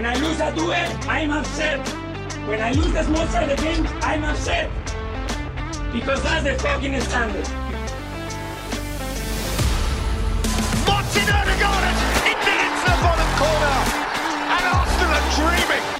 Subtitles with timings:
[0.00, 0.72] When I lose a duel,
[1.10, 1.86] I'm upset.
[2.48, 4.70] When I lose the small side game, I'm upset.
[5.92, 7.46] Because that's the fucking standard.
[10.88, 11.84] Martin Odegaard
[12.24, 13.76] into into the bottom corner.
[14.48, 15.99] And Arsenal are dreaming.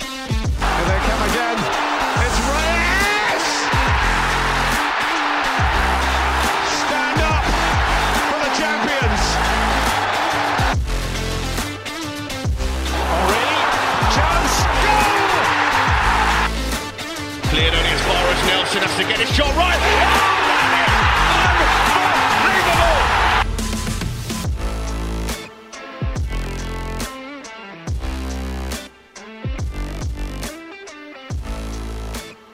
[18.41, 19.81] As Nelson has to get his shot right.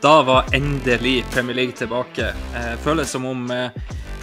[0.00, 2.26] Da var endelig Premier League tilbake.
[2.54, 3.70] Eh, føles som om eh,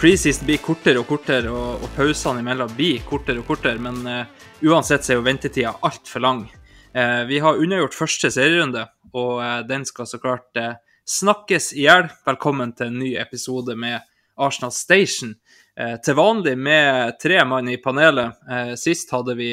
[0.00, 4.46] preseason blir kortere og kortere, og, og pausene imellom blir kortere og kortere, men eh,
[4.64, 6.46] uansett så er jo ventetida altfor lang.
[6.94, 10.62] Eh, vi har unnagjort første serierunde, og eh, den skal så klart
[11.06, 12.08] snakkes i hjel.
[12.26, 14.00] Velkommen til en ny episode med
[14.40, 15.34] Arsenal Station.
[15.76, 18.38] Eh, til vanlig med tre mann i panelet.
[18.50, 19.52] Eh, sist hadde vi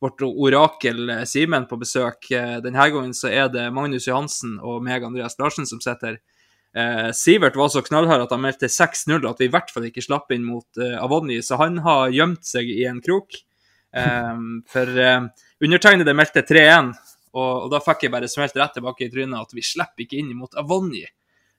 [0.00, 2.30] vårt orakel eh, Simen på besøk.
[2.32, 6.18] Eh, Denne gangen så er det Magnus Johansen og meg, Andreas Larsen, som sitter.
[6.76, 10.04] Eh, Sivert var så knallhard at han meldte 6-0, at vi i hvert fall ikke
[10.04, 13.42] slapp inn mot eh, Avonni, så han har gjemt seg i en krok.
[14.72, 14.98] For
[15.64, 16.90] undertegnede meldte 3-1,
[17.36, 20.20] og, og da fikk jeg bare smelt rett tilbake i trynet at vi slipper ikke
[20.22, 21.04] inn mot Avonni.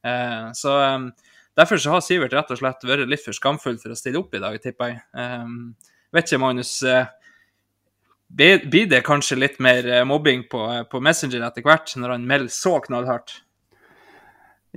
[0.08, 1.12] Eh, så um,
[1.58, 4.36] derfor så har Sivert rett og slett vært litt for skamfull for å stille opp
[4.38, 5.02] i dag, tipper jeg.
[5.14, 5.76] Um,
[6.16, 6.74] vet ikke, Magnus.
[6.84, 7.06] eh,
[8.28, 12.54] blir det kanskje litt mer eh, mobbing på, på Messenger etter hvert, når han melder
[12.54, 13.42] så knallhardt?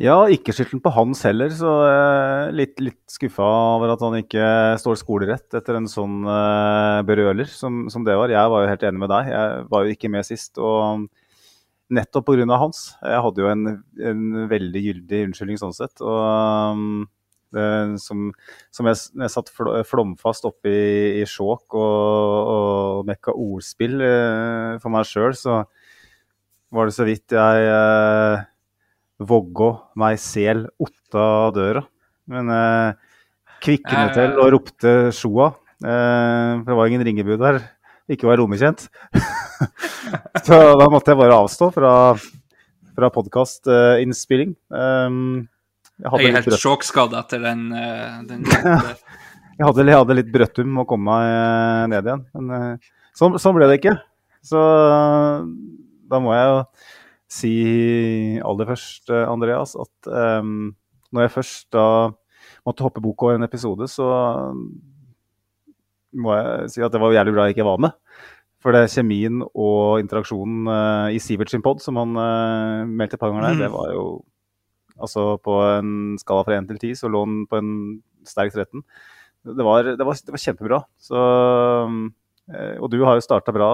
[0.00, 3.44] Ja, ikke skylden på hans heller, så eh, litt, litt skuffa
[3.76, 4.44] over at han ikke
[4.80, 8.32] står skolerett etter en sånn eh, berøler som, som det var.
[8.32, 10.56] Jeg var jo helt enig med deg, jeg var jo ikke med sist.
[10.56, 11.04] og
[11.92, 12.46] Nettopp pga.
[12.62, 12.80] hans.
[13.02, 13.66] Jeg hadde jo en,
[14.08, 16.00] en veldig gyldig unnskyldning sånn sett.
[16.00, 16.20] og
[16.78, 17.02] um,
[17.52, 17.66] det,
[18.00, 18.28] som,
[18.72, 24.78] som jeg, jeg satt fl flomfast oppe i, i Skjåk og, og mekka ordspill eh,
[24.80, 25.64] for meg sjøl, så
[26.70, 28.46] var det så vidt jeg eh,
[29.20, 29.70] vågå
[30.00, 31.84] meg sel otta døra.
[32.30, 32.98] Men eh,
[33.64, 35.52] kvikkende til og ropte sjoa.
[35.80, 37.62] Eh, for det var ingen ringebud der.
[38.10, 38.88] Ikke var romekjent.
[40.46, 41.94] så da måtte jeg bare avstå fra,
[42.96, 44.56] fra podkastinnspilling.
[44.72, 45.48] Um,
[46.00, 48.46] jeg Jeg er helt sjokkskadd etter den, eh, den
[49.60, 52.22] jeg hadde, jeg hadde litt brøttum å komme meg eh, ned igjen.
[52.38, 53.98] Men eh, sånn, så ble det ikke.
[54.46, 55.44] Så eh,
[56.10, 56.62] da må jeg jo
[57.30, 57.52] si
[58.42, 60.10] aller først, eh, Andreas, at
[60.42, 60.72] um,
[61.14, 61.86] når jeg først da
[62.66, 64.08] måtte hoppe bok over en episode, så
[66.10, 67.94] må jeg si at det var jævlig bra jeg ikke var med.
[68.60, 73.22] For det kjemien og interaksjonen uh, i Sivert sin pod, som han uh, meldte et
[73.22, 73.62] par ganger der, Mm.
[73.64, 74.04] det var jo
[75.00, 77.68] Altså på en skala fra 1 til 10 så lå han på en
[78.28, 78.82] sterk 13.
[79.48, 80.80] Det var, det var, det var kjempebra.
[81.00, 81.16] Så,
[82.52, 83.70] eh, og du har jo starta bra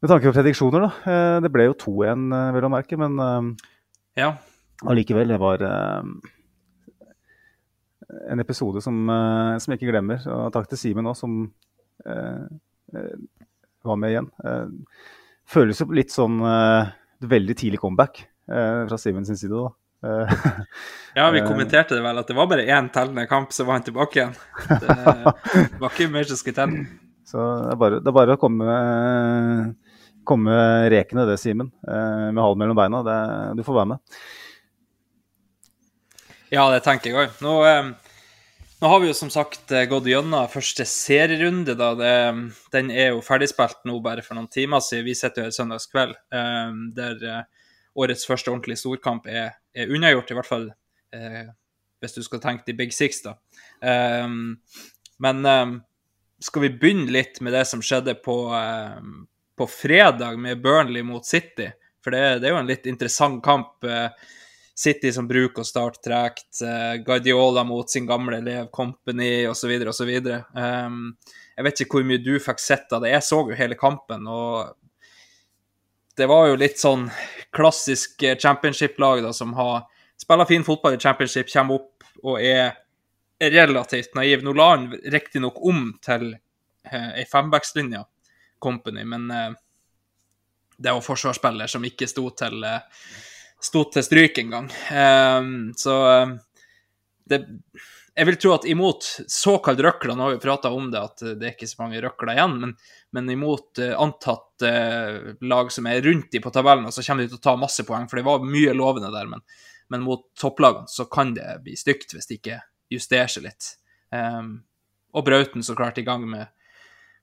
[0.00, 0.90] med tanke på prediksjoner, da.
[1.12, 3.50] Eh, Det ble jo 2-1, eh, vel å merke, men eh,
[4.22, 4.30] Ja.
[4.86, 5.62] allikevel, det var
[8.30, 8.96] en episode som,
[9.60, 10.22] som jeg ikke glemmer.
[10.34, 11.36] Og takk til Simen òg, som
[12.06, 12.46] eh,
[13.86, 14.30] var med igjen.
[14.44, 14.66] Eh,
[15.50, 16.90] føles jo litt sånn eh,
[17.22, 19.68] veldig tidlig comeback fra Simen sin side, da.
[21.14, 23.84] Ja, vi kommenterte det vel, at det var bare én tellende kamp, så var han
[23.86, 24.32] tilbake igjen.
[24.80, 24.96] Det
[25.82, 26.86] var ikke mer som skulle til.
[27.30, 28.64] Så det er bare, det er bare å komme,
[30.24, 31.70] komme rekende, det, Simen.
[31.88, 33.02] Eh, med halen mellom beina.
[33.06, 33.18] Det,
[33.58, 34.20] du får være med.
[36.50, 37.36] Ja, det tenker jeg òg.
[37.44, 38.16] Nå, eh,
[38.80, 41.76] nå har vi jo som sagt eh, gått gjennom første serierunde.
[41.78, 41.92] da.
[41.98, 42.12] Det,
[42.74, 45.06] den er jo ferdigspilt nå bare for noen timer siden.
[45.08, 46.18] Vi sitter jo her søndagskveld,
[46.96, 47.24] der
[47.98, 50.70] årets første ordentlige storkamp er, er unnagjort, i hvert fall
[52.00, 53.32] hvis du skal tenke de big six, da.
[55.20, 55.48] Men
[56.40, 58.36] skal vi begynne litt med det som skjedde på,
[59.60, 61.68] på fredag med Burnley mot City?
[62.04, 63.84] For det, det er jo en litt interessant kamp.
[63.84, 64.08] eh,
[64.80, 69.74] City som bruker å starte tregt, eh, Guardiola mot sin gamle elev Company osv.
[69.92, 70.12] osv.
[70.56, 71.02] Um,
[71.56, 73.10] jeg vet ikke hvor mye du fikk sett av det.
[73.12, 74.72] Jeg så jo hele kampen, og
[76.16, 77.10] det var jo litt sånn
[77.56, 79.84] klassisk eh, championship-lag da, som har
[80.20, 82.78] spiller fin fotball i championship, kommer opp og er
[83.40, 84.44] relativt naiv.
[84.44, 88.00] Nå la han riktignok om til eh, ei fembackslinje,
[88.60, 89.52] Company, men eh,
[90.76, 93.06] det var forsvarsspiller som ikke sto til, eh,
[93.60, 94.70] sto til stryk engang.
[94.90, 95.96] Eh, så
[97.30, 97.44] det
[98.20, 101.46] jeg vil tro at imot såkalt røkler, nå har vi prata om det, at det
[101.46, 102.72] er ikke så mange røkler igjen, men,
[103.16, 107.38] men imot antatt uh, lag som er rundt de på tabellen, så kommer de til
[107.38, 109.30] å ta masse poeng, for det var mye lovende der.
[109.30, 109.44] Men,
[109.94, 112.58] men mot topplagene så kan det bli stygt hvis de ikke
[112.92, 113.70] justerer seg litt.
[114.12, 114.58] Um,
[115.14, 116.50] og Brauten så klart i gang med,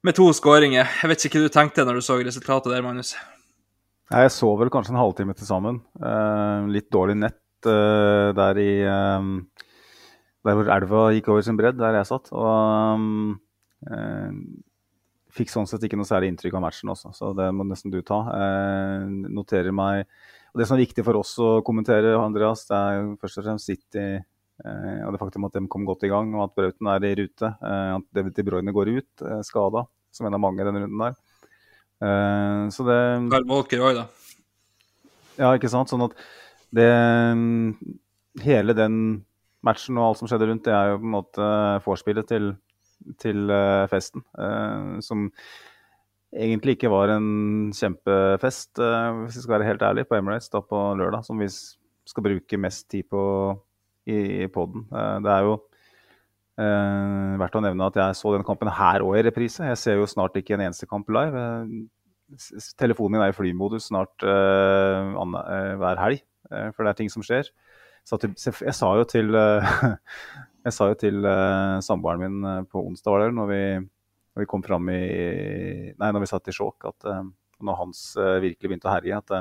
[0.07, 0.87] med to skåringer.
[1.01, 3.09] Jeg vet ikke hva du tenkte når du så resultatet der, Magnus?
[4.07, 5.81] Jeg så vel kanskje en halvtime til sammen.
[5.99, 8.71] Uh, litt dårlig nett der i
[10.47, 12.29] der hvor elva gikk over sin bredd, der jeg satt.
[12.31, 13.33] Og
[15.35, 17.99] fikk sånn sett ikke noe særlig inntrykk av matchen også, så det må nesten du
[18.05, 18.21] ta.
[19.27, 20.05] Noterer meg
[20.53, 23.49] og Det som er viktig for oss å kommentere, Andreas, det er jo først og
[23.49, 24.07] fremst City
[24.63, 27.51] og det faktum at de kom godt i gang, og at Brauten er i rute.
[27.59, 28.07] At
[28.37, 29.83] De Bruyne går ut skada,
[30.17, 31.17] som en av mange i denne runden der.
[31.97, 32.99] Eh, så det
[33.31, 34.07] Carl Walker òg, da.
[35.37, 35.91] Ja, ikke sant.
[35.93, 36.17] Sånn at
[36.75, 36.91] det
[38.37, 38.97] Hele den
[39.65, 41.47] matchen og alt som skjedde rundt, det er jo på en måte
[41.85, 42.51] vorspielet til,
[43.17, 44.21] til uh, festen.
[44.37, 45.23] Uh, som
[46.29, 50.61] egentlig ikke var en kjempefest, uh, hvis vi skal være helt ærlig, på Emirates da
[50.61, 51.25] på lørdag.
[51.25, 53.23] Som vi skal bruke mest tid på
[54.05, 54.85] i, i poden.
[55.25, 55.57] det er jo
[56.57, 59.61] verdt å nevne at jeg så den kampen her òg i reprise.
[59.61, 61.43] Jeg ser jo snart ikke en eneste kamp live.
[62.81, 67.51] telefonen min er i flymodus snart hver helg, for det er ting som skjer
[68.07, 69.35] jeg sa jo til,
[70.65, 73.63] jeg sa jo til uh, samboeren min uh, på onsdag var det, når vi,
[74.33, 75.01] når vi kom fram i
[75.97, 77.25] Nei, når vi satt i sjokk, at uh,
[77.59, 79.31] når Hans virkelig begynte å herje, at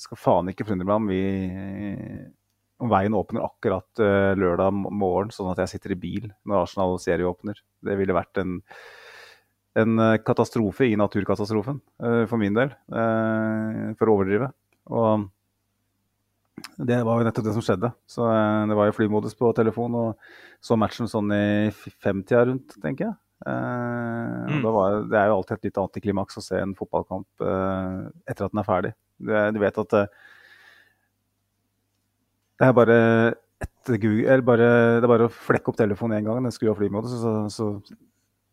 [0.00, 1.20] skal faen ikke forundre meg om vi
[2.88, 4.00] veien åpner akkurat
[4.40, 7.58] lørdag morgen, sånn at jeg sitter i bil når Arsenal serieåpner.
[7.84, 8.54] Det ville vært en,
[9.76, 14.48] en katastrofe i naturkatastrofen for min del, for å overdrive.
[14.88, 15.28] Og
[16.80, 17.90] det var jo nettopp det som skjedde.
[18.08, 22.76] Så eh, Det var jo flymodus på telefon, og så matchen sånn i femtida rundt,
[22.82, 23.16] tenker jeg.
[23.48, 24.66] Eh, mm.
[24.66, 28.52] var, det er jo alltid et litt antiklimaks å se en fotballkamp eh, etter at
[28.52, 28.92] den er ferdig.
[29.20, 30.20] Du, du vet at eh,
[32.60, 32.98] det er bare
[33.88, 34.68] Google, eller bare,
[35.00, 37.70] det er bare å flekke opp telefonen én gang, den skrur av flymodus, så, så,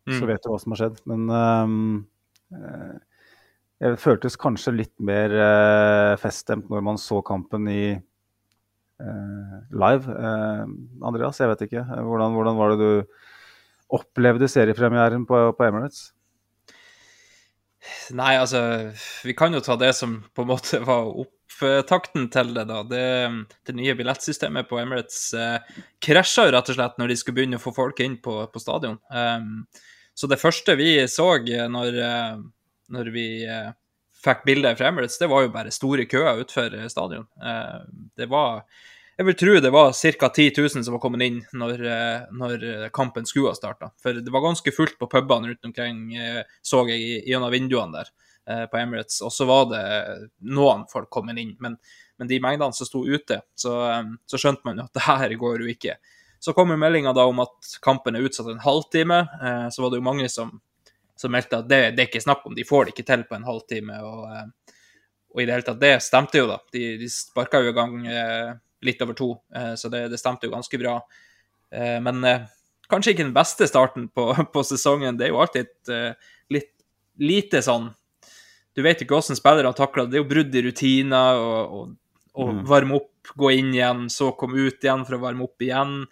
[0.08, 0.16] mm.
[0.16, 1.00] så, vet du hva som har skjedd.
[1.10, 1.76] Men um,
[3.78, 10.08] jeg føltes kanskje litt mer uh, feststemt når man så kampen i uh, live.
[10.08, 10.64] Uh,
[11.06, 11.84] Andreas, jeg vet ikke.
[11.86, 16.08] Hvordan, hvordan, var det du opplevde seriepremieren på, på, Emirates?
[18.12, 18.60] Nei, altså
[19.24, 21.12] Vi kan jo ta det som på en måte var
[21.58, 22.82] opptakten til det, da.
[22.86, 23.04] Det,
[23.66, 27.62] det nye billettsystemet på Emirates eh, krasja rett og slett når de skulle begynne å
[27.62, 29.00] få folk inn på, på stadion.
[29.10, 29.66] Um,
[30.14, 31.32] så det første vi så
[31.70, 32.38] når eh,
[32.88, 33.72] når vi eh,
[34.24, 37.26] fikk bilder fra Emirates, det var jo bare store køer utenfor eh, stadion.
[37.42, 37.82] Eh,
[38.18, 38.64] det var
[39.18, 40.28] Jeg vil tro det var ca.
[40.30, 43.90] 10 000 som var kommet inn når, eh, når kampen skulle ha starta.
[44.02, 48.12] For det var ganske fullt på pubene rundt omkring, eh, så jeg gjennom vinduene der
[48.12, 49.18] eh, på Emirates.
[49.26, 49.82] Og så var det
[50.48, 51.50] noen folk kommet inn.
[51.60, 51.74] Men,
[52.16, 53.74] men de mengdene som sto ute, så,
[54.24, 55.98] så skjønte man jo at det her går jo ikke.
[56.40, 59.20] Så kom jo meldinga om at kampen er utsatt en halvtime.
[59.74, 60.54] Så var det jo mange som
[61.20, 63.36] som meldte at det, det, er ikke snakk om, de får det ikke til på
[63.36, 63.98] en halvtime.
[64.06, 64.76] Og, eh,
[65.34, 66.60] og i det hele tatt, det stemte jo, da.
[66.74, 68.52] De, de sparka jo i gang eh,
[68.86, 70.94] litt over to, eh, så det, det, stemte jo ganske bra.
[71.74, 72.46] Eh, men eh,
[72.90, 75.18] kanskje ikke den beste starten på, på, sesongen.
[75.18, 76.74] Det er jo alltid et eh, litt
[77.18, 77.90] lite sånn
[78.78, 80.12] Du vet ikke hvordan spillere takler det.
[80.12, 81.94] Det er jo brudd i rutiner og, og,
[82.38, 82.64] og mm.
[82.70, 86.04] varme opp, gå inn igjen, så komme ut igjen for å varme opp igjen.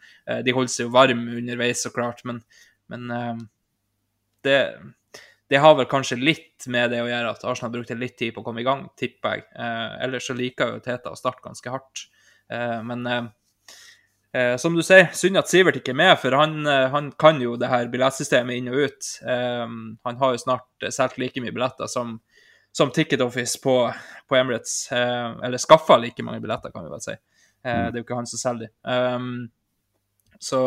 [0.45, 2.43] de holder seg jo varme underveis, så klart, men,
[2.93, 3.07] men
[4.45, 4.59] det,
[5.49, 8.43] det har vel kanskje litt med det å gjøre at Arsenal brukte litt tid på
[8.43, 9.49] å komme i gang, tipper jeg.
[9.55, 12.07] Eh, ellers så liker jo Teta å starte ganske hardt.
[12.51, 13.29] Eh, men eh,
[14.35, 17.39] eh, som du sier, synd at Sivert ikke er med, for han, eh, han kan
[17.43, 19.13] jo det her billettsystemet inn og ut.
[19.23, 19.77] Eh,
[20.09, 22.19] han har jo snart solgt like mye billetter som,
[22.77, 23.75] som Ticket Office på,
[24.29, 24.89] på Emirates.
[24.93, 27.15] eller skaffa like mange billetter, kan vi vel si.
[27.65, 27.87] Mm.
[27.89, 29.31] Det er jo ikke han som selger dem.
[30.39, 30.61] så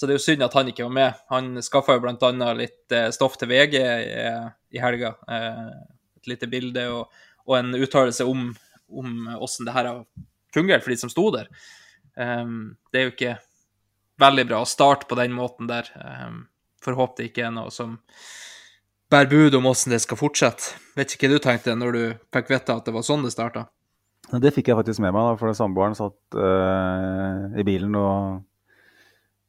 [0.00, 1.16] så det er jo synd at han ikke var med.
[1.28, 2.52] Han skaffa jo bl.a.
[2.56, 4.22] litt eh, stoff til VG i,
[4.72, 5.10] i helga.
[5.28, 5.66] Eh,
[6.16, 8.46] et lite bilde og, og en uttalelse om,
[8.88, 9.98] om hvordan det her har
[10.56, 11.50] fungert for de som sto der.
[12.16, 13.34] Um, det er jo ikke
[14.24, 15.92] veldig bra å starte på den måten der.
[16.00, 16.46] Um,
[16.80, 17.98] Får håpe det ikke er noe som
[19.10, 20.76] bærer bud om hvordan det skal fortsette.
[20.98, 22.02] Vet ikke hva du tenkte når du
[22.34, 23.66] fikk vite at det var sånn det starta?
[24.30, 28.44] Det fikk jeg faktisk med meg, da, for samboeren satt uh, i bilen og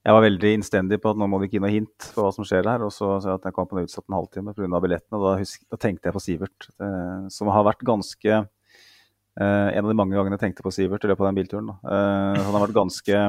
[0.01, 2.32] jeg var veldig innstendig på at nå må vi ikke gi noe hint for hva
[2.34, 2.82] som skjer her.
[2.82, 4.80] Og så sa jeg at jeg kom på en utsatt en halvtime pga.
[4.82, 5.20] billettene.
[5.20, 9.84] Og da, husk, da, tenkte jeg på Sivert, eh, som har vært ganske eh, En
[9.84, 11.70] av de mange gangene jeg tenkte på Sivert i løpet av den bilturen.
[11.86, 13.22] han har vært ganske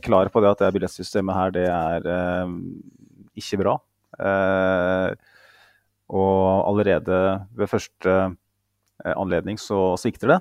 [0.00, 2.08] klar på det at det billettsystemet her, det er
[3.36, 3.76] ikke bra.
[6.08, 7.18] Og allerede
[7.56, 8.14] ved første
[9.04, 10.38] anledning så svikter det.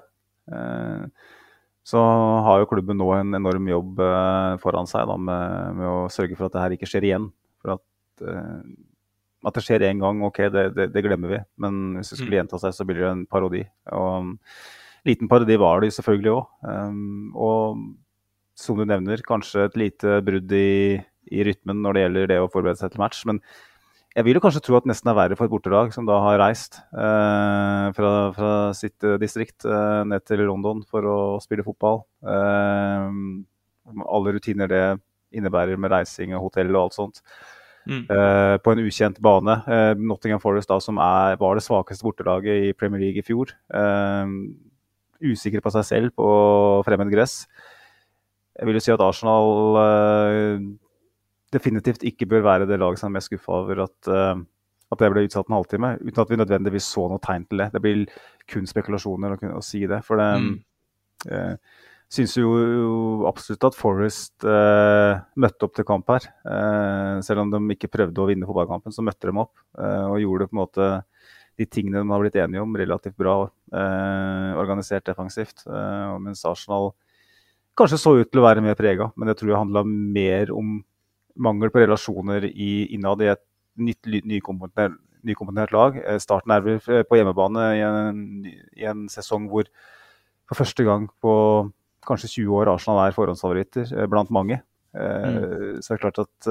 [0.51, 1.33] Eh,
[1.87, 2.01] så
[2.43, 6.35] har jo klubben nå en enorm jobb eh, foran seg da, med, med, å sørge
[6.35, 7.29] for at det her ikke skjer igjen.
[7.63, 8.65] For at, eh,
[9.47, 11.39] at det skjer én gang, OK, det, det, det, glemmer vi.
[11.63, 12.39] Men hvis det skulle mm.
[12.41, 13.63] gjenta seg, så blir det en parodi.
[13.95, 14.33] Og
[15.07, 16.51] liten parodi var det selvfølgelig òg.
[16.67, 17.79] Um, og
[18.57, 20.97] som du nevner, kanskje et lite brudd i,
[21.29, 23.21] i, rytmen når det gjelder det å forberede seg til match.
[23.29, 23.39] Men
[24.17, 26.15] jeg vil jo kanskje tro at det nesten er verre for et bortelag som da
[26.23, 31.65] har reist eh, fra, fra, sitt uh, distrikt eh, ned til London for å spille
[31.65, 32.01] fotball.
[32.25, 33.11] Eh,
[34.17, 34.81] alle rutiner det
[35.37, 37.21] innebærer med reising og hotell og alt sånt.
[37.85, 38.07] Mm.
[38.09, 39.59] Eh, på en ukjent bane.
[39.69, 43.53] Eh, Nottingham Forest, da, som er, var det svakeste bortelaget i Premier League i fjor.
[45.17, 46.25] usikre på seg selv på
[46.85, 47.43] fremmed gress.
[48.57, 49.53] Jeg vil jo si at Arsenal
[51.53, 54.39] definitivt ikke bør være det laget som er mest skuffa over at, uh,
[54.91, 57.69] at, det ble utsatt en halvtime, uten at vi nødvendigvis så noe tegn til det.
[57.75, 58.05] Det blir
[58.51, 60.01] kun spekulasjoner å, å si det.
[60.07, 60.51] For det mm.
[61.31, 66.29] uh, syns jo, jo, absolutt at Forest uh, møtte opp til kamp her.
[66.47, 70.49] Uh, selv om de ikke prøvde å vinne fotballkampen, så møtte de opp og gjorde
[70.49, 70.91] på en måte
[71.57, 73.39] de tingene de har blitt enige om, relativt bra
[74.61, 75.63] organisert defensivt.
[76.21, 76.91] mens Arsenal
[77.77, 80.75] kanskje så ut til å være mer prega, men jeg tror det handla mer om
[81.37, 83.43] mangel på relasjoner i, innad i et
[83.77, 85.97] nytt nykomponert, nykomponert lag.
[86.03, 88.45] Eh, starten er vel eh, på hjemmebane i en,
[88.77, 89.69] i en, sesong hvor
[90.47, 91.33] for første gang på
[92.07, 94.61] kanskje 20 år Arsenal er forhåndsfavoritter eh, blant mange.
[94.97, 95.77] Mm.
[95.83, 96.45] Så det er klart at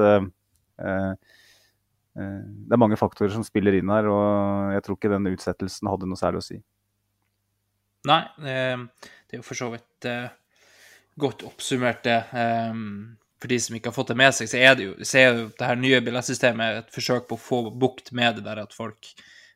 [2.15, 6.07] det er mange faktorer som spiller inn her, og jeg tror ikke den utsettelsen hadde
[6.07, 6.59] noe særlig å si.
[8.07, 10.07] Nei, det er jo for så vidt
[11.19, 12.21] godt oppsummert, det.
[13.41, 15.47] For de som ikke har fått det med seg, så er det jo, så jo
[15.53, 19.11] det her nye billettsystemet et forsøk på å få bukt med det der at folk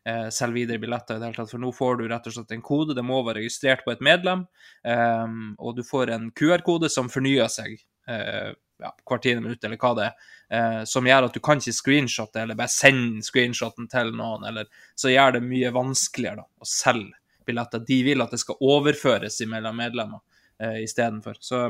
[0.05, 1.53] eh, selger videre billetter i det hele tatt.
[1.53, 4.03] For nå får du rett og slett en kode, det må være registrert på et
[4.05, 4.45] medlem,
[4.85, 9.79] eh, og du får en QR-kode som fornyer seg eh, ja, hvert tiende minutt, eller
[9.81, 13.89] hva det er, eh, som gjør at du kan ikke screenshotte eller bare sende screenshoten
[13.91, 17.83] til noen, eller så gjør det mye vanskeligere da, å selge billetter.
[17.85, 20.21] De vil at det skal overføres mellom medlemmer
[20.61, 21.39] eh, istedenfor.
[21.41, 21.63] Så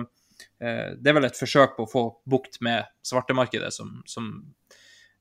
[0.61, 4.31] det er vel et forsøk på å få bukt med svartemarkedet som, som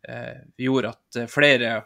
[0.08, 1.80] eh, gjorde at flere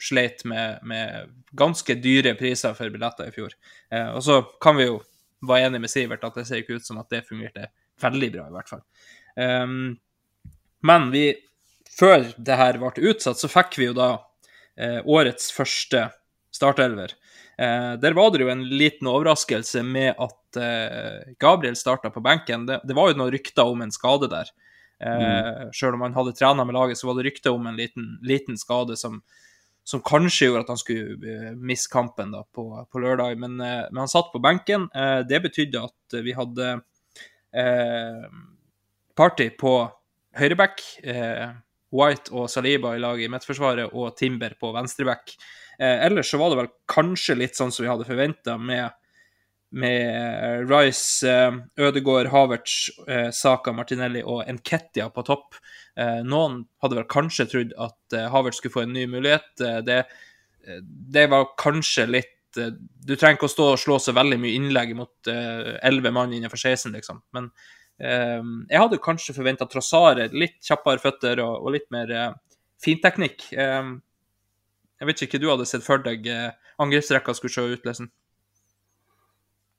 [0.00, 3.54] sleit med, med, ganske dyre priser for billetter i fjor.
[3.92, 5.00] Eh, og så kan vi jo
[5.46, 7.68] være enig med Sivert at det ser ikke ut som at det fungerte
[8.00, 8.82] veldig bra, i hvert fall.
[9.36, 9.98] Um,
[10.86, 11.24] men vi,
[11.92, 14.10] før det her ble utsatt, så fikk vi jo da
[14.80, 16.06] eh, årets første
[16.54, 17.12] startelver.
[17.60, 22.64] Eh, der var det jo en liten overraskelse med at eh, Gabriel starta på benken.
[22.66, 24.48] Det, det, var jo noen rykter om en skade der.
[25.00, 25.74] Eh, mm.
[25.76, 28.56] Selv om han hadde trena med laget, så var det rykter om en liten, liten
[28.60, 29.20] skade som,
[29.84, 33.36] som, kanskje gjorde at han skulle eh, miste kampen da, på, på lørdag.
[33.42, 34.88] Men, eh, men, han satt på benken.
[34.96, 36.78] Eh, det betydde at vi hadde
[39.18, 39.72] party på
[40.38, 40.84] høyreback.
[41.90, 45.34] White og Saliba i laget i midtforsvaret og Timber på venstreback.
[45.80, 48.92] Eh, ellers så var det vel kanskje litt sånn som vi hadde forventa, med,
[49.80, 55.56] med Rice, eh, Ødegård, Havertz, eh, Saka, Martinelli og Enketia på topp.
[55.96, 59.50] Eh, noen hadde vel kanskje trodd at eh, Havertz skulle få en ny mulighet.
[59.64, 60.02] Eh, det,
[61.16, 64.90] det, var kanskje litt Du trenger ikke å stå og slå så veldig mye innlegg
[64.98, 67.20] mot elleve mann innenfor 16, liksom.
[67.30, 67.46] Men
[67.94, 72.10] jeg hadde kanskje forventa Trossare litt kjappere føtter og, og litt mer
[72.82, 73.44] finteknikk.
[73.54, 73.92] Um,
[75.00, 78.10] jeg vet ikke du hadde sett for deg eh, angrepsrekka skulle se ut, Lesen?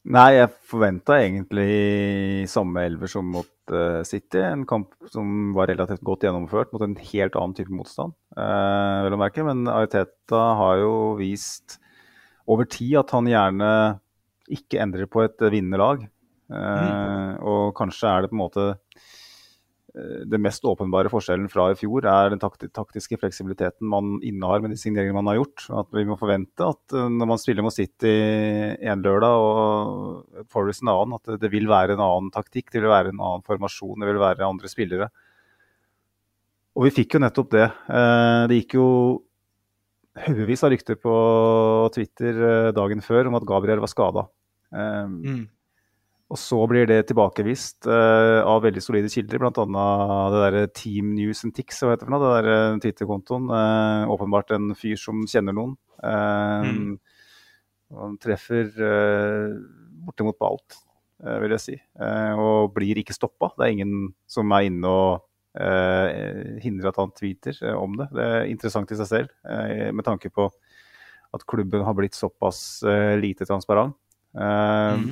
[0.09, 4.39] Nei, jeg forventa egentlig samme elver som mot uh, City.
[4.41, 8.15] En kamp som var relativt godt gjennomført mot en helt annen type motstand.
[8.33, 11.77] Uh, vel å merke, Men Ariteta har jo vist
[12.49, 13.69] over tid at han gjerne
[14.51, 16.01] ikke endrer på et vinnende lag.
[16.49, 17.37] Uh, mm.
[17.45, 18.67] Og kanskje er det på en måte
[19.91, 24.71] Eh, det mest åpenbare forskjellen fra i fjor er den taktiske fleksibiliteten man innehar med
[24.71, 25.65] de signeringene man har gjort.
[25.81, 28.13] At vi må forvente at eh, når man spiller mot City
[28.79, 32.93] en lørdag og Forest en annen, at det vil være en annen taktikk, det vil
[32.93, 35.11] være en annen formasjon, det vil være andre spillere.
[36.79, 37.67] Og vi fikk jo nettopp det.
[37.91, 38.87] Eh, det gikk jo
[40.21, 41.15] haugevis av rykter på
[41.95, 44.29] Twitter eh, dagen før om at Gabriel var skada.
[44.71, 45.49] Mm.
[46.31, 49.63] Og så blir det tilbakevist uh, av veldig solide kilder, bl.a.
[50.31, 53.49] det der Team News and Tix, hva heter det for noe, det der Twitter-kontoen.
[53.51, 55.75] Uh, åpenbart en fyr som kjenner noen.
[55.99, 56.93] Uh, Mm.
[57.91, 58.69] Han treffer
[60.05, 60.75] bortimot på alt,
[61.43, 61.73] vil jeg si.
[62.39, 63.49] Og blir ikke stoppa.
[63.57, 65.57] Det er ingen som er inne og
[66.63, 68.07] hindrer at han tweeter om det.
[68.15, 69.33] Det er interessant i seg selv,
[69.91, 70.47] med tanke på
[71.35, 72.79] at klubben har blitt såpass
[73.19, 73.99] lite transparent.
[74.31, 75.11] Mhm.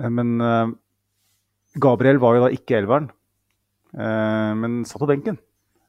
[0.00, 0.72] Men eh,
[1.80, 3.10] Gabriel var jo da ikke elveren,
[3.96, 5.38] eh, men satt på benken.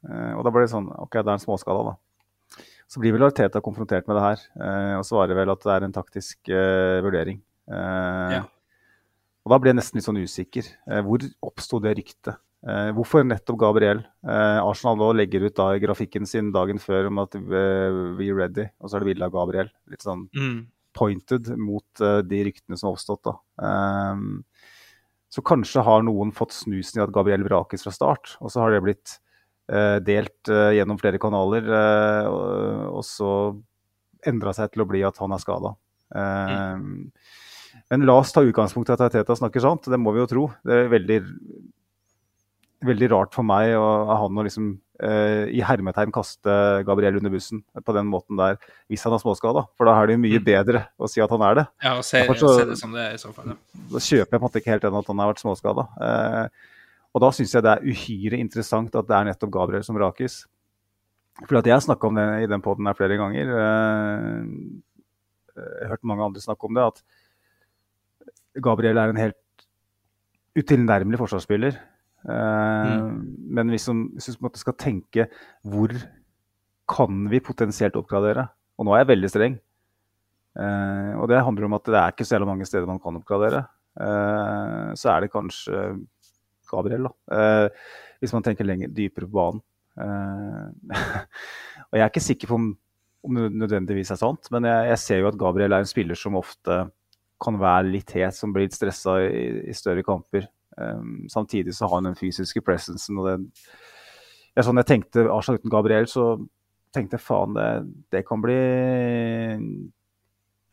[0.10, 2.64] Eh, og da ble det sånn OK, det er en småskala, da.
[2.92, 5.86] Så blir vel Arteta konfrontert med det her, eh, og svarer vel at det er
[5.88, 7.40] en taktisk eh, vurdering.
[7.72, 8.44] Eh, Ja.
[9.44, 10.68] Og da ble jeg nesten litt sånn usikker.
[10.88, 12.38] Eh, hvor oppsto det ryktet?
[12.64, 14.06] Eh, hvorfor nettopp Gabriel?
[14.24, 18.70] Eh, Arsenal nå legger ut da grafikken sin dagen før om at eh, we ready,
[18.80, 19.72] og så er det bilde av Gabriel.
[19.92, 20.62] Litt sånn Mm.
[20.96, 23.24] Pointed mot eh, de ryktene som har oppstått.
[23.28, 23.36] Da.
[23.68, 24.44] Ehm,
[25.34, 28.74] så kanskje har noen fått snusen i at Gabriel vrakes fra start, og så har
[28.74, 29.16] det blitt
[29.72, 33.32] eh, delt eh, gjennom flere kanaler, eh, og, og så
[34.30, 35.74] endra seg til å bli at han er skada.
[36.14, 40.44] Men la oss ta utgangspunkt i at Teta snakker sant, det må vi jo tro.
[40.64, 41.18] Det er veldig,
[42.86, 44.70] veldig rart for meg og han å liksom
[45.04, 46.54] eh, i hermetegn kaste
[46.88, 48.56] Gabriel under bussen på den måten der,
[48.90, 49.66] hvis han har småskada.
[49.78, 50.46] For da er det jo mye Mm.
[50.48, 51.66] bedre å si at han er det.
[51.84, 53.52] Ja, og se, så- se det som det er i så fall.
[53.54, 53.58] ja.
[53.92, 55.88] Da kjøper jeg på en måte ikke helt den at han har vært småskada.
[56.00, 56.48] Uh,
[57.14, 60.46] og da syns jeg det er uhyre interessant at det er nettopp Gabriel som rakes.
[61.48, 63.46] For at jeg har snakka om det i den poden her flere ganger.
[63.54, 64.46] Uh,
[65.56, 67.04] jeg har hørt mange andre snakke om det, at
[68.62, 69.36] Gabriel er en helt
[70.58, 71.78] utilnærmelig forsvarsspiller.
[72.30, 73.06] Eh,
[73.58, 75.28] Men hvis, man, hvis måte skal tenke
[75.68, 75.94] hvor
[76.90, 78.48] kan vi potensielt oppgradere?
[78.78, 79.60] Og nå er jeg veldig streng.
[80.54, 83.66] Eh, og det handler om at det er ikke så mange steder man kan oppgradere.
[84.00, 85.84] Eh, så er det kanskje
[86.70, 87.14] Gabriel, da.
[87.38, 87.86] Eh,
[88.24, 89.62] hvis man tenker lenger dypere på banen.
[90.00, 90.98] Eh,
[91.90, 92.72] og jeg er ikke sikker på om,
[93.24, 96.18] om det nødvendigvis er sant, men jeg, jeg ser jo at Gabriel er en spiller
[96.20, 96.84] som ofte
[97.44, 100.48] kan være litt het, som blir litt stressa i, i større kamper.
[100.78, 103.48] Um, samtidig så har han den fysiske presencen og den
[104.54, 106.24] ja, sånn, jeg tenkte Arsenal uten Gabriel, så
[106.94, 107.68] tenkte jeg faen, det,
[108.14, 108.58] det kan bli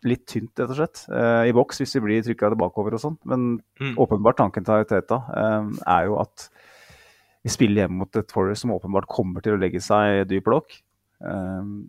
[0.08, 3.16] litt tynt, rett og slett, uh, i boks hvis vi blir trykka bakover og sånn.
[3.28, 3.46] Men
[3.80, 3.94] Mm.
[4.00, 6.50] åpenbart tanken til Teta um, er jo at
[7.44, 10.76] vi spiller hjemme mot et Forest som åpenbart kommer til å legge seg dyp blokk.
[11.20, 11.88] Um,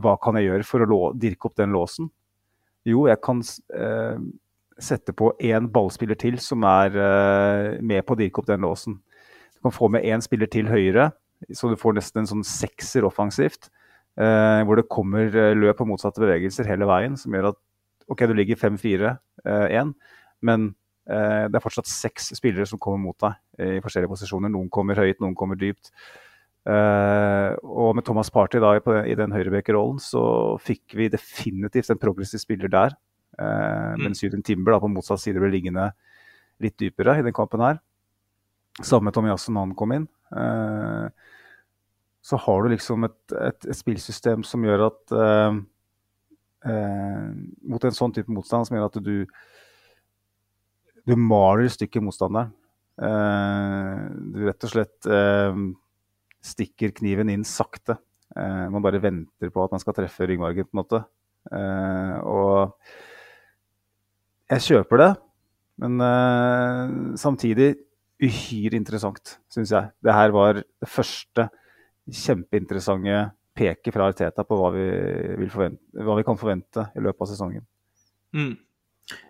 [0.00, 2.08] hva kan jeg gjøre for å dirke opp den låsen?
[2.86, 3.40] Jo, jeg kan
[3.74, 4.18] eh,
[4.82, 8.98] sette på én ballspiller til som er eh, med på å dirke opp den låsen.
[9.56, 11.10] Du kan få med én spiller til høyre,
[11.52, 13.70] så du får nesten en sånn sekser offensivt.
[14.16, 17.62] Eh, hvor det kommer eh, løp og motsatte bevegelser hele veien, som gjør at
[18.12, 19.96] OK, du ligger 5-4-1,
[20.46, 20.74] men
[21.06, 24.50] det er fortsatt seks spillere som kommer mot deg i forskjellige posisjoner.
[24.50, 25.92] Noen kommer høyt, noen kommer dypt.
[26.66, 28.72] Uh, og med Thomas Party da,
[29.06, 30.22] i, den høyrebekerrollen, så
[30.58, 32.96] fikk vi definitivt en progressiv spiller der.
[33.38, 34.02] Eh, Mm.
[34.02, 35.90] Mens Juden Timber da, på motsatt side ble liggende
[36.60, 37.78] litt dypere i den kampen her.
[38.84, 40.06] Samme Tommy Jassen han kom inn.
[40.36, 41.08] Eh,
[42.26, 45.58] så har du liksom et, et, et spillsystem som gjør at eh,
[46.72, 47.28] eh,
[47.70, 49.26] Mot en sånn type motstand som gjør at du
[51.06, 52.50] du maler i stykker motstanderen.
[52.98, 54.00] Eh,
[54.34, 55.60] du rett og slett eh,
[56.42, 57.94] stikker kniven inn sakte.
[58.34, 61.04] Eh, man bare venter på at man skal treffe ryggmargen, på en måte.
[61.54, 62.74] Eh, og
[64.52, 65.10] jeg kjøper det,
[65.82, 67.74] men uh, samtidig
[68.22, 69.92] uhyre interessant, syns jeg.
[70.00, 71.48] Det her var det første
[72.06, 73.24] kjempeinteressante
[73.56, 77.66] peket fra Arteta på hva vi, forvente, hva vi kan forvente i løpet av sesongen.
[78.36, 78.54] Mm.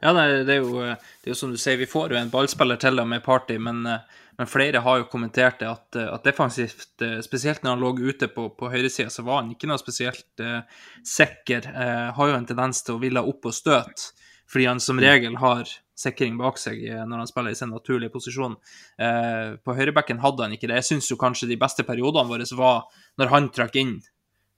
[0.00, 2.32] Ja, nei, det er, jo, det er jo som du sier, vi får jo en
[2.32, 6.08] ballspiller til og med Party, men, eh, men flere har jo kommentert det at, eh,
[6.08, 9.68] at defensivt, eh, spesielt når han lå ute på, på høyresida, så var han ikke
[9.68, 10.62] noe spesielt uh,
[11.04, 11.68] sikker.
[11.76, 14.16] Uh, har jo en tendens til å ville opp og støte,
[14.50, 18.12] fordi han som regel har sikring bak seg eh, når han spiller i sin naturlige
[18.12, 18.56] posisjon.
[19.00, 20.82] Eh, på høyrebekken hadde han ikke det.
[20.82, 22.84] Jeg syns kanskje de beste periodene våre var
[23.20, 23.96] når han trakk inn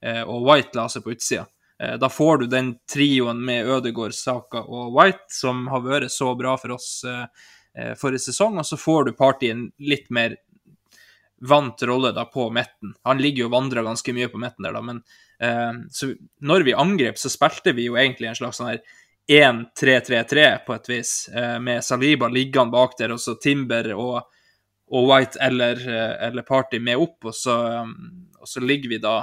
[0.03, 1.47] eh, og White la seg på utsida.
[1.79, 6.57] Da får du den trioen med Ødegaard, Saka og White, som har vært så bra
[6.59, 6.89] for oss
[7.95, 10.35] forrige sesong, og så får du Party en litt mer
[11.39, 12.91] vant rolle da på midten.
[13.07, 14.99] Han ligger jo og vandrer ganske mye på midten der, da, men
[16.43, 18.83] når vi angrep, så spilte vi jo egentlig en slags sånn her
[19.29, 24.23] 1-3-3-3 på et vis, eh, med Saliba liggende bak der, og så Timber og,
[24.89, 27.93] og White eller, eh, eller Party med opp, og så, um,
[28.39, 29.19] og så ligger vi da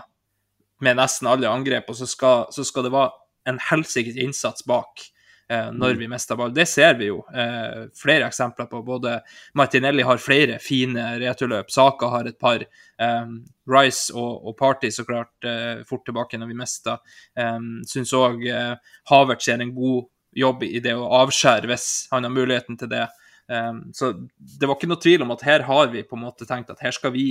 [0.84, 3.10] med nesten alle angrep, og så skal, så skal det være
[3.50, 5.02] en helsikes innsats bak.
[5.02, 5.15] eh,
[5.48, 6.50] når vi mister ball.
[6.54, 8.80] Det ser vi jo eh, flere eksempler på.
[8.82, 9.20] Både
[9.54, 12.64] Martinelli har flere fine returløp, Saka har et par.
[12.98, 13.28] Eh,
[13.70, 16.98] Rice og, og Party så klart eh, fort tilbake når vi mister.
[17.38, 18.74] Eh, Syns òg eh,
[19.10, 23.06] Havertz gjør en god jobb i det å avskjære hvis han har muligheten til det.
[23.50, 26.48] Eh, så det var ikke noe tvil om at her har vi på en måte
[26.48, 27.28] tenkt at her skal vi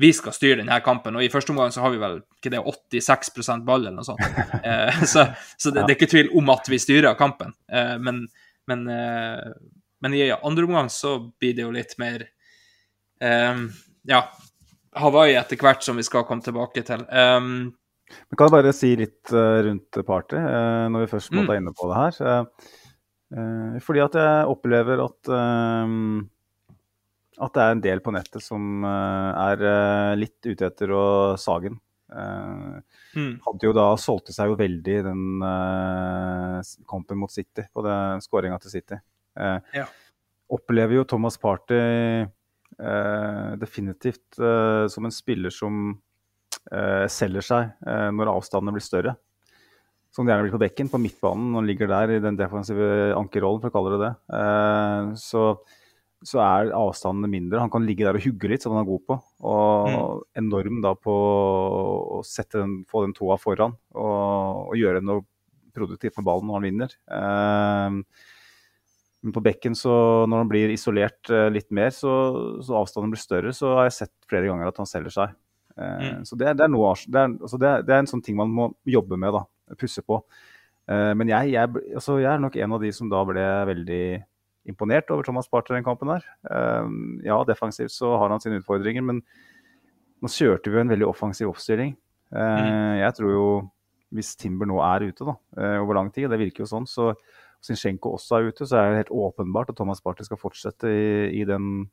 [0.00, 1.16] vi skal styre denne kampen.
[1.18, 4.24] Og i første omgang så har vi vel ikke det 86 ball eller noe sånt.
[4.60, 7.52] Eh, så så det, det, er ikke tvil om at vi styrer kampen.
[7.72, 8.22] Eh, men,
[8.68, 9.50] men, eh,
[10.04, 12.26] men, i andre omgang så blir det jo litt mer
[13.20, 13.62] eh,
[14.08, 14.22] Ja,
[15.00, 17.04] Hawaii etter hvert som vi skal komme tilbake til.
[17.08, 17.70] Um,
[18.10, 20.40] men kan jeg bare si litt uh, rundt party,
[20.90, 21.60] når vi først måtte mm.
[21.60, 22.48] inne på det her?
[23.86, 25.30] Fordi at jeg opplever at
[27.40, 31.04] at det er en del på nettet som uh, er uh, litt ute etter å
[31.40, 31.78] sage den.
[32.10, 32.82] Uh,
[33.14, 33.32] mm.
[33.46, 35.24] Hadde jo da solgte seg jo veldig den
[36.90, 37.84] kampen mot City, på
[38.24, 39.00] skåringa til City.
[39.38, 39.86] Ja.
[40.50, 41.78] Opplever jo Thomas Party
[43.60, 44.38] definitivt
[44.90, 45.92] som en spiller som
[47.12, 49.14] selger seg når avstandene blir større.
[50.10, 52.88] Som det gjerne blir på bekken, på midtbanen, når han ligger der i den defensive
[53.14, 54.12] ankerrollen, for å kalle det det.
[55.22, 55.44] så
[56.26, 57.60] så er avstandene mindre.
[57.62, 59.16] Han kan ligge der og hugge litt, som han er god på.
[59.48, 60.24] Og mm.
[60.42, 61.14] enorm da på
[62.18, 62.20] å
[62.52, 65.24] den, få den tåa foran og, og, gjøre noe
[65.76, 66.96] produktivt med ballen når han vinner.
[67.16, 68.26] Eh,
[69.20, 69.94] men på bekken, så
[70.28, 72.12] når han blir isolert eh, litt mer, så,
[72.64, 75.36] så, avstanden blir større, så har jeg sett flere ganger at han selger seg.
[75.80, 76.26] Mm.
[76.28, 78.50] Så det, det, er noe, det, er, altså det, det, er, en sånn ting man
[78.52, 79.76] må jobbe med, da.
[79.80, 80.18] Pusse på.
[80.90, 84.04] Eh, men jeg, jeg, altså jeg er nok en av de som da ble veldig
[84.68, 86.24] imponert over Thomas Parter den kampen her.
[86.52, 89.22] Ehm, ja, defensivt så har han sine utfordringer, men
[90.20, 91.94] nå kjørte vi jo en veldig offensiv oppstilling.
[92.34, 92.96] Ehm, mm.
[93.00, 93.46] Jeg tror jo,
[94.16, 97.12] hvis Timber nå er ute da, eh, over lang tid, det virker jo sånn, så
[97.64, 101.40] Zinchenko også er ute, så er det helt åpenbart at Thomas Parter skal fortsette i,
[101.40, 101.90] i den,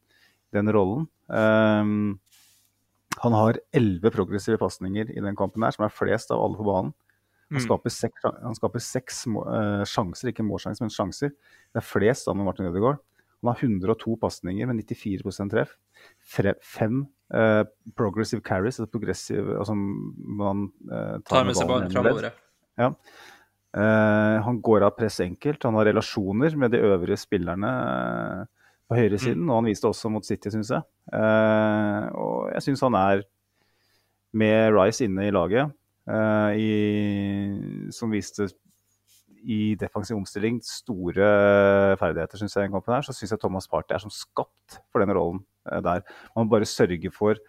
[0.56, 1.10] den, rollen.
[1.27, 2.19] Um,
[3.19, 6.67] han har elleve progressive pasninger i den kampen her, som er flest av alle på
[6.67, 6.93] banen.
[7.47, 7.63] Han mm.
[7.63, 11.31] skaper seks, han skaper seks uh, sjanser, ikke målsjanser, men sjanser.
[11.71, 12.99] Det er flest sammen med Martin Ødegaard.
[13.39, 15.77] Han har 102 pasninger med 94% treff.
[16.27, 17.63] Fem uh,
[17.95, 22.29] progressive carries, altså progressive altså man uh, tar, tar, med seg ballen framover.
[22.77, 22.91] Ja.
[23.77, 25.65] Han går av press enkelt.
[25.67, 27.69] Han har relasjoner med de øvrige spillerne
[28.89, 29.51] på høyresiden, mm.
[29.51, 30.86] og han viste også mot City, syns jeg.
[32.17, 33.21] og jeg syns han er,
[34.33, 35.75] med Rice inne i laget,
[36.07, 38.47] i, som viste
[39.47, 41.27] i defensiv omstilling store
[41.99, 42.71] ferdigheter, syns jeg.
[42.71, 46.03] kampen her, Så syns jeg Thomas Party er som skapt for den rollen uh, der.
[46.35, 47.39] Man må bare sørge for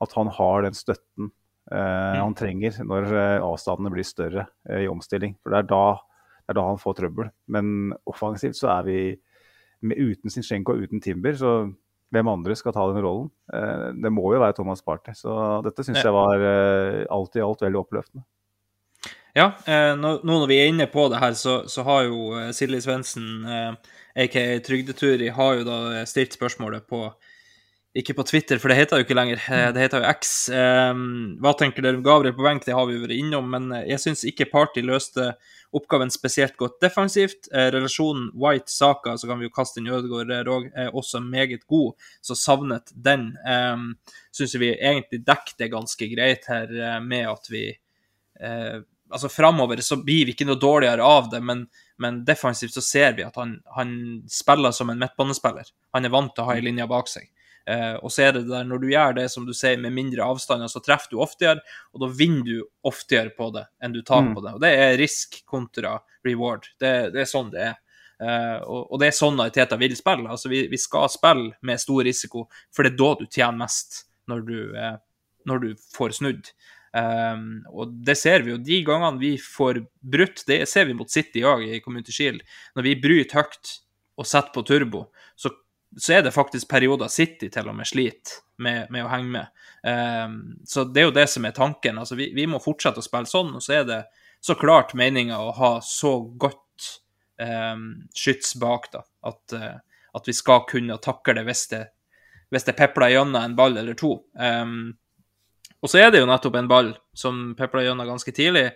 [0.00, 1.30] at han har den støtten
[1.72, 3.10] uh, han trenger når
[3.44, 5.36] avstandene blir større i omstilling.
[5.42, 5.84] For det er, da,
[6.44, 7.32] det er, da, han får trøbbel.
[7.48, 9.00] Men offensivt så er vi
[9.80, 11.52] med, uten Zinchenko og uten Timber, så
[12.14, 13.28] hvem andre skal ta den rollen.
[13.52, 15.14] Eh, det må jo være Thomas Party.
[15.16, 15.32] Så
[15.66, 18.24] dette syns jeg var eh, alt i alt veldig oppløftende.
[19.36, 22.80] Ja, eh, nå når vi er inne på det her, så, så har jo Silje
[22.82, 23.44] Svendsen,
[24.18, 27.04] aka Trygdeturi, har jo da stilt spørsmålet på
[27.98, 29.40] ikke på Twitter, for det heter jo ikke lenger.
[29.74, 30.32] Det heter jo X.
[31.42, 32.62] Hva tenker dere om Gabriel på benk?
[32.66, 35.32] Det har vi vært innom, men jeg syns ikke Party løste
[35.76, 37.48] oppgaven spesielt godt defensivt.
[37.52, 41.66] Eh, relasjonen White-Saka, så kan vi jo kaste inn Ødegaard der òg, er også meget
[41.68, 43.30] god, så savnet den.
[43.44, 43.90] Um,
[44.32, 47.72] Syns vi egentlig dekket det ganske greit her med at vi
[48.38, 51.64] Altså framover så blir vi ikke noe dårligere av det, men,
[51.98, 53.90] men defensivt så ser vi at han, han
[54.30, 55.66] spiller som en midtbanespiller.
[55.96, 57.24] Han er vant til å ha ei linje bak seg.
[57.68, 60.24] Eh, og så er det der, når du gjør det som du sier, med mindre
[60.24, 61.60] avstander, så treffer du oftere,
[61.92, 64.30] og da vinner du oftere på det enn du tar mm.
[64.36, 64.54] på det.
[64.56, 66.70] Og det er risk kontra reward.
[66.80, 67.76] Det, det er sånn det er.
[68.18, 70.26] Uh, og, og, det er sånn Teta vil spille.
[70.26, 74.00] Altså, vi, vi, skal spille med stor risiko, for det er da du tjener mest,
[74.30, 74.96] når du, uh,
[75.46, 76.50] når du får snudd.
[76.96, 81.10] Um, og det ser vi jo de gangene vi får brutt, det ser vi mot
[81.12, 82.42] City òg i Community Shield.
[82.74, 83.74] Når vi bryter høyt
[84.18, 85.04] og setter på turbo,
[85.38, 85.52] så
[85.96, 89.64] så er det faktisk perioder City til og med sliter med, med, å henge med.
[89.82, 92.00] Um, så det er jo det som er tanken.
[92.00, 94.00] Altså, vi, vi, må fortsette å spille sånn, og så er det
[94.44, 96.90] så klart meninga å ha så godt
[97.40, 99.78] um, skyts bak, da, at, uh,
[100.18, 101.84] at, vi skal kunne takle det hvis det,
[102.52, 104.18] hvis det pepler gjennom en ball eller to.
[104.34, 104.92] Um,
[105.78, 108.68] og så er det jo nettopp en ball som pepler gjennom ganske tidlig,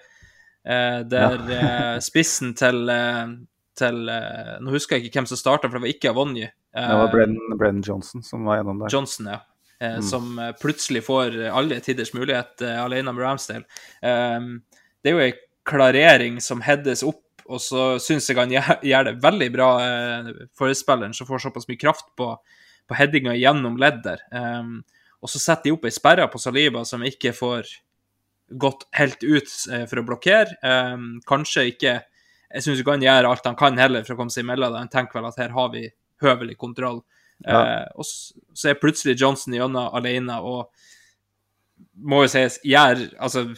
[0.64, 1.60] uh, der ja.
[1.60, 2.86] uh, spissen til,
[3.78, 6.50] til Nå husker jeg ikke hvem som starta, for det var ikke Avonji.
[6.72, 7.10] Det var
[7.58, 8.92] Brenn, Johnson som var gjennom der.
[8.92, 9.40] Johnson, ja.
[9.82, 10.02] Mm.
[10.06, 13.64] som eh, plutselig får alle tiders mulighet eh, alene med Ramsdale.
[13.98, 14.44] Eh,
[15.02, 15.32] det er jo ei
[15.66, 21.14] klarering som heades opp, og så syns jeg han gjør, det veldig bra, eh, forespilleren,
[21.14, 22.30] som får såpass mye kraft på,
[22.86, 24.22] på headinga gjennom ledd der.
[24.30, 24.70] Eh,
[25.22, 27.70] og så setter de opp ei sperre på Saliba som ikke får
[28.58, 30.58] gått helt ut eh, for å blokkere.
[30.62, 30.96] Eh,
[31.28, 32.00] kanskje ikke
[32.52, 34.74] Jeg syns ikke han gjør alt han kan heller for å komme seg imellom.
[34.76, 35.86] Han tenker vel at her har vi
[36.22, 37.02] høvelig kontroll.
[37.44, 37.60] Ja.
[37.60, 40.70] Eh, og så, er plutselig Johnson gjennom alene og
[42.06, 43.48] må jo sies gjør Altså,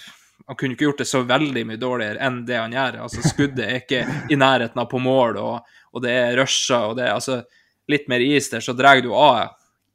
[0.46, 3.02] han kunne ikke gjort det så veldig mye dårligere enn det han gjør.
[3.06, 6.98] Altså, skuddet er ikke i nærheten av på mål, og, og det er rusher, og
[6.98, 7.42] det er altså
[7.90, 9.54] litt mer is der, så drar du av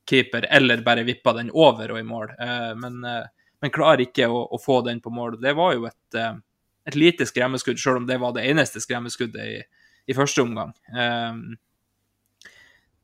[0.09, 2.33] keeper, eller bare vipper den over og i mål.
[2.41, 3.25] Eh, men, eh,
[3.61, 5.37] men klarer ikke å, å få den på mål.
[5.41, 6.33] Det var jo et, eh,
[6.89, 9.59] et lite skremmeskudd, selv om det var det eneste skremmeskuddet i,
[10.09, 10.73] i første omgang.
[10.89, 11.41] Eh,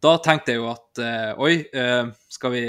[0.04, 2.66] da tenkte jeg jo at eh, oi, eh, skal vi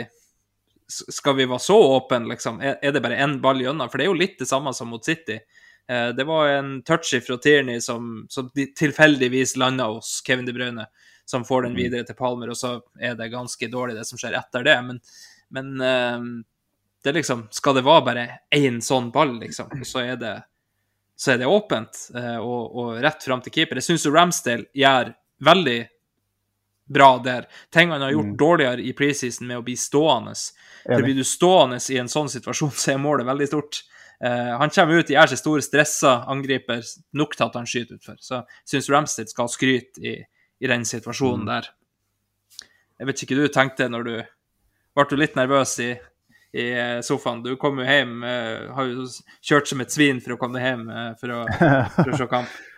[0.88, 2.60] skal vi være så åpne, liksom?
[2.62, 3.90] Er, er det bare én ball gjennom?
[3.90, 5.40] For det er jo litt det samme som mot City.
[5.88, 10.86] Eh, det var en touchy fra Tierney som, som tilfeldigvis landa hos Kevin De Bruyne,
[11.26, 14.38] som får den videre til Palmer, og så er det ganske dårlig, det som skjer
[14.38, 14.76] etter det.
[14.86, 15.00] Men,
[15.54, 16.28] men eh,
[17.02, 20.36] det er liksom Skal det være bare én sånn ball, liksom, så er det,
[21.18, 23.82] så er det åpent eh, og, og rett fram til keeper?
[23.82, 25.12] Jeg syns Ramsdale gjør
[25.46, 25.80] veldig
[26.88, 27.46] bra der.
[27.74, 28.36] Ting han har gjort Mm.
[28.36, 30.34] dårligere i preseason med å bli stående.
[30.86, 33.82] For blir du stående i en sånn situasjon, så er målet veldig stort.
[34.24, 36.80] Uh, han kommer ut, i er så stor, stressa angriper,
[37.12, 38.16] nok til at han skyter utfor.
[38.22, 40.14] Så jeg syns Ramstead skal ha skryt i,
[40.60, 41.46] i den situasjonen Mm.
[41.50, 41.68] der.
[42.98, 44.14] Jeg vet ikke hva du tenkte når du
[44.96, 45.90] Ble du litt nervøs i,
[46.56, 47.42] i eh, sofaen?
[47.44, 49.04] Du kom jo hjem, uh, har jo
[49.44, 51.42] kjørt som et svin for å komme hjem uh, for, å,
[51.98, 52.48] for å se kamp.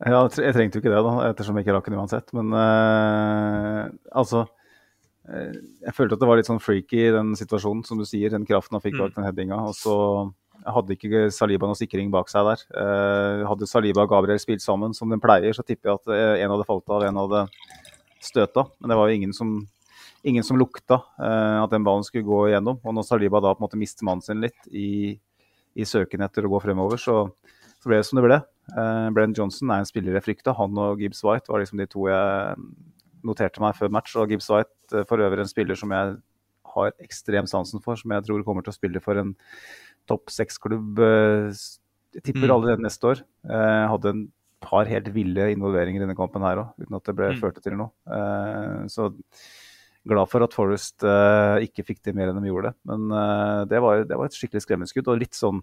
[0.00, 2.30] Ja, jeg trengte jo ikke det, da, ettersom jeg ikke rakk den uansett.
[2.36, 8.00] Men uh, altså uh, Jeg følte at det var litt sånn freaky den situasjonen, som
[8.00, 8.32] du sier.
[8.32, 9.02] Den kraften han fikk Mm.
[9.02, 9.58] bak den headinga.
[9.68, 9.96] Og så
[10.64, 12.64] hadde ikke Saliba noe sikring bak seg der.
[12.72, 16.14] Uh, hadde Saliba og Gabriel spilt sammen som de pleier, så tipper jeg at
[16.46, 17.42] en hadde falt av, en hadde
[18.24, 18.64] støta.
[18.80, 19.52] Men det var jo ingen som,
[20.24, 22.80] ingen som lukta at den ballen skulle gå igjennom.
[22.84, 25.12] Og når Saliba da på en måte mister mannen sin litt i,
[25.76, 27.22] i søken etter å gå fremover, så,
[27.80, 28.40] så ble det som det ble.
[28.76, 30.54] Uh, Brenn Johnson er en spiller jeg frykta.
[30.58, 32.56] Han og Gibbs White var liksom de to jeg
[33.26, 34.16] noterte meg før match.
[34.16, 36.16] Og Gibbs White eh, for øvrig en spiller som jeg
[36.74, 39.34] har ekstrem sansen for, som jeg tror kommer til å spille for en
[40.08, 40.98] topp seks-klubb.
[40.98, 41.52] eh,
[42.14, 42.54] Jeg tipper Mm.
[42.56, 43.20] allerede neste år.
[43.46, 47.14] Uh, hadde en par helt ville involveringer i denne kampen her òg, uten at det
[47.16, 47.40] ble Mm.
[47.40, 47.90] ført til noe.
[48.06, 49.12] Uh, så
[50.08, 52.74] glad for at Forest uh, ikke fikk til mer enn de gjorde.
[52.84, 55.62] Men uh, det, var, det var et skikkelig skremmeskudd, og litt sånn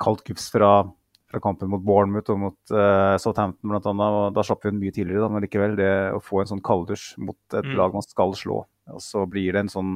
[0.00, 0.90] kaldt gufs fra,
[1.34, 3.74] fra kampen mot Bournemouth og mot uh, Southampton.
[3.74, 6.62] Og da slapp vi den mye tidligere, da, men likevel, det å få en sånn
[6.64, 7.76] kalddusj mot et Mm.
[7.82, 8.62] lag man skal slå,
[8.94, 9.94] og så blir det en sånn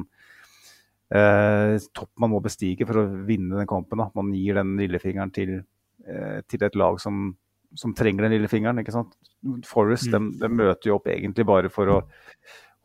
[1.15, 4.01] uh, topp man må bestige for å vinne den kampen.
[4.01, 4.09] Da.
[4.17, 5.61] Man gir den lillefingeren til,
[6.05, 7.31] uh, til et lag som,
[7.73, 8.81] som trenger den lillefingeren.
[8.83, 9.15] ikke sant?
[9.65, 10.31] Forest Mm.
[10.33, 12.01] de, de møter jo opp egentlig bare for å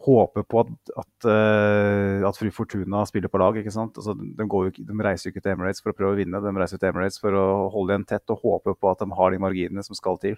[0.05, 3.57] håpe på at, at, eh, at Fru Fortuna spiller på lag.
[3.61, 3.97] ikke sant?
[4.01, 6.41] Altså, de, går jo, de reiser jo ikke til Emirates for å prøve å vinne,
[6.45, 9.31] de reiser til Emirates for å holde igjen tett og håpe på at de har
[9.35, 10.37] de marginene som skal til.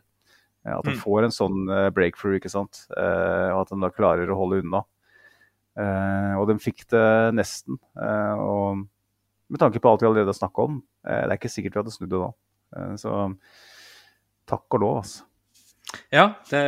[0.66, 1.00] At de Mm.
[1.02, 2.86] får en sånn eh, breakthrough, ikke sant?
[2.96, 4.82] Eh, og at de da klarer å holde unna.
[6.40, 7.76] Og de fikk det nesten.
[8.00, 8.80] Og
[9.50, 11.92] med tanke på alt vi allerede har snakka om, det er ikke sikkert vi hadde
[11.94, 12.30] snudd det da.
[12.96, 13.12] Så
[14.48, 15.26] takk og lov, altså.
[16.10, 16.62] Ja, det,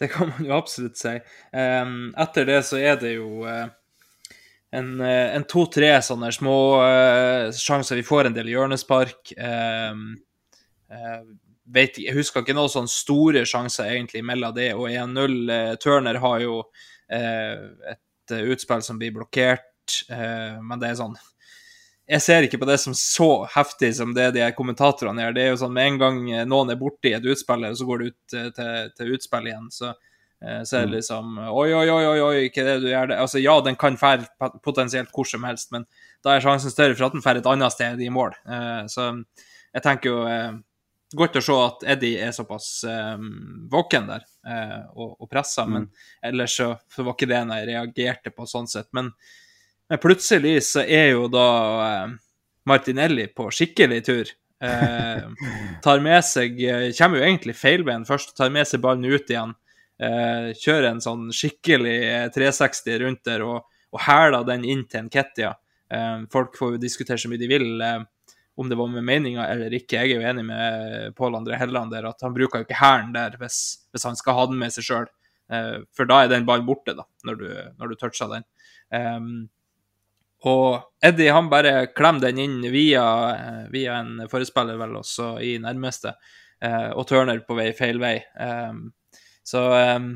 [0.00, 1.14] det kan man jo absolutt si.
[1.54, 3.68] Um, etter det så er det jo uh,
[4.74, 8.00] en, eh, en to-tre sånne små uh, sjanser.
[8.00, 9.34] Vi får en del hjørnespark.
[9.38, 10.06] Um,
[10.90, 11.20] uh,
[11.74, 15.36] vet, jeg husker ikke noen sånne store sjanser egentlig mellom det og 1-0.
[15.54, 16.58] Eh, Turner har jo
[17.14, 21.12] et utspill som blir blokkert, men det er sånn
[22.04, 25.36] jeg ser ikke på det som så heftig som det de kommentatorene gjør.
[25.36, 28.02] Det er jo sånn Med en gang eh, noen er borti et utspill, så går
[28.02, 29.94] det ut eh, til, til utspill igjen, så,
[30.44, 33.18] eh, så er det liksom Oi, oi, oi, oi, oi, ikke det du gjør det?
[33.24, 34.28] Altså, ja, den kan fære
[34.64, 35.88] potensielt hvor som helst, men
[36.24, 38.36] da er sjansen større for at den drar et annet sted i mål.
[38.88, 39.10] Så
[39.74, 40.22] jeg tenker jo
[41.14, 42.80] Godt å se at Eddie er såpass
[43.70, 44.24] våken der
[44.96, 45.84] og, og pressa, men
[46.24, 48.88] ellers så, så var ikke det en jeg reagerte på sånn sett.
[48.96, 49.12] Men
[49.90, 51.48] men plutselig så er jo da
[51.84, 52.14] eh,
[52.68, 54.30] Martinelli på skikkelig tur.
[54.64, 55.26] Eh,
[55.84, 59.52] tar med seg eh, Kommer jo egentlig feilbein først, tar med seg ballen ut igjen.
[60.00, 65.04] Eh, kjører en sånn skikkelig eh, 360 rundt der og, og hæler den inn til
[65.04, 65.54] en Kettia.
[65.92, 68.00] Eh, folk får jo diskutere så mye de vil eh,
[68.56, 69.98] om det var med meninga eller ikke.
[70.00, 73.12] Jeg er jo enig med Pål André Helland der at han bruker jo ikke hæren
[73.14, 73.60] der hvis,
[73.92, 75.08] hvis han skal ha den med seg sjøl.
[75.52, 77.48] Eh, for da er den ballen borte, da, når du,
[77.80, 78.46] når du toucher den.
[78.94, 79.28] Um,
[80.44, 85.56] Og Eddie han bare klemmer den inn via, eh, via en forespiller, vel, også i
[85.62, 86.14] nærmeste.
[86.60, 88.18] Eh, og Turner på vei feil vei.
[88.40, 88.90] Um,
[89.44, 89.64] så
[89.96, 90.10] um,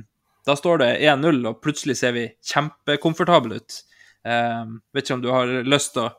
[0.48, 3.78] da står det 1-0, og plutselig ser vi kjempekomfortable ut.
[4.24, 6.12] Um, vet ikke om du har lyst til å,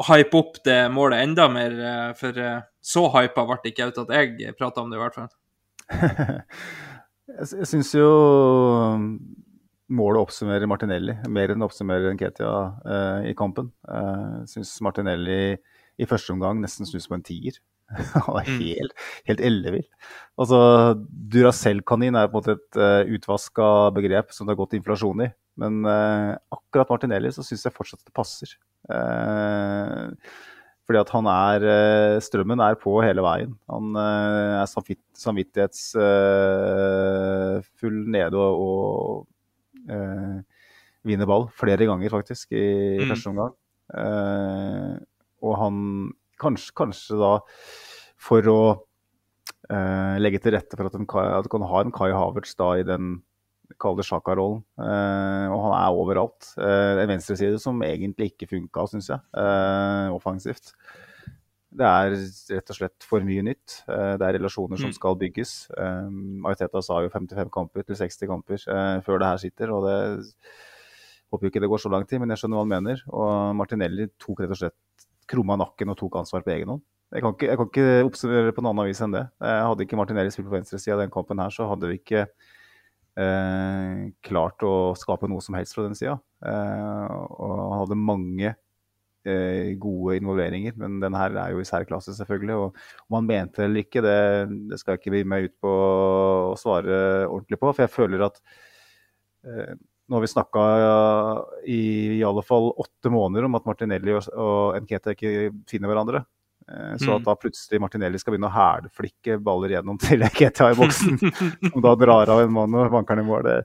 [0.00, 3.90] å hype opp det målet enda mer, uh, for uh, så hypa ble det ikke
[3.90, 5.30] ut at jeg prata om det, i hvert fall.
[7.40, 8.10] jeg syns jo
[9.90, 12.52] målet oppsummerer Martinelli mer enn det oppsummerer Nketia
[12.86, 13.72] uh, i kampen.
[13.88, 15.56] Uh, syns Martinelli
[16.00, 17.54] i første omgang nesten snus på en tier.
[18.14, 18.60] Han var mm.
[18.62, 18.92] helt,
[19.26, 19.88] helt ellevill.
[20.40, 20.58] Altså,
[21.32, 25.28] Duracell-kanin er på en måte et uh, utvaska begrep som det har gått inflasjon i.
[25.60, 28.50] Men uh, akkurat Martinelli så syns jeg fortsatt det passer.
[28.90, 30.06] Uh,
[30.86, 31.58] fordi at han er
[32.24, 33.52] Strømmen er på hele veien.
[33.70, 39.26] Han er samvitt, samvittighetsfull nede og, og
[41.06, 43.10] vinner ball flere ganger, faktisk, i, mm.
[43.10, 43.56] første omgang.
[45.40, 45.78] og han
[46.40, 47.32] kanskje, kanskje da
[48.20, 48.60] for å
[49.72, 52.86] eh, legge til rette for at, at, du kan ha en Kai Havertz da i
[52.86, 53.18] den
[53.80, 54.64] kall det Sjaka-rollen.
[54.82, 56.52] Eh, og han er overalt.
[56.58, 60.74] Eh, en venstreside som egentlig ikke funka, syns jeg, eh, offensivt.
[61.70, 62.16] Det er
[62.56, 63.80] rett og slett for mye nytt.
[63.86, 64.96] Eh, det er relasjoner som mm.
[64.96, 65.54] skal bygges.
[65.70, 66.08] Eh,
[66.42, 69.74] Mariteta sa jo 55 kamper til 60 kamper eh, før det her sitter.
[69.76, 69.98] og det
[71.30, 73.02] Håper jo ikke det går så lang tid, men jeg skjønner hva han mener.
[73.14, 76.82] Og Martinelli tok rett og slett krumma nakken og tok ansvar på egen hånd.
[77.10, 79.24] Jeg kan, ikke, jeg kan ikke oppsummere på noen annen vis enn det.
[79.42, 82.24] Jeg hadde ikke Martinelli spilt på venstresida av den kampen her, så hadde vi ikke
[83.18, 86.16] eh, klart å skape noe som helst fra den sida.
[86.46, 88.54] Eh, og han hadde mange
[89.80, 92.54] gode involveringer, men den her er jo i særklasse, selvfølgelig.
[92.56, 94.16] Og om han mente det eller ikke, det,
[94.70, 97.72] det skal jeg ikke bli meg ut på å svare ordentlig på.
[97.74, 98.40] For jeg føler at
[99.44, 99.74] eh,
[100.10, 100.62] nå har vi snakka
[101.70, 101.82] i,
[102.18, 106.24] i alle fall åtte måneder om at Martinelli og, og Nketa ikke finner hverandre.
[106.66, 107.28] Eh, så at mm.
[107.28, 111.20] da plutselig Martinelli skal begynne å hælflikke baller gjennom til GTA i boksen,
[111.70, 113.56] som da drar av en mann og vanker ned mål, det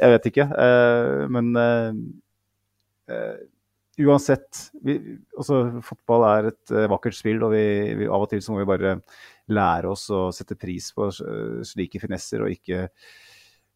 [0.00, 0.48] Jeg vet ikke.
[0.64, 1.52] Eh, men
[4.06, 4.96] uansett vi,
[5.38, 7.64] også, Fotball er et vakkert spill, og vi,
[8.00, 8.98] vi, av og til så må vi bare
[9.50, 11.08] lære oss å sette pris på
[11.66, 12.86] slike finesser, og ikke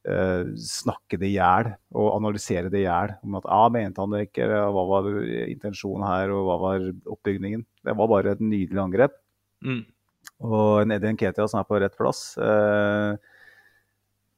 [0.05, 3.15] Uh, snakke det i hjel og analysere det i hjel.
[3.25, 5.07] Om at ah, mente han det ikke, hva var
[5.47, 6.85] intensjonen her, og hva var
[7.15, 7.63] oppbygningen.
[7.89, 9.17] Det var bare et nydelig angrep.
[9.65, 9.81] Mm.
[10.45, 12.35] Og en Eddie Nketia som er på rett plass.
[12.37, 13.17] Uh,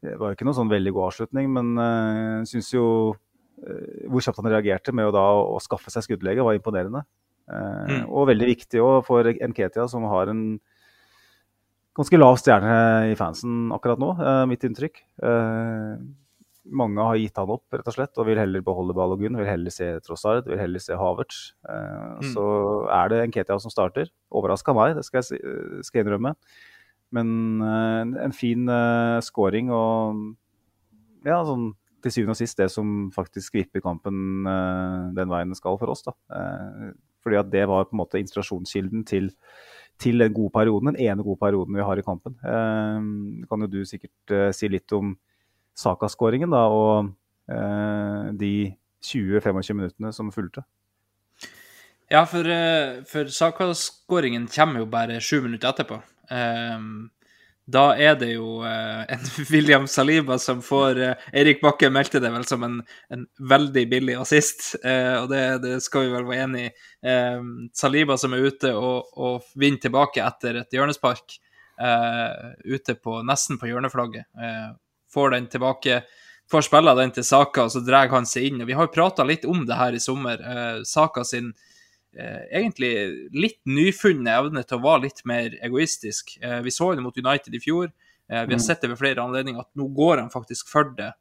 [0.07, 3.19] det var jo ikke noe sånn veldig god avslutning, men jeg uh, syns jo uh,
[3.57, 5.23] hvor kjapt han reagerte med å, da,
[5.57, 7.07] å skaffe seg skuddlege, var imponerende.
[7.47, 8.09] Mm.
[8.11, 10.43] Og veldig viktig for Nketia, som har en
[11.97, 12.77] ganske lav stjerne
[13.13, 15.01] i fansen akkurat nå, uh, mitt inntrykk.
[15.23, 15.97] Uh,
[16.67, 19.39] mange har gitt han opp rett og slett, og vil heller beholde Balogun.
[19.39, 21.53] Vil heller se Trossard, vil heller se Havertz.
[21.63, 22.33] Mm.
[22.33, 22.47] Så
[22.91, 24.11] er det Nketia som starter.
[24.35, 25.39] Overraska meg, det skal jeg,
[25.87, 26.35] skal jeg innrømme.
[27.15, 28.67] Men en fin
[29.23, 30.25] scoring og
[31.23, 31.69] ja, sånn
[32.07, 34.47] til syvende og sist det som faktisk vipper kampen
[35.17, 36.07] den veien den skal for oss.
[36.07, 36.15] da.
[37.23, 39.33] fordi at det var på en måte inspirasjonskilden til
[39.99, 42.37] til den gode perioden, den ene gode perioden vi har i kampen.
[42.45, 45.15] Eh, kan jo du sikkert eh, si litt om
[45.77, 47.11] Saka-skåringen da, og
[47.53, 48.53] eh, de
[49.05, 50.65] 20-25 minuttene som fulgte.
[52.13, 56.01] Ja, for, eh, for Saka-skåringen kommer jo bare sju minutter etterpå.
[56.31, 57.09] Um,
[57.67, 62.31] da er det jo eh, en William Saliba som får eh, Eirik Bakke meldte det
[62.31, 62.77] vel som en,
[63.11, 66.71] en veldig billig assist, eh, og det, det, skal vi vel være enig i.
[67.11, 67.43] Eh,
[67.75, 71.41] Saliba som er ute og, og vinner tilbake etter et hjørnespark,
[71.83, 74.31] eh, ute på, nesten på hjørneflagget.
[74.39, 74.71] Eh,
[75.13, 76.01] får den tilbake,
[76.51, 78.63] får spille den til Saka, og så drar han seg inn.
[78.63, 80.39] og Vi har prata litt om det her i sommer.
[80.87, 81.51] Saka sin
[82.17, 82.91] egentlig
[83.37, 86.37] litt nyfunne evne til å være litt mer egoistisk.
[86.41, 87.91] Eh, vi så det mot United i fjor.
[87.91, 88.65] Eh, vi har mm.
[88.65, 91.13] sett det ved flere anledninger at nå går han faktisk for det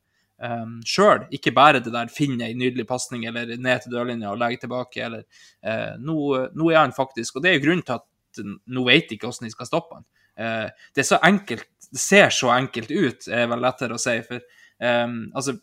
[0.41, 1.25] um, sjøl.
[1.35, 5.03] Ikke bare det der finne ei nydelig pasning eller ned til dørlinja og legge tilbake.
[5.05, 5.25] Eller,
[5.65, 6.17] uh, nå,
[6.55, 9.47] nå, er han faktisk Og det er jo grunnen til at nå vet ikke hvordan
[9.47, 10.07] de skal stoppe han.
[10.35, 14.17] Uh, det er så enkelt, det ser så enkelt ut, er vel lettere å si.
[14.27, 14.41] For
[14.79, 15.55] um, altså,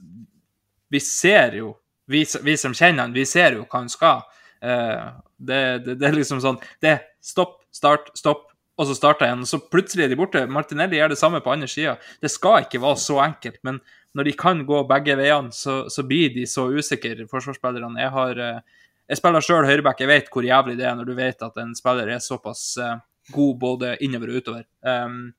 [0.93, 1.75] vi ser jo,
[2.09, 4.25] vi, vi som kjenner han, vi ser jo hva han skal.
[4.63, 5.07] Eh,
[5.43, 6.95] det, det, det, er liksom sånn Det
[7.25, 8.47] stopp, start, stopp,
[8.79, 9.47] og så starter igjen.
[9.49, 10.45] Så plutselig er de borte.
[10.51, 11.97] Martinelli gjør det samme på andre sida.
[12.23, 13.83] Det skal ikke være så enkelt, men
[14.17, 18.01] når de kan gå begge veiene, så, så blir de så usikre, forsvarsspillerne.
[18.01, 18.81] Jeg har eh,
[19.13, 21.75] jeg spiller sjøl høyreback, jeg vet hvor jævlig det er når du vet at en
[21.77, 22.95] spiller er såpass uh,
[23.35, 24.63] god både innover og utover.
[24.81, 25.35] Um,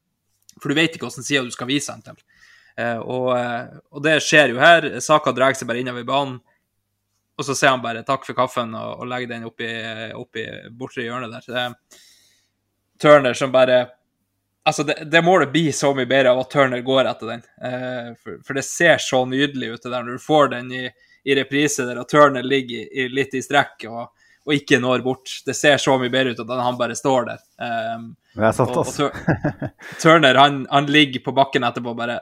[0.60, 2.20] for du vet ikke hvilken side du skal vise han til.
[2.78, 3.30] Uh, og,
[3.90, 4.90] og, det skjer jo her.
[5.02, 6.38] Saka drar seg bare innover banen
[7.38, 9.70] og så sier han bare 'takk for kaffen' og, og legger den oppi,
[10.14, 11.42] oppi bortre hjørnet der.
[11.42, 12.02] Så det er
[13.02, 13.88] Turner som bare
[14.66, 17.42] Altså, det, det målet blir så mye bedre av at Turner går etter den.
[17.68, 20.84] Eh, for, for, det ser så nydelig ut det der når du får den i,
[21.28, 24.06] i reprise der og Turner ligger i, litt i strekk og,
[24.46, 25.34] og, ikke når bort.
[25.44, 27.44] Det ser så mye bedre ut at han bare står der.
[27.60, 28.08] Eh,
[28.38, 29.10] det er sant, altså.
[30.06, 32.22] Turner, han, han, ligger på bakken etterpå og bare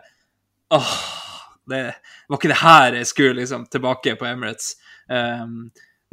[0.73, 0.97] Åh,
[1.69, 1.83] det
[2.25, 4.73] var ikke det her jeg skulle, liksom, tilbake på Emirates.
[5.11, 5.55] Um,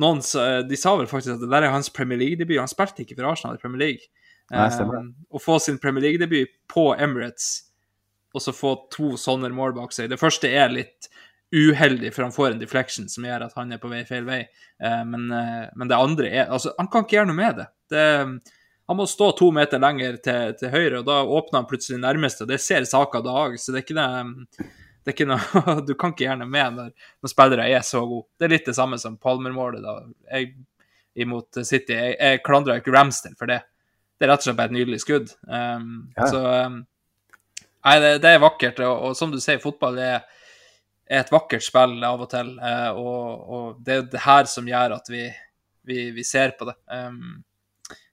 [0.02, 0.22] noen,
[0.68, 2.58] de sa vel faktisk at det der er hans Premier League-debut.
[2.60, 4.10] Han spilte ikke for Arsenal i Premier League.
[4.54, 7.68] Nei, um, å få sin Premier League-debut på Emirates,
[8.34, 11.08] og så få to sånne mål bak seg Det første er litt
[11.52, 14.42] uheldig, for han får en deflection som gjør at han er på vei feil vei.
[14.80, 17.68] Uh, men, uh, men, det andre er Altså, han kan ikke gjøre noe med det.
[17.92, 18.06] det
[18.88, 22.46] han må stå to meter lenger til, til, høyre, og da åpner han plutselig nærmeste.
[22.46, 24.68] og Det ser Saka dag, så det er ikke det,
[25.08, 26.92] det er ikke noe, Du kan ikke gjerne med når,
[27.24, 28.28] når spillere er så gode.
[28.36, 29.96] Det er litt det samme som Palmer-målet da,
[30.34, 30.52] jeg,
[31.24, 31.96] imot City.
[31.96, 33.62] Jeg, jeg klandrer ikke Ramsdale for det
[34.18, 35.32] det er rett og slett bare et nydelig skudd.
[35.46, 36.26] Um, ja.
[36.26, 36.80] Så um,
[37.86, 38.80] Nei, det, det, er vakkert.
[38.82, 40.24] Og, og, som du sier, fotball er,
[41.06, 42.50] er, et vakkert spill av og til.
[42.58, 45.22] Uh, og, og, det er det her som gjør at vi,
[45.86, 46.74] vi, vi ser på det.
[46.90, 47.38] Um,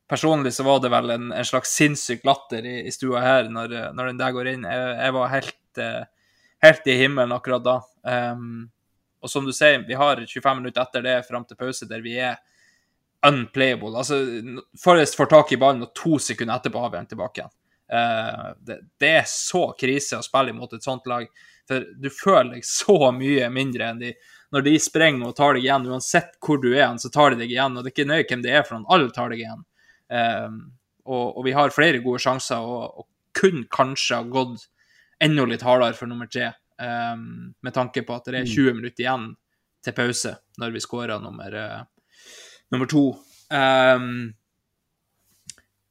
[0.07, 3.73] personlig så var det vel en, en slags sinnssyk latter i, i, stua her når,
[3.97, 4.69] når, den der går inn.
[4.69, 6.03] Jeg, jeg var helt, uh,
[6.65, 7.75] helt, i himmelen akkurat da.
[8.03, 8.65] Um,
[9.21, 12.17] og som du sier, vi har 25 minutter etter det fram til pause der vi
[12.21, 12.37] er
[13.25, 13.95] unplayable.
[13.97, 14.19] Altså,
[14.83, 17.55] Forrest får tak i ballen, og to sekunder etterpå har vi den tilbake igjen.
[17.85, 21.25] Uh, det, det, er så krise å spille imot et sånt lag.
[21.69, 24.15] For du føler deg så mye mindre enn de
[24.53, 27.49] Når de sprenger og tar deg igjen, uansett hvor du er, så tar de deg
[27.51, 27.73] igjen.
[27.75, 28.85] Og det er ikke nøye hvem det er, for noen.
[28.93, 29.65] alle tar deg igjen.
[30.13, 30.61] Uh,
[31.05, 34.69] og, og, vi har flere gode sjanser, og, og kun kanskje har gått
[35.23, 36.51] enda litt hardere for nummer tre.
[36.75, 38.79] Um, med tanke på at det er 20 mm.
[38.81, 39.29] minutter igjen
[39.85, 42.17] til pause når vi skårer nummer, uh,
[42.73, 43.05] nummer to.
[43.53, 44.33] Um,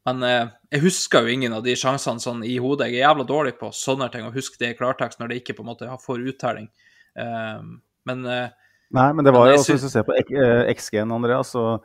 [0.05, 2.91] men uh, jeg husker jo ingen av de sjansene sånn i hodet.
[2.93, 5.57] Jeg er jævla dårlig på sånne ting, å huske det i klartekst når det ikke
[5.57, 6.69] på en måte får uttelling.
[7.17, 8.53] Um, men uh,
[8.95, 11.79] Nei, men det var jo også, hvis du ser på XG-en, Andreas, så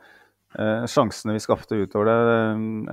[0.58, 2.16] uh, sjansene vi skapte utover det,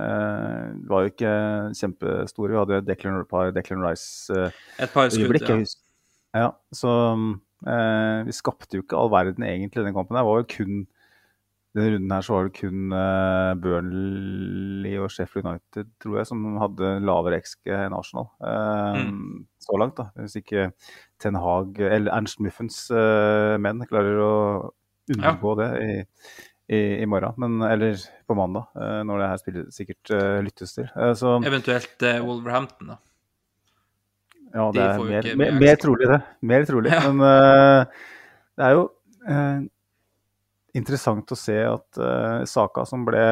[0.02, 1.32] eh, var jo ikke
[1.78, 2.52] kjempestore.
[2.52, 4.32] Vi hadde Declan, par Declan Rice
[4.78, 5.58] Et par skudd, ja.
[6.36, 6.52] ja.
[6.72, 6.92] Så
[7.58, 10.20] vi skapte jo ikke all verden egentlig i den kampen.
[10.22, 10.86] Jo kun
[11.76, 16.46] denne runden her så var det kun uh, Burnley og Sheffield United tror jeg, som
[16.62, 18.30] hadde lavere XG enn Arsenal.
[18.40, 19.44] Uh, mm.
[19.62, 20.08] Så langt, da.
[20.16, 20.70] Hvis ikke
[21.20, 22.86] Ten Hag eller Ernst Muffens
[23.60, 24.34] menn klarer å
[25.12, 25.58] unngå ja.
[25.60, 25.98] det i,
[26.68, 27.32] i, i, morgen.
[27.40, 27.96] Men, eller
[28.28, 28.68] på mandag,
[29.08, 30.12] når det her spillet sikkert
[30.44, 30.90] lyttes til.
[31.16, 32.98] Så, Eventuelt Wolverhampton, da.
[34.52, 36.20] Ja, det er mer, mer, mer, trolig, det.
[36.44, 36.92] Mer trolig.
[36.96, 37.08] Ja.
[37.08, 37.88] Men
[38.58, 38.84] det er jo
[40.76, 43.24] interessant å se at uh, Saka, som ble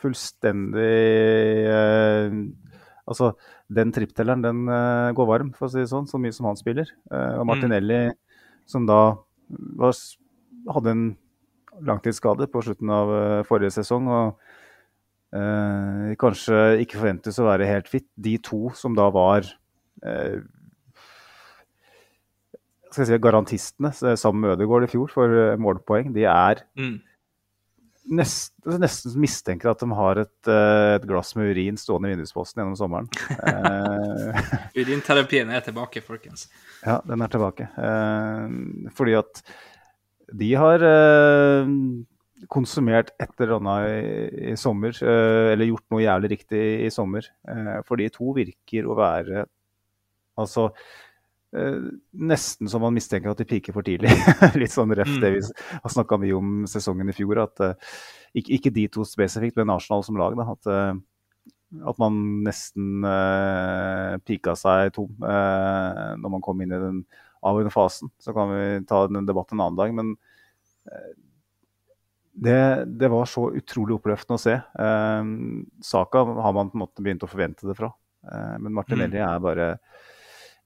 [0.00, 0.96] fullstendig
[1.66, 2.40] uh,
[3.10, 3.32] Altså,
[3.66, 6.58] den tripptelleren, den uh, går varm, for å si det sånn, så mye som han
[6.58, 6.92] spiller.
[7.10, 8.18] og Martinelli, mm.
[8.70, 9.00] som da
[9.80, 9.96] var,
[10.76, 11.02] hadde en
[11.86, 13.12] langtidsskade på slutten av
[13.48, 15.36] forrige sesong, og
[16.20, 18.06] kanskje ikke forventes å være helt fit.
[18.18, 19.46] De to som da var
[22.90, 26.96] skal jeg si, garantistene sammen med Ødegaard i fjor for eh, målpoeng, de er mm.
[28.18, 32.16] nesten, altså nesten mistenker at de har et, eh, et, glass med urin stående i
[32.16, 33.10] vindusposten gjennom sommeren.
[33.50, 36.48] eh, Urinterapien er tilbake, folkens.
[36.82, 37.70] Ja, den er tilbake.
[37.78, 39.44] Eh, fordi at
[40.36, 41.70] de har eh,
[42.50, 46.90] konsumert et eller annet i, i sommer, eh, eller gjort noe jævlig riktig i, i
[46.94, 47.28] sommer.
[47.88, 49.46] for de to virker å være
[50.40, 50.70] Altså
[51.50, 51.78] Eh,
[52.14, 54.12] nesten som man mistenker at de piker for tidlig.
[54.60, 55.62] Litt sånn røff det vi mm.
[55.82, 57.42] har snakka mye om sesongen i fjor.
[57.42, 57.96] At, uh,
[58.30, 60.36] ikke, ikke, de to spesifikt, men Arsenal som lag.
[60.38, 63.06] Da, at, uh, at, man nesten
[64.26, 67.04] pika seg tom når man kom inn i den
[67.46, 68.12] avgjørende fasen.
[68.20, 69.94] Så kan vi ta den debatten en annen dag.
[69.96, 70.14] Men
[72.32, 72.60] det,
[73.00, 74.56] det, var så utrolig oppløftende å se.
[75.84, 77.90] Saka har man på en måte begynt å forvente det fra.
[78.60, 79.26] men Martinelli mm.
[79.26, 79.68] er bare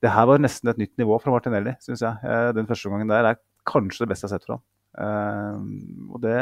[0.05, 2.21] det her var nesten et nytt nivå fra Martinelli, syns jeg.
[2.29, 4.67] Eh, den første gangen der er kanskje det beste jeg har sett fra ham.
[4.95, 5.59] Uh,
[6.15, 6.39] og det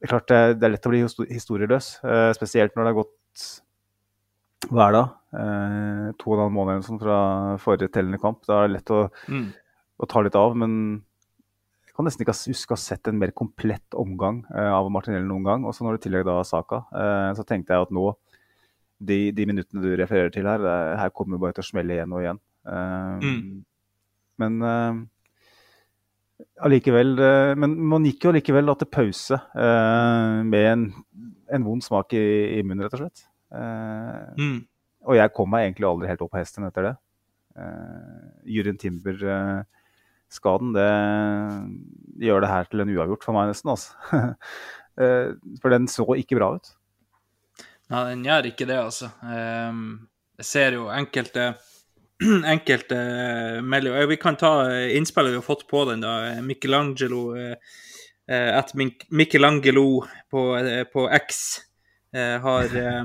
[0.00, 3.46] Det er klart det, er lett å bli historieløs, uh, spesielt når det har gått
[4.68, 5.14] hver dag.
[5.30, 7.18] Uh, to og en halv måned sånn fra
[7.62, 8.42] forrige tellende kamp.
[8.48, 9.46] Da er det lett å, mm.
[10.00, 10.56] å, ta litt av.
[10.58, 10.72] Men
[11.86, 15.46] jeg kan nesten ikke huske å ha sett en mer komplett omgang av Martinelli noen
[15.46, 15.68] gang.
[15.68, 16.82] Og så når du tillegg da Saka,
[17.36, 18.08] så tenkte jeg at nå
[19.00, 22.12] de, de, minuttene du refererer til her, er, her kommer bare til å smelle igjen
[22.12, 22.40] og igjen.
[22.68, 23.62] Uh, mm.
[24.40, 24.98] Men uh,
[26.64, 30.84] allikevel eh, Men man gikk jo allikevel da til pause eh, med en,
[31.50, 32.24] en vond smak i,
[32.58, 33.26] i munnen, rett og slett.
[33.54, 34.60] Eh, Mm.
[35.06, 36.94] Og jeg kom meg egentlig aldri helt opp på hesten etter det.
[37.58, 40.90] Uh, Juryen Timber-skaden, det
[42.26, 43.72] gjør det her til en uavgjort for meg, nesten.
[43.72, 43.90] altså.
[45.00, 45.28] uh,
[45.62, 46.66] for den så ikke bra ut.
[47.90, 49.10] Nei, den gjør ikke det, altså.
[49.26, 50.08] Um,
[50.40, 51.54] jeg ser jo enkelte
[52.54, 52.96] enkelte
[53.64, 56.40] melder Vi kan ta eh, innspillet vi har fått på den, da.
[56.44, 57.56] Michelangelo eh,
[58.28, 58.74] eh, At
[59.08, 61.40] Michelangelo på, eh, på X
[62.14, 63.04] eh, har, eh,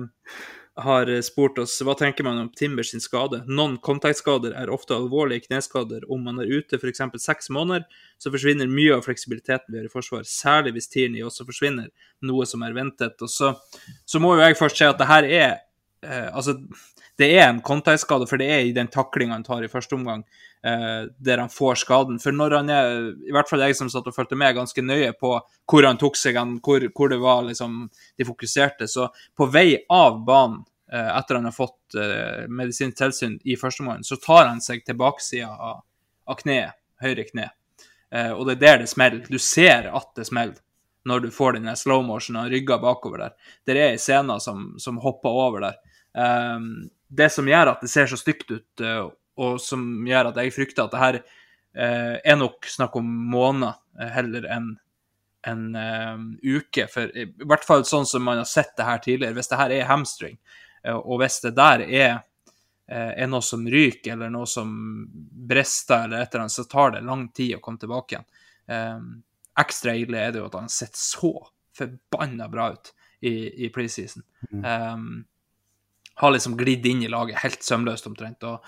[0.75, 3.41] har spurt oss hva tenker man om Timbers sin skade.
[3.47, 6.03] Noen kontaktskader er ofte alvorlige kneskader.
[6.11, 7.03] Om man er ute f.eks.
[7.23, 7.85] seks måneder,
[8.19, 11.87] så forsvinner mye av fleksibiliteten vi har i forsvar, særlig hvis Tierney også forsvinner,
[12.27, 13.15] noe som er ventet.
[13.23, 13.53] Og så,
[14.03, 15.55] så må jo jeg først si at det her er
[16.05, 16.57] eh, Altså,
[17.17, 20.23] det er en kontaktskade, for det er i den taklinga han tar i første omgang,
[20.65, 22.19] eh, der han får skaden.
[22.19, 25.13] For når han er, i hvert fall jeg som satt og fulgte med ganske nøye
[25.19, 27.85] på hvor han tok seg hen, hvor, hvor det var liksom
[28.17, 33.39] de fokuserte, så på vei av banen eh, etter han har fått eh, medisinsk tilsyn
[33.43, 35.85] i første omgang, så tar han seg til baksida av,
[36.27, 37.49] av kneet, høyre kne.
[38.11, 39.23] Eh, og det er der det smeller.
[39.29, 40.59] Du ser at det smeller
[41.05, 43.33] når du får den slow motion og rygger bakover der.
[43.65, 45.75] Det er ei scene som, som hopper over der.
[46.15, 50.39] Um, det som gjør at det ser så stygt ut, eh, og som gjør at
[50.41, 54.73] jeg frykter at det her eh, er nok snakk om måneder eh, heller enn
[55.45, 55.65] en
[56.41, 56.87] uke.
[56.89, 59.35] For i hvert fall sånn som man har sett det her tidligere.
[59.37, 60.39] Hvis det her er hamstring,
[60.89, 62.15] og hvis det der er,
[62.89, 64.71] er noe som ryker, eller noe som
[65.05, 68.25] brister, eller et eller annet, så tar det lang tid å komme tilbake igjen.
[68.65, 69.05] Eh,
[69.61, 71.31] ekstra ille er det jo at han sett så
[71.77, 72.89] forbanna bra ut
[73.21, 73.35] i,
[73.65, 74.25] i preseason.
[74.49, 75.25] Um,
[76.15, 78.65] har liksom glidd inn i laget helt sømløst omtrent, og,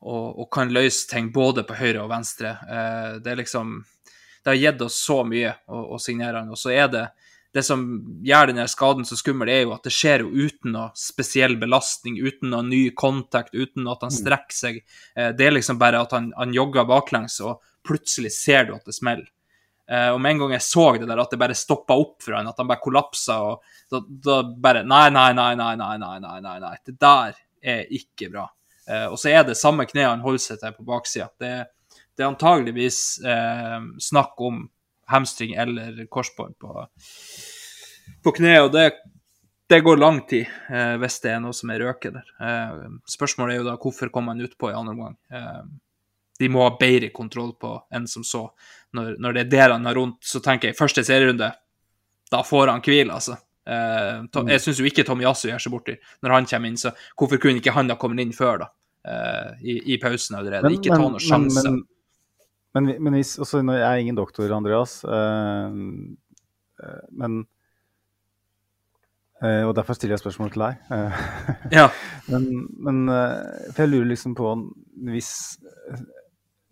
[0.00, 2.56] og, og kan løse ting både på høyre og venstre.
[2.64, 3.80] Eh, det er liksom
[4.44, 7.08] Det har gitt oss så mye å, å signere han, og så er det
[7.52, 7.80] det som
[8.24, 12.18] gjør denne skaden så skummel, er jo at det skjer jo uten noe spesiell belastning,
[12.20, 14.82] uten noe ny kontakt, uten at han strekker seg.
[15.16, 18.84] Eh, det er liksom bare at han, han jogger baklengs, og plutselig ser du at
[18.88, 19.28] det smeller.
[19.88, 22.36] Eh, og med en gang jeg så det der, at det bare stoppa opp for
[22.36, 26.14] han, at han bare kollapsa, og da, da bare nei nei, nei, nei, nei, nei,
[26.20, 26.74] nei, nei, nei.
[26.84, 27.38] Det der
[27.72, 28.46] er ikke bra.
[28.88, 31.30] Eh, og så er det samme kneet han holder seg til på baksida.
[31.40, 31.52] Det,
[31.96, 33.78] det, er antageligvis eh,
[34.10, 34.66] snakk om
[35.08, 36.84] hamstring eller korsbånd på,
[38.24, 38.90] på kneet, og det,
[39.72, 42.32] det går lang tid eh, hvis det er noe som er røket der.
[42.44, 45.16] Eh, spørsmålet er jo da hvorfor kom han utpå i andre omgang.
[45.32, 45.62] Eh,
[46.38, 48.44] de må ha bedre kontroll på enn som så.
[48.94, 51.50] Når, når det er der han har vondt, så tenker jeg første serierunde,
[52.32, 53.36] da får han hvil, altså.
[53.68, 56.94] Eh, to, jeg syns jo ikke Tomiyasu gjør seg borti når han kommer inn, så
[57.20, 58.68] hvorfor kunne ikke han ha kommet inn før, da?
[59.08, 60.70] Eh, i, I pausen allerede.
[60.72, 61.64] ikke ta noen sjanse.
[61.68, 61.82] Men,
[62.78, 65.78] men, men, hvis, også, jeg er ingen doktor, Andreas, eh,
[66.84, 67.38] eh, men
[69.42, 70.80] eh, Og derfor stiller jeg spørsmål til deg.
[70.96, 71.20] eh,
[71.76, 71.88] Ja.
[72.32, 72.44] Men,
[72.84, 72.96] men
[73.72, 74.50] For jeg lurer liksom på
[75.08, 75.30] hvis,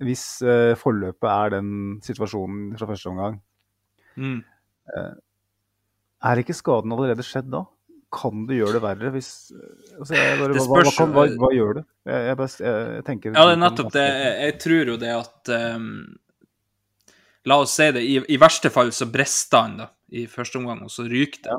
[0.04, 1.70] hvis eh, forløpet er den
[2.04, 3.40] situasjonen fra første omgang,
[4.16, 4.38] Mm.
[6.24, 7.58] er ikke skaden allerede skjedd da?
[8.16, 9.28] Kan du gjøre det verre hvis
[9.98, 11.80] altså jeg bare, Det hva, hva, hva, hva, hva gjør du?
[12.06, 14.06] Jeg, jeg, best, jeg, jeg tenker Ja, det er nettopp det.
[14.46, 15.90] Jeg tror jo det at um,
[17.50, 20.80] La oss si det, i, i verste fall så brister han da, i første omgang,
[20.86, 21.58] og så ryker det.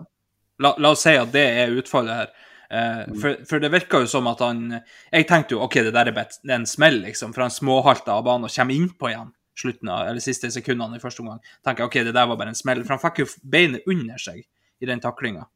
[0.65, 2.33] La, la oss si at det er utfallet her.
[2.69, 6.09] Eh, for, for det virka jo som at han Jeg tenkte jo OK, det der
[6.09, 9.89] er bare en smell, liksom, for han småhalta av banen og kommer innpå igjen slutten
[9.89, 11.39] av, eller siste sekundene i første omgang.
[11.65, 12.83] tenker jeg, OK, det der var bare en smell.
[12.85, 15.47] For han fikk jo beinet under seg i den taklinga,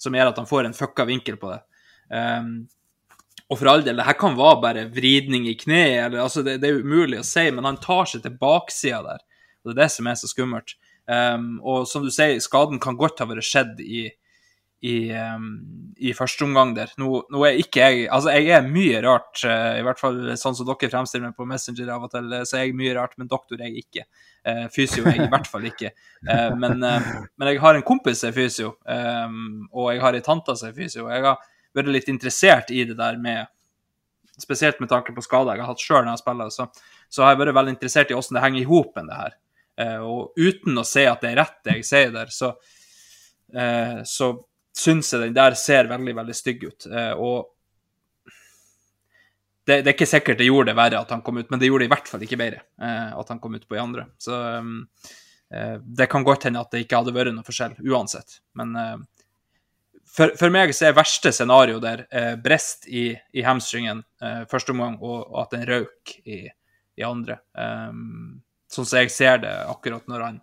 [0.00, 1.60] som gjør at han får en fucka vinkel på det.
[2.08, 2.54] Um,
[3.50, 6.56] og for all del, det her kan være bare vridning i kneet, eller altså, det,
[6.62, 9.26] det er umulig å si, men han tar seg til baksida der.
[9.60, 10.76] Og det er det som er så skummelt.
[11.10, 14.06] Um, og som du sier, skaden kan godt ha vært skjedd i,
[14.80, 15.48] i, um,
[16.00, 16.92] i første omgang der.
[17.00, 20.56] Nå, nå er ikke jeg Altså, jeg er mye rart, uh, i hvert fall sånn
[20.56, 23.16] som dere fremstiller meg på Messenger av og til, eh, så er jeg mye rart,
[23.20, 24.06] men doktor er jeg ikke.
[24.40, 25.92] Uh, fysio er jeg i hvert fall ikke.
[26.24, 30.24] Uh, men, men jeg har en kompis som er fysio, um, og jeg har ei
[30.24, 31.06] tante som er fysio.
[31.06, 33.48] og Jeg har vært litt interessert i det der med
[34.40, 36.64] Spesielt med tanke på skader jeg har hatt sjøl når jeg spiller, så,
[37.12, 39.34] så har jeg vært veldig interessert i hvordan det henger i hop det her.
[40.06, 42.48] Og uten å se at det er rett det jeg sier der, så,
[44.08, 44.30] så
[44.76, 46.86] syns jeg den der ser veldig, veldig stygg ut.
[46.90, 47.50] Eh, og
[49.66, 51.68] det, det er ikke sikkert det gjorde det verre at han kom ut, men det
[51.68, 54.08] gjorde det i hvert fall ikke bedre eh, at han kom ut på i andre.
[54.18, 54.84] Så um,
[55.82, 58.36] det kan godt hende at det ikke hadde vært noe forskjell uansett.
[58.54, 58.76] Men
[60.10, 64.74] for, for meg så er verste scenario der eh, brest i, i hamstringen eh, første
[64.74, 66.42] omgang, og, og at den røk i,
[66.98, 67.40] i andre.
[67.54, 68.40] Um,
[68.70, 70.40] sånn som jeg ser det akkurat når han,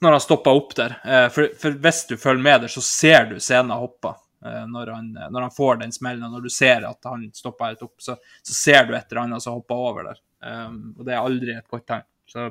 [0.00, 0.96] når han stoppa opp der.
[1.04, 4.14] Eh, for, for, hvis du følger med der, så ser du scenen hoppe.
[4.46, 7.72] Eh, når, han, når han får den smellen, og når du ser at han stopper
[7.72, 10.24] helt opp, så, så ser du et eller annet som hopper over der.
[10.40, 12.06] Um, og det er aldri et godt tegn.
[12.30, 12.48] Så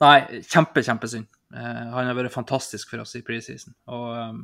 [0.00, 1.28] Nei, kjempe, kjempesynd.
[1.54, 3.72] Uh, han har vært fantastisk for oss i preseason.
[3.92, 4.42] Og um,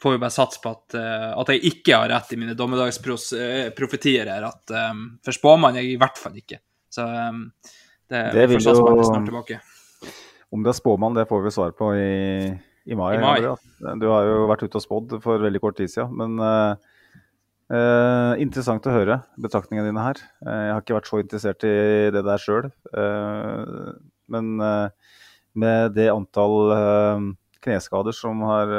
[0.00, 4.28] får jo bare satse på at, uh, at, jeg ikke har rett i mine dommedagsprofetier
[4.32, 4.48] her.
[4.50, 6.60] At, um, for spåmann er jeg i hvert fall ikke.
[6.92, 7.48] Så um,
[8.08, 9.58] det, det vil jo.
[10.54, 12.48] Om det er spåmann, det får vi svar på i,
[12.88, 13.12] i mai.
[13.18, 13.40] I mai.
[14.00, 16.14] Du har jo vært ute og spådd for veldig kort tid siden.
[16.16, 20.22] Men uh, interessant å høre betraktningene dine her.
[20.40, 21.74] jeg har ikke vært så interessert i
[22.14, 22.70] det der sjøl.
[24.32, 24.48] men
[25.58, 26.72] med det antall
[27.60, 28.72] kneskader som har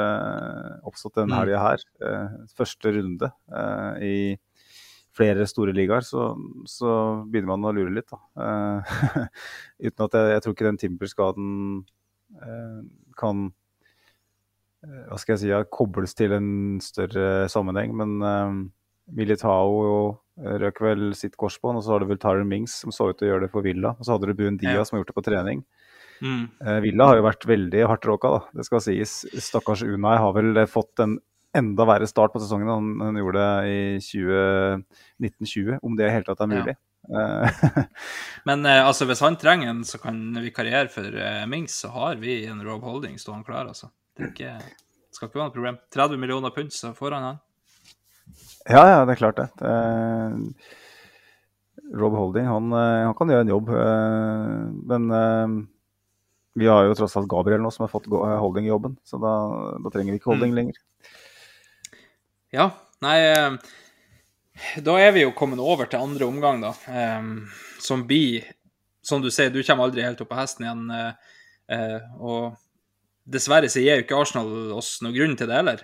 [0.90, 1.40] oppstått denne mm.
[1.44, 1.86] helga her.
[2.58, 3.30] Første runde
[4.02, 4.16] i
[5.20, 6.32] flere store ligaer, så,
[6.70, 6.96] så,
[7.28, 8.10] begynner man å lure litt.
[8.10, 8.20] Da.
[9.86, 11.50] uten at jeg, jeg, tror ikke den Timber-skaden
[13.20, 13.50] kan
[14.80, 17.92] hva skal jeg si, ja, kobles til en større sammenheng.
[18.00, 18.70] Men
[19.12, 23.20] Militao røk vel sitt korsbånd, og så har du vel Tyron Mings som så ut
[23.20, 23.94] til å gjøre det for Villa.
[23.98, 24.86] Og så hadde du Buendia ja.
[24.88, 25.64] som har gjort det på trening.
[26.20, 26.46] Mm.
[26.64, 28.60] Eh, Villa har jo vært veldig hardt råka, da.
[28.60, 29.16] Det skal sies.
[29.50, 31.18] Stakkars Unai har vel fått en
[31.58, 36.28] enda verre start på sesongen enn han, gjorde det i 1920, om det i hele
[36.28, 36.76] tatt er mulig.
[36.76, 36.84] Ja.
[37.10, 37.80] Eh,
[38.50, 42.20] Men eh, altså, hvis han trenger en som kan vikariere for uh, Mings, så har
[42.22, 43.90] vi en Rob Holding stående klar, altså.
[44.18, 44.58] Det ikke,
[45.16, 45.80] skal ikke være noe problem.
[45.96, 47.42] 30 millioner pund, så får han han.
[48.70, 49.50] Ja, ja, det er klart det.
[49.64, 50.38] Uh,
[51.98, 53.70] Rob Holding, han, han, kan gjøre en jobb,
[54.92, 55.06] men
[56.60, 59.34] vi har jo tross alt Gabriel nå som har fått eh, holding-jobben, så da,
[59.80, 60.58] da, trenger vi ikke holding mm.
[60.58, 60.80] lenger.
[62.56, 62.72] Ja,
[63.06, 63.58] nei eh,
[64.86, 66.74] Da er vi jo kommet over til andre omgang, da.
[66.90, 67.30] Eh,
[67.84, 68.48] som blir
[69.06, 70.90] Som du sier, du kommer aldri helt opp på hesten igjen.
[72.20, 72.58] Og
[73.24, 75.82] dessverre så gir jo ikke Arsenal oss noen grunn til det heller.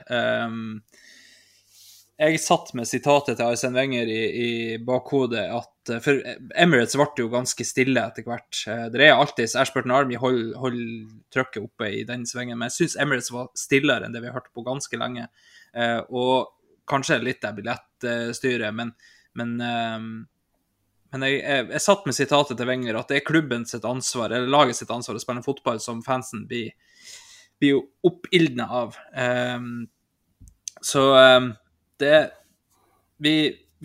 [2.20, 4.52] Jeg satt med sitatet til Arsen Wenger i, i
[4.84, 6.22] bakhodet at Eh, for
[6.58, 8.62] Emirates ble jo ganske stille etter hvert.
[8.70, 10.80] Eh, det er alltid Ashburton Army holder hold
[11.34, 14.40] trykket oppe i den svingen, men jeg syns Emirates var stillere enn det vi har
[14.40, 15.28] hørt på ganske lenge.
[15.76, 16.52] Eh, og
[16.90, 18.92] kanskje litt det billettstyret, men,
[19.40, 23.88] men, men jeg, jeg, jeg, satt med sitatet til Wenger at det er klubben sitt
[23.90, 26.76] ansvar, eller laget sitt ansvar å spille fotball som fansen blir,
[27.58, 29.00] blir oppildna av.
[30.86, 31.06] så
[31.98, 32.20] det
[33.18, 33.36] vi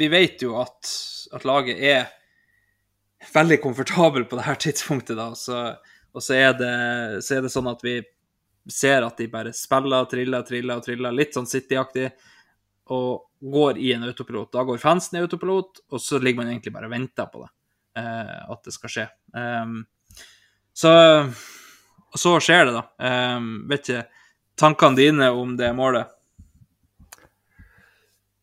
[0.01, 0.89] vi vet jo at,
[1.35, 2.09] at, laget er
[3.35, 5.33] veldig komfortabel på dette tidspunktet, da.
[5.37, 5.59] Så,
[6.15, 6.73] og så er, det,
[7.27, 7.99] så er, det, sånn at vi
[8.69, 12.11] ser at de bare spiller, triller, triller og triller, litt sånn City-aktig,
[12.91, 14.51] og går i en autopilot.
[14.53, 17.51] Da går fansen i autopilot, og så ligger man egentlig bare og venter på det,
[18.03, 19.07] eh, at det skal skje.
[19.33, 19.77] Um,
[20.77, 20.93] så,
[22.19, 22.85] så skjer det, da.
[23.37, 24.07] Um, vet ikke
[24.61, 26.11] tankene dine om det målet?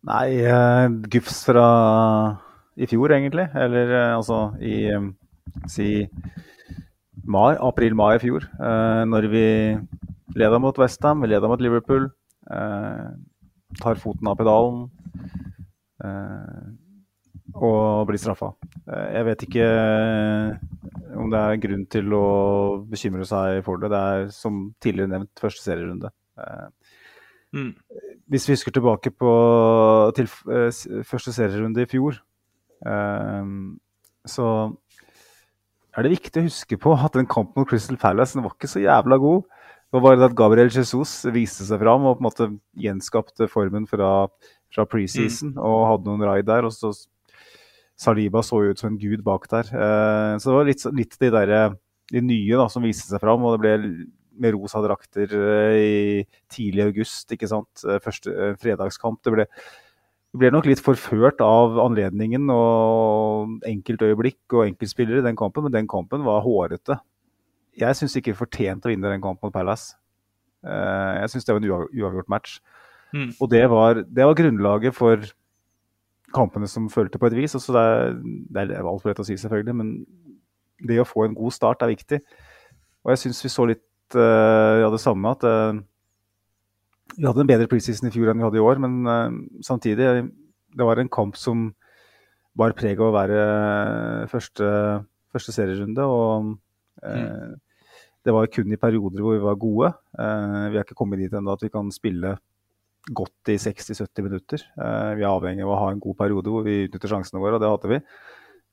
[0.07, 1.67] Nei, uh, gufs fra
[2.79, 3.49] i fjor, egentlig.
[3.57, 5.11] Eller uh, altså i um,
[5.69, 6.07] si
[7.35, 8.43] april-mai i fjor.
[8.59, 9.77] eh, når vi
[10.35, 12.11] leda mot Westham, vi leda mot Liverpool.
[13.81, 14.89] tar foten av pedalen
[17.53, 18.53] og blir straffa.
[18.87, 19.65] jeg vet ikke
[21.17, 23.89] om det er grunn til å bekymre seg for det.
[23.91, 26.13] Det er som tidligere nevnt første serierunde.
[27.53, 27.73] Mm.
[28.29, 29.31] Hvis vi husker tilbake på,
[30.15, 30.31] til
[31.03, 32.21] første serierunde i fjor,
[34.27, 34.47] så
[35.97, 38.69] er det viktig å huske på at den kampen mot Crystal Palace den var ikke
[38.69, 39.45] så jævla god.
[39.87, 43.87] Det var bare at Gabriel Jesus viste seg fram og på en måte gjenskapte formen
[43.89, 44.27] fra,
[44.73, 45.61] fra preseason mm.
[45.63, 46.67] og hadde noen raid der.
[46.67, 46.93] og så
[47.97, 49.71] Saliba så jo ut som en gud bak der.
[49.73, 51.53] Uh, så det var litt, litt de, der,
[52.13, 53.73] de nye da, som viste seg fram, og det ble
[54.41, 57.31] med rosa drakter eh, i tidlig august.
[57.33, 57.83] ikke sant?
[57.85, 59.21] Eh, første eh, fredagskamp.
[59.25, 59.47] Det ble,
[60.35, 65.87] ble, nok litt forført av anledningen og enkeltøyeblikk og enkeltspillere i den kampen, men den
[65.91, 66.99] kampen var hårete.
[67.77, 69.95] Jeg syns ikke vi fortjente å vinne den kampen mot Palace.
[70.65, 72.57] Jeg syns det var en uavgjort match.
[73.15, 73.31] Mm.
[73.39, 75.21] Og det var, det var, grunnlaget for
[76.35, 77.55] kampene som fulgte på et vis.
[77.55, 78.17] Altså det, er,
[78.67, 79.93] det er altfor lett å si, selvfølgelig, men
[80.87, 82.19] det å få en god start er viktig.
[83.05, 85.31] Og jeg syns vi så litt uh, ja, det samme.
[85.37, 85.79] At uh,
[87.17, 88.81] vi hadde en bedre preseason i fjor enn vi hadde i år.
[88.83, 90.09] Men uh, samtidig,
[90.77, 91.71] det var en kamp som
[92.57, 93.41] bar preg av å være
[94.31, 94.67] første,
[95.33, 96.05] første serierunde.
[96.05, 96.53] Og
[97.03, 97.57] mm.
[98.25, 99.91] det var kun i perioder hvor vi var gode.
[100.17, 102.33] vi har ikke kommet dit ennå at vi kan spille
[103.13, 104.63] godt i 60-70 minutter.
[104.73, 107.61] vi er avhengig av å ha en god periode hvor vi utnytter sjansene våre, og
[107.61, 108.01] det hadde vi.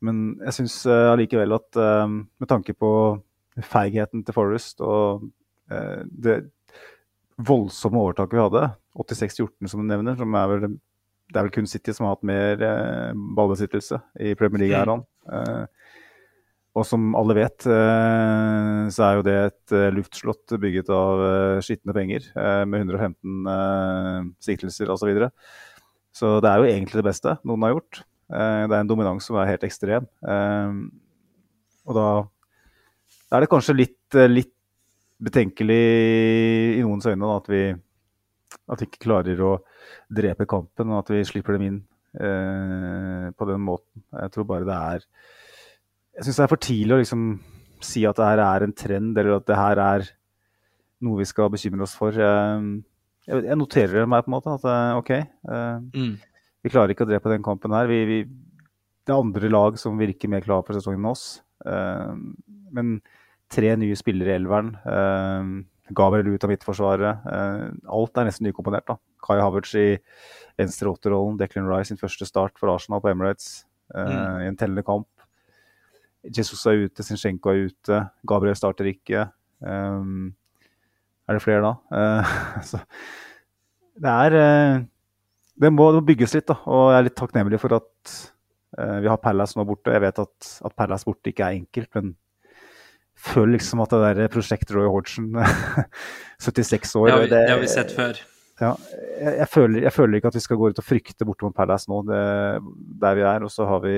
[0.05, 2.91] Men jeg syns allikevel at eh, med tanke på
[3.63, 5.29] feigheten til Forest og
[5.71, 6.41] eh, det
[7.41, 8.65] voldsomme overtaket vi hadde,
[8.99, 10.77] 86-14 som du nevner, som er vel,
[11.33, 15.05] det er vel kun City som har hatt mer eh, ballbesittelse i Premier League-æraen.
[15.33, 15.65] Eh,
[16.75, 21.61] og som alle vet, eh, så er jo det et eh, luftslott bygget av eh,
[21.63, 25.05] skitne penger eh, med 115 eh, siktelser osv.
[25.05, 25.31] Så, videre.
[26.15, 28.03] så det er jo egentlig det beste noen har gjort.
[28.27, 30.09] Eh, det er en dominans som er helt ekstrem.
[31.85, 32.09] Og da
[33.35, 34.54] er det kanskje litt, litt
[35.25, 35.81] betenkelig
[36.79, 37.65] i noens øyne da, at vi
[38.71, 39.55] at vi ikke klarer å
[40.15, 41.79] drepe kampen, og at vi slipper dem inn
[42.17, 44.05] eh, på den måten.
[44.15, 45.03] Jeg tror bare det er
[46.15, 47.25] Jeg syns det er for tidlig å liksom
[47.85, 50.07] si at det her er en trend, eller at det her er
[51.05, 52.15] noe vi skal bekymre oss for.
[52.17, 56.15] Jeg, jeg noterer meg på en måte at eh, OK, eh, Mm.
[56.65, 57.91] vi klarer ikke å drepe den kampen her.
[57.91, 58.21] Vi, vi,
[59.05, 61.27] det er andre lag som virker mer klare for sesongen enn oss.
[61.67, 62.15] Eh,
[62.73, 62.95] men
[63.53, 64.75] tre nye spillere i elveren.
[64.89, 67.27] Eh, Gabriel ut av midtforsvaret.
[67.31, 67.67] Eh,
[67.99, 68.87] alt er nesten nykomponert.
[68.87, 68.97] da.
[69.25, 69.89] Kai Havertz i
[70.59, 71.39] venstre åtterrollen.
[71.41, 73.65] Declan Rice sin første start for Arsenal på Emirates
[73.95, 74.43] mm.
[74.45, 75.09] i en tellende kamp.
[76.25, 78.01] Jesus er ute, Zinchenko er ute.
[78.27, 79.27] Gabriel starter ikke.
[79.61, 80.35] Um,
[81.29, 81.75] er det flere da?
[81.93, 82.35] Uh,
[82.69, 82.81] så
[83.95, 84.85] det er uh,
[85.55, 86.57] det må, det må bygges litt, da.
[86.67, 88.15] Og jeg er litt takknemlig for at
[88.81, 89.93] uh, vi har Palace nå borte.
[89.95, 92.15] Jeg vet at, at Palace borte ikke er enkelt, men
[93.17, 95.31] føler liksom at det der prosjekt Roy Hodgson,
[96.45, 98.19] 76 år Det har, vi, det- det har vi sett før.
[98.61, 98.73] ja,
[99.21, 101.55] jeg, jeg, føler, jeg føler ikke at vi skal gå ut og frykte borte mot
[101.57, 102.21] Palace nå, det,
[103.01, 103.43] der vi er.
[103.47, 103.97] Og så har vi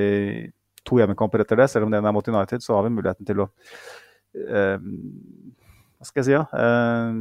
[0.86, 1.68] to hjemmekamper etter det.
[1.72, 3.48] Selv om den er mot United, så har vi muligheten til å
[4.36, 6.44] eh, Hva skal jeg si, ja?
[6.52, 7.20] Eh,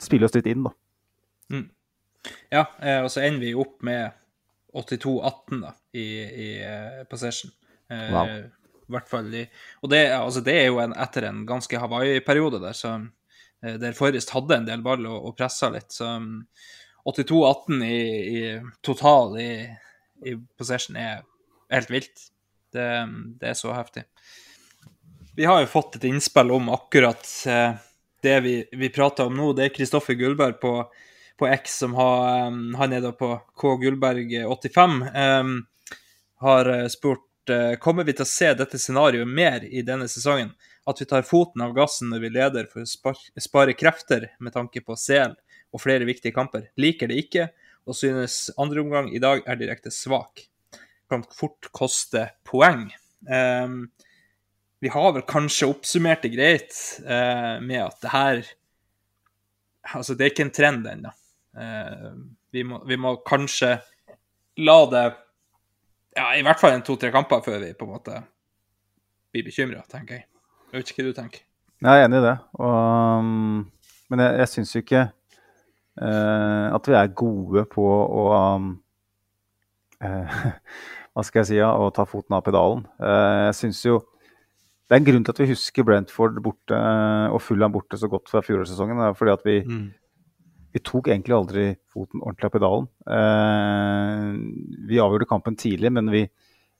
[0.00, 0.72] spille oss litt inn, da.
[2.52, 4.12] Ja, eh, og så ender vi opp med
[4.76, 7.50] 82-18 da, i, i eh, possession.
[7.90, 8.28] Eh, Wow.
[8.90, 9.44] Hvert fall i,
[9.84, 12.96] og det, altså det er jo en, etter en ganske Hawaii-periode der, så,
[13.62, 15.92] eh, der Forrest hadde en del ball og, og pressa litt.
[15.94, 16.42] Så um,
[17.06, 18.00] 82-18 i,
[18.40, 18.42] i
[18.84, 19.52] total i,
[20.26, 21.22] i possession er
[21.72, 22.26] helt vilt.
[22.74, 22.88] Det,
[23.40, 24.04] det er så heftig.
[25.38, 27.78] Vi har jo fått et innspill om akkurat eh,
[28.22, 29.52] det vi, vi prater om nå.
[29.56, 30.74] Det er Kristoffer Gullberg på,
[31.40, 35.00] på X som har um, Han er da på K Gullberg85.
[35.14, 35.54] Um,
[36.40, 37.29] har eh, spurt eh,
[37.80, 40.50] kommer vi til å se dette scenarioet mer i denne sesongen.
[40.88, 44.82] At vi tar foten av gassen når vi leder for å spare krefter med tanke
[44.84, 45.36] på CL
[45.70, 46.68] og flere viktige kamper.
[46.80, 47.48] Liker det ikke,
[47.86, 50.46] og synes andre omgang i dag er direkte svak.
[51.10, 52.88] Kan fort koste poeng.
[53.28, 53.90] Um,
[54.80, 58.42] vi har vel kanskje oppsummert det greit uh, med at det her
[59.96, 61.10] Altså, det er ikke en trend ennå.
[61.56, 62.10] Uh,
[62.52, 63.78] vi, vi må kanskje
[64.60, 65.04] la det
[66.20, 68.18] Ja, i hvert fall en to-tre kamper før vi på en måte
[69.32, 70.26] blir bekymra, tenker jeg.
[70.70, 71.46] Jeg vet ikke hva du tenker.
[71.80, 72.36] Jeg er enig i det.
[72.60, 72.76] Og,
[73.24, 73.62] um,
[74.12, 78.70] men jeg, jeg syns jo ikke uh, at vi er gode på å um,
[80.04, 80.40] uh,
[81.14, 81.56] Hva skal jeg si?
[81.58, 82.84] Ja, å ta foten av pedalen.
[83.00, 86.76] Uh, jeg synes jo Det er en grunn til at vi husker Brentford borte
[87.30, 89.00] og Fulham borte så godt fra fjorårssesongen.
[89.00, 89.56] det er Fordi at vi,
[90.70, 92.86] vi tok egentlig aldri foten ordentlig av pedalen.
[93.16, 94.28] Eh,
[94.90, 96.22] vi avgjorde kampen tidlig, men vi,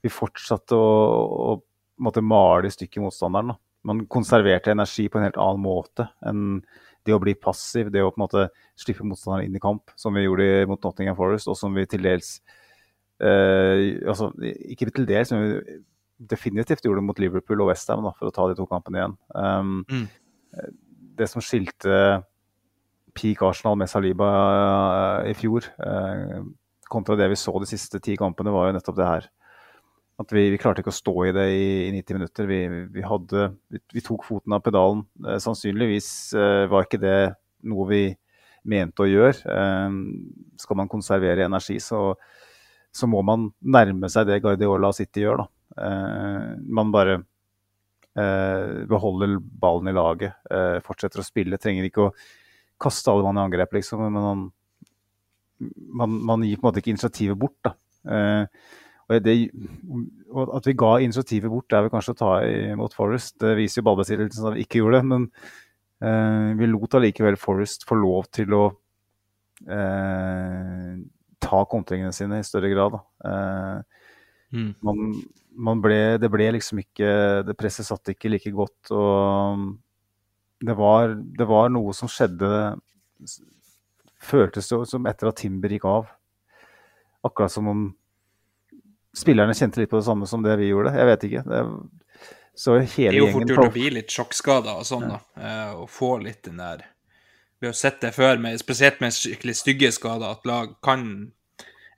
[0.02, 3.52] vi fortsatte å, å male i stykker motstanderen.
[3.52, 3.58] Da.
[3.90, 6.62] Man konserverte energi på en helt annen måte enn
[7.08, 8.46] det å bli passiv, det å på en måte
[8.78, 12.04] slippe motstanderen inn i kamp, som vi gjorde mot Nottingham Forest, og som vi til
[12.04, 12.34] dels
[13.24, 14.28] eh, altså,
[14.68, 15.78] Ikke til dels, men vi
[16.30, 19.18] definitivt gjorde mot Liverpool og Westham, for å ta de to kampene igjen.
[19.34, 20.08] Um, Mm.
[21.20, 21.96] Det som skilte
[23.14, 24.30] peak Arsenal med Saliba
[25.24, 26.40] eh, i fjor, eh,
[26.90, 29.28] kontra det vi så de siste ti kampene, var jo nettopp det her.
[30.20, 32.48] At vi, vi klarte ikke å stå i det i, i 90 minutter.
[32.50, 32.58] Vi,
[32.92, 35.06] vi, hadde, vi, tok foten av pedalen.
[35.24, 36.10] Eh, sannsynligvis
[36.70, 37.20] var ikke det
[37.70, 38.02] noe vi
[38.68, 39.54] mente å gjøre.
[40.60, 42.10] Skal man konservere energi, så,
[42.92, 45.40] så må man nærme seg det Guardiola og City gjør.
[45.40, 45.48] da.
[46.68, 47.14] Man bare
[48.20, 50.36] eh, beholder ballen i laget,
[50.84, 51.60] fortsetter å spille.
[51.60, 52.12] Trenger ikke å
[52.80, 54.44] kaste alle mann i angrep, liksom, men man,
[56.00, 57.58] man, man gir på en måte ikke initiativet bort.
[57.66, 57.74] da.
[58.10, 58.44] Eh,
[59.10, 59.34] og det,
[60.30, 63.38] og At vi ga initiativet bort, det er vel kanskje å ta imot Forest.
[63.42, 65.26] Det viser jo ballbesittelsen at vi ikke gjorde det, men
[66.00, 68.64] eh, vi lot allikevel Forest få lov til å
[69.66, 70.94] eh,
[71.40, 73.00] ta kontringene sine i større grad.
[73.24, 73.98] Eh,
[74.50, 74.72] Mm.
[74.82, 75.12] man,
[75.54, 77.10] man ble, det ble liksom ikke
[77.46, 78.90] Det presset satt ikke like godt.
[78.90, 79.76] Og
[80.60, 82.78] det var, det var noe som skjedde
[84.20, 86.10] Føltes det som etter at Timber gikk av.
[87.24, 87.86] Akkurat som om
[89.16, 90.92] spillerne kjente litt på det samme som det vi gjorde.
[90.92, 91.42] Jeg vet ikke.
[91.48, 91.62] Det
[92.60, 95.20] så Det er jo fort gjort å bli litt sjokkskada og sånn, da.
[95.40, 96.82] eh, Og få litt den der
[97.60, 101.32] Vi har sett det før, med, spesielt med skikkelig stygge skader, at lag kan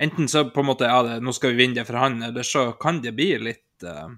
[0.03, 2.47] Enten så på en måte ja, det, nå skal vi vinne det for han, eller
[2.47, 4.11] så kan det bli litt uh,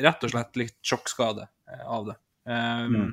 [0.00, 2.14] Rett og slett litt sjokkskade eh, av det.
[2.46, 3.08] Um, eh,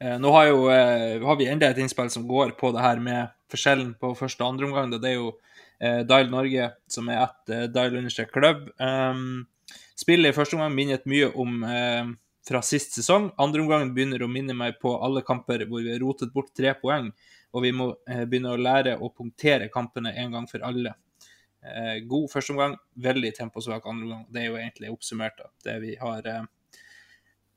[0.00, 3.34] nå har, jo, eh, har vi enda et innspill som går på det her med
[3.52, 4.94] forskjellen på første og andre omgang.
[4.94, 5.34] Det er jo
[5.80, 8.68] eh, Dial Norge, som er ett eh, Dial understrek klubb.
[8.80, 9.44] Um,
[10.00, 12.14] spillet i første omgang minnet mye om eh,
[12.48, 13.30] fra sist sesong.
[13.40, 16.72] Andre omgang begynner å minne meg på alle kamper hvor vi har rotet bort tre
[16.80, 17.10] poeng,
[17.52, 20.96] og vi må eh, begynne å lære å punktere kampene en gang for alle.
[21.60, 24.24] Eh, god første omgang, veldig temposvak andre omgang.
[24.32, 26.48] Det er jo egentlig oppsummert da, det vi har, eh,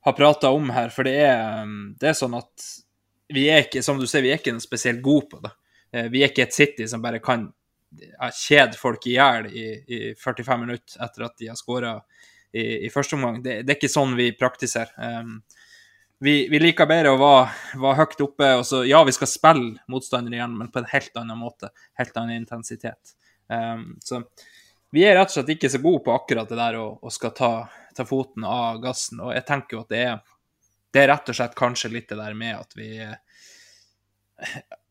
[0.04, 0.90] har prata om her.
[0.94, 2.70] For det er, um, det er sånn at
[3.34, 5.54] vi er ikke, som du ser, vi er ikke noe spesielt gode på det.
[5.94, 7.48] Eh, vi er ikke et City som bare kan
[8.34, 11.92] kjede folk i hjel i, i 45 minutter etter at de har skåra
[12.52, 13.38] i, i første omgang.
[13.42, 14.90] Det, det er ikke sånn vi praktiserer.
[14.98, 15.38] Um,
[16.24, 17.46] vi, vi liker bedre å være,
[17.82, 18.50] være høyt oppe.
[18.60, 21.70] og så, Ja, vi skal spille motstandere igjen, men på en helt annen måte.
[22.00, 23.16] Helt annen intensitet.
[23.48, 24.22] Um, så
[24.94, 27.34] vi er rett og slett ikke så gode på akkurat det der å, og skal
[27.34, 27.50] ta,
[27.96, 29.20] ta foten av gassen.
[29.24, 30.22] Og jeg tenker jo at det er,
[30.94, 32.88] det er rett og slett kanskje litt det der med at vi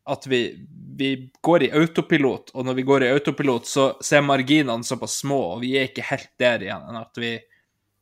[0.04, 4.26] at vi, vi går i autopilot, og når vi går i autopilot, så, så er
[4.26, 7.32] marginene såpass små, og vi er ikke helt der igjen, enn at vi,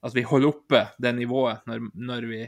[0.03, 2.40] at vi holder oppe det nivået når, når vi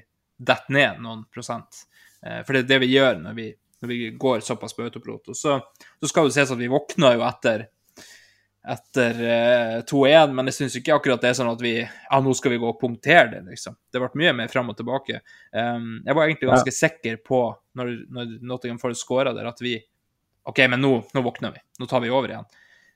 [0.43, 1.85] detter ned noen prosent.
[2.27, 3.47] Eh, for det er det vi gjør når vi,
[3.83, 5.31] når vi går såpass på autopilot.
[5.31, 5.61] Og så,
[6.01, 7.69] så skal det sies at vi våkna jo etter
[8.65, 12.33] etter eh, 2-1, men jeg syns ikke akkurat det er sånn at vi ja, nå
[12.37, 13.77] skal vi gå og punktere det, liksom.
[13.93, 15.21] Det ble mye mer fram og tilbake.
[15.53, 17.41] Um, jeg var egentlig ganske sikker på,
[17.77, 19.77] når, når Nottingham Forest skåra der, at vi
[20.49, 21.61] OK, men nå, nå våkner vi.
[21.81, 22.49] Nå tar vi over igjen.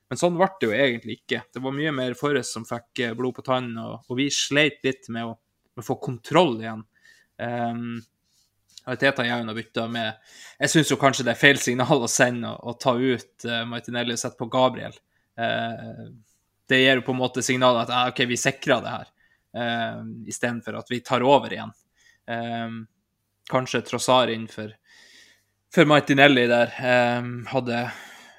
[0.09, 1.43] Men sånn ble det jo egentlig ikke.
[1.53, 4.81] Det var mye mer Forrest som fikk eh, blod på tann, og, og vi sleit
[4.87, 5.35] litt med å,
[5.77, 6.85] med å få kontroll igjen.
[7.41, 7.99] Um,
[8.89, 10.15] Teta Jaun har bytta med
[10.57, 13.67] Jeg syns jo kanskje det er feil signal å sende og, og ta ut uh,
[13.69, 14.97] Martinelli og sette på Gabriel.
[15.39, 16.07] Eh,
[16.69, 19.11] det gir jo på en måte signalet at ah, OK, vi sikrer det her,
[19.63, 21.73] eh, istedenfor at vi tar over igjen.
[22.29, 22.83] Um,
[23.49, 24.75] kanskje Trossar inn for,
[25.89, 26.75] Martinelli der
[27.23, 27.87] um, hadde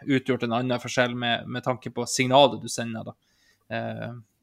[0.05, 3.09] utgjort en annen forskjell med, med tanke på signalet du sender.
[3.09, 3.15] da.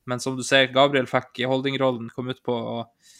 [0.06, 3.12] Men som du ser, Gabriel fikk holdingrollen, kom utpå og,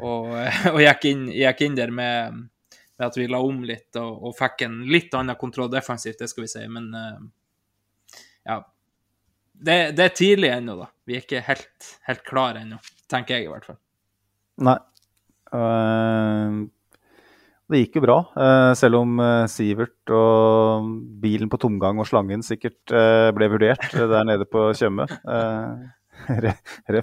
[0.00, 0.32] og,
[0.74, 4.36] og gikk, inn, gikk inn der med, med, at vi la om litt og, og,
[4.36, 6.64] fikk en litt annen kontroll defensivt, det skal vi si.
[6.72, 6.90] Men
[8.46, 8.60] ja,
[9.58, 10.88] det, det, er tidlig ennå, da.
[11.06, 12.78] Vi er ikke helt, helt klare ennå,
[13.10, 13.78] tenker jeg i hvert fall.
[14.66, 14.76] Nei.
[15.52, 16.66] Uh,
[17.70, 20.88] det gikk jo bra, uh, selv om uh, Sivert og
[21.22, 22.94] bilen på tomgang og slangen sikkert
[23.34, 25.08] ble vurdert der nede på Tjøme.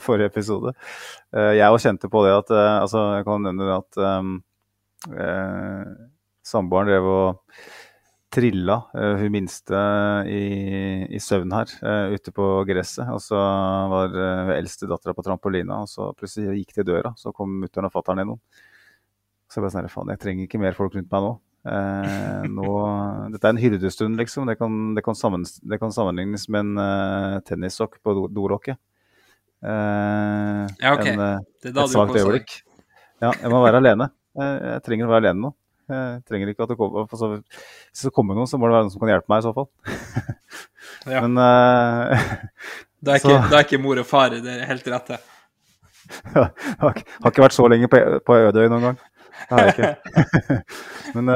[0.04, 0.72] Forrige episode.
[1.32, 2.50] jeg òg kjente på det at
[2.82, 4.32] altså, Jeg kan nevne at um,
[6.44, 7.60] samboeren drev og
[8.34, 9.80] trilla uh, hun minste
[10.30, 10.42] i,
[11.14, 13.08] i søvn her uh, ute på gresset.
[13.14, 13.40] Og så
[13.92, 17.14] var uh, eldste dattera på trampolina, og så plutselig gikk det i døra.
[17.20, 18.42] Så kom mutter'n og fatter'n innom.
[19.48, 21.34] Så jeg bare sånn Faen, jeg trenger ikke mer folk rundt meg nå.
[22.50, 22.70] nå
[23.36, 24.50] dette er en hyrdestund, liksom.
[24.50, 28.82] Det kan, det kan, sammen, det kan sammenlignes med en uh, tennissokk på do, dolokket.
[29.64, 31.06] ja, OK.
[31.08, 31.22] En,
[31.64, 32.58] det er da et svakt øyeblikk.
[33.24, 34.10] Ja, jeg må være alene.
[34.36, 35.54] jeg trenger å være alene nå.
[35.92, 37.30] Jeg trenger ikke at det kommer altså,
[37.92, 39.54] Hvis det kommer noen, så må det være noen som kan hjelpe meg i så
[39.58, 39.68] fall.
[41.14, 41.24] ja.
[41.26, 42.24] Men uh,
[43.04, 45.20] da, er ikke, det, er ikke mor og far det er helt rette.
[46.36, 46.48] ja,
[46.84, 49.04] har, har ikke vært så lenge på, på Ødøy noen gang.
[49.44, 50.60] Det har jeg ikke.
[51.18, 51.30] Men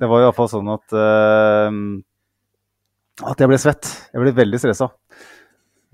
[0.00, 1.70] det var iallfall sånn at uh,
[3.22, 3.90] at jeg ble svett.
[4.10, 4.88] Jeg ble veldig stressa.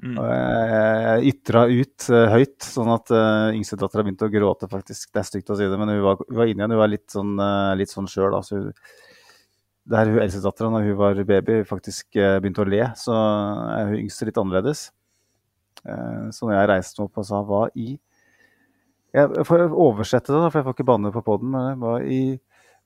[0.00, 0.16] Mm.
[0.16, 5.10] Og jeg ytra ut uh, høyt, sånn at uh, yngstedattera begynte å gråte, faktisk.
[5.12, 6.74] Det er stygt å si det, men hun var, hun var inne igjen.
[6.74, 8.32] Hun var litt sånn, uh, litt sånn sjøl.
[8.38, 8.62] Altså,
[9.90, 13.16] der hun eldstedattera, når hun var baby, faktisk uh, begynte å le, så
[13.76, 14.88] er hun yngste litt annerledes.
[15.80, 17.94] så når jeg reiste meg opp og sa hva i
[19.16, 21.56] Jeg får oversette det, da, for jeg får ikke banne på poden.
[21.80, 22.20] Hva i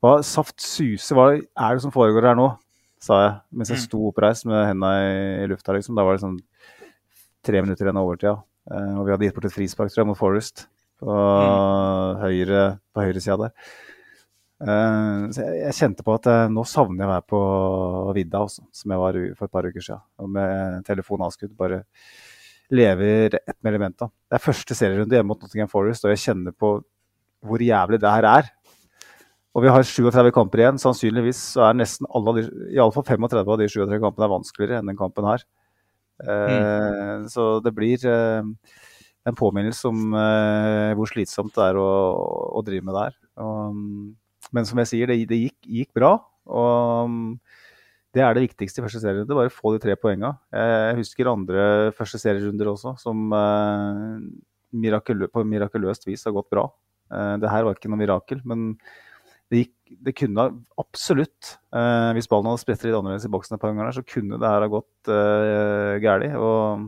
[0.04, 2.52] hva saft suse, hva er det som foregår her nå?
[3.04, 3.84] sa jeg mens jeg mm.
[3.84, 5.74] sto oppreist med hendene i, i lufta.
[5.76, 5.96] liksom.
[5.96, 6.38] Da var det sånn
[7.46, 8.36] tre minutter igjen av overtida.
[8.70, 10.66] Uh, og vi hadde gitt bort et frispark tror jeg, mot Forest
[11.02, 12.22] på mm.
[12.22, 12.62] høyre,
[12.94, 13.72] på høyresida der.
[14.64, 17.40] Uh, så jeg, jeg, kjente på at uh, nå savner jeg å være på
[18.16, 20.04] vidda, også, som jeg var for et par uker siden.
[20.22, 21.82] Og med telefonavskudd bare
[22.74, 24.08] lever ett med elementa.
[24.30, 26.78] Det er første serierunde hjemme mot Nottingham Forest, og jeg kjenner på
[27.44, 28.48] hvor jævlig det her er.
[29.54, 30.80] Og vi har 37 kamper igjen.
[30.82, 34.80] Sannsynligvis så er nesten alle av de, iallfall 35 av de 37 kampene er vanskeligere
[34.80, 35.44] enn den kampen her.
[36.22, 38.44] Eh, Så det blir eh,
[39.24, 41.88] en påminnelse om eh, hvor slitsomt det er å,
[42.54, 43.18] å drive med det her.
[43.40, 44.14] Mm,
[44.54, 46.14] men som jeg sier, det, det gikk, gikk bra.
[46.44, 47.30] Og mm,
[48.14, 49.34] det er det viktigste i første serierunde.
[49.34, 50.36] Bare få de tre poenga.
[50.54, 51.64] Jeg husker andre
[51.96, 53.32] første serierunder også, som
[54.74, 56.68] mirakulø på mirakuløst vis har gått bra.
[57.10, 58.76] Det her var ikke noe mirakel, men
[59.52, 60.46] det, gikk, det kunne
[60.80, 64.38] absolutt eh, Hvis ballen hadde spredt litt annerledes i boksen et par ganger, så kunne
[64.40, 66.38] det her ha gått eh, galt.
[66.38, 66.86] Og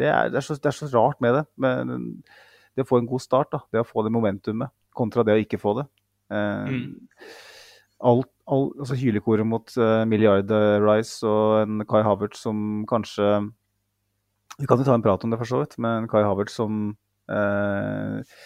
[0.00, 1.46] det er, det, så, det er så rart med det.
[1.62, 1.96] Men
[2.76, 5.42] det å få en god start, da, det å få det momentumet, kontra det å
[5.42, 5.88] ikke få det.
[6.32, 6.76] Eh,
[8.02, 10.50] alt, all, altså Hylekoret mot uh, Milliard
[10.82, 13.28] Rice og en Kai Havertz som kanskje
[14.58, 16.96] Vi kan jo ta en prat om det, for så vidt, men Kai Havertz som
[17.30, 18.36] eh,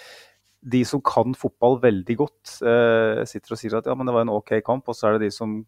[0.63, 4.27] De som kan fotball veldig godt, eh, sitter og sier at ja, men det var
[4.27, 5.61] en OK kamp, og så er det de som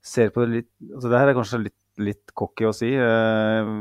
[0.00, 2.94] ser på det litt altså Det her er kanskje litt, litt cocky å si.
[2.96, 3.74] Eh,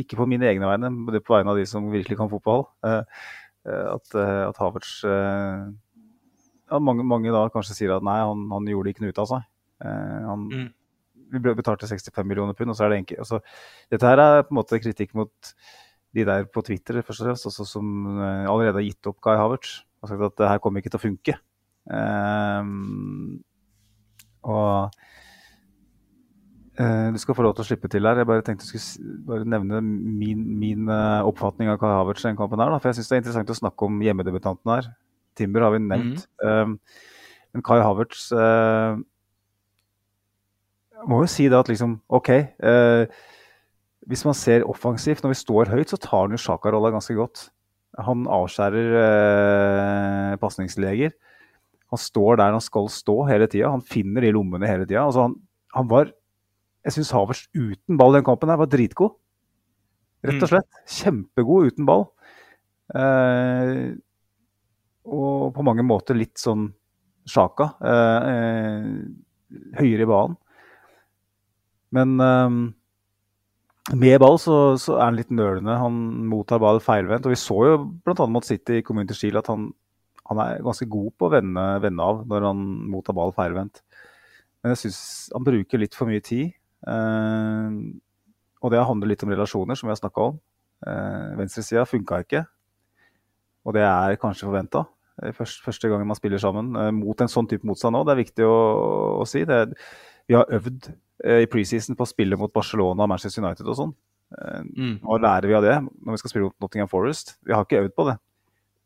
[0.00, 2.32] ikke på mine egne vegne, men det er på vegne av de som virkelig kan
[2.32, 2.64] fotball.
[2.88, 3.02] Eh,
[3.68, 5.68] eh, at, eh, at Havertz eh,
[6.68, 9.30] ja, mange, mange da kanskje sier at nei, han, han gjorde ikke noe ut av
[9.34, 9.46] seg.
[9.84, 10.68] Eh, han, Mm.
[11.28, 13.18] Vi betalte 65 millioner pund, og så er det enkelt.
[13.20, 13.42] Altså,
[13.92, 15.50] dette her er på en måte kritikk mot
[16.16, 19.82] de der på Twitter først og fremst, som eh, allerede har gitt opp Kai Havertz.
[19.98, 21.34] Og sagt at det her kommer ikke til å funke.
[21.88, 23.40] Um,
[24.46, 24.92] og
[26.78, 28.20] uh, du skal få lov til å slippe til her.
[28.20, 32.30] Jeg bare tenkte jeg skulle bare nevne min, min eh, oppfatning av Kai Havertz i
[32.30, 32.70] den kampen her.
[32.70, 34.90] Da, for jeg syns det er interessant å snakke om hjemmedebutanten her.
[35.38, 36.28] Timber har vi nevnt.
[36.44, 36.78] Um,
[37.56, 38.94] men Kai Havertz uh,
[41.06, 42.30] må jo si det at liksom OK.
[42.30, 43.26] eh,
[44.08, 47.48] hvis man ser offensivt, når vi står høyt, så tar han jo Sjaka-rolla ganske godt.
[48.00, 51.12] Han avskjærer eh, pasningsleger.
[51.92, 53.72] Han står der han skal stå hele tida.
[53.72, 55.06] Han finner de lommene hele tida.
[55.06, 55.36] Altså han,
[55.76, 56.12] han var
[56.86, 59.16] Jeg syns Havertz uten ball i den kampen her var dritgod.
[60.24, 60.82] Rett og slett.
[60.88, 62.06] Kjempegod uten ball.
[62.96, 63.92] Eh,
[65.08, 66.70] og på mange måter litt sånn
[67.28, 67.74] Sjaka.
[67.84, 69.52] Eh, eh,
[69.82, 70.38] høyere i banen.
[71.92, 72.56] Men eh,
[73.96, 75.76] med ball så, så er han litt nølende.
[75.80, 77.26] Han mottar ball feilvendt.
[77.26, 78.26] Og vi så jo bl.a.
[78.28, 79.70] mot City i Community Shield at han,
[80.28, 83.80] han er ganske god på å vende, vende av når han mottar ball feilvendt.
[84.60, 85.00] Men jeg syns
[85.32, 86.52] han bruker litt for mye tid.
[86.88, 87.80] Eh,
[88.58, 90.38] og det handler litt om relasjoner, som vi har snakka om.
[90.86, 92.44] Eh, Venstresida funka ikke.
[93.68, 94.84] Og det er kanskje forventa.
[95.34, 98.04] Første, første gangen man spiller sammen eh, mot en sånn type motstand nå.
[98.06, 98.58] Det er viktig å,
[99.22, 99.42] å si.
[99.48, 99.64] Det,
[100.28, 100.90] vi har øvd
[101.24, 103.94] eh, i preseason på å spille mot Barcelona og Manchester United og sånn.
[104.38, 104.96] Eh, Mm.
[105.24, 107.38] Lærer vi av det når vi skal spille mot Nottingham Forest?
[107.46, 108.18] Vi har ikke øvd på det.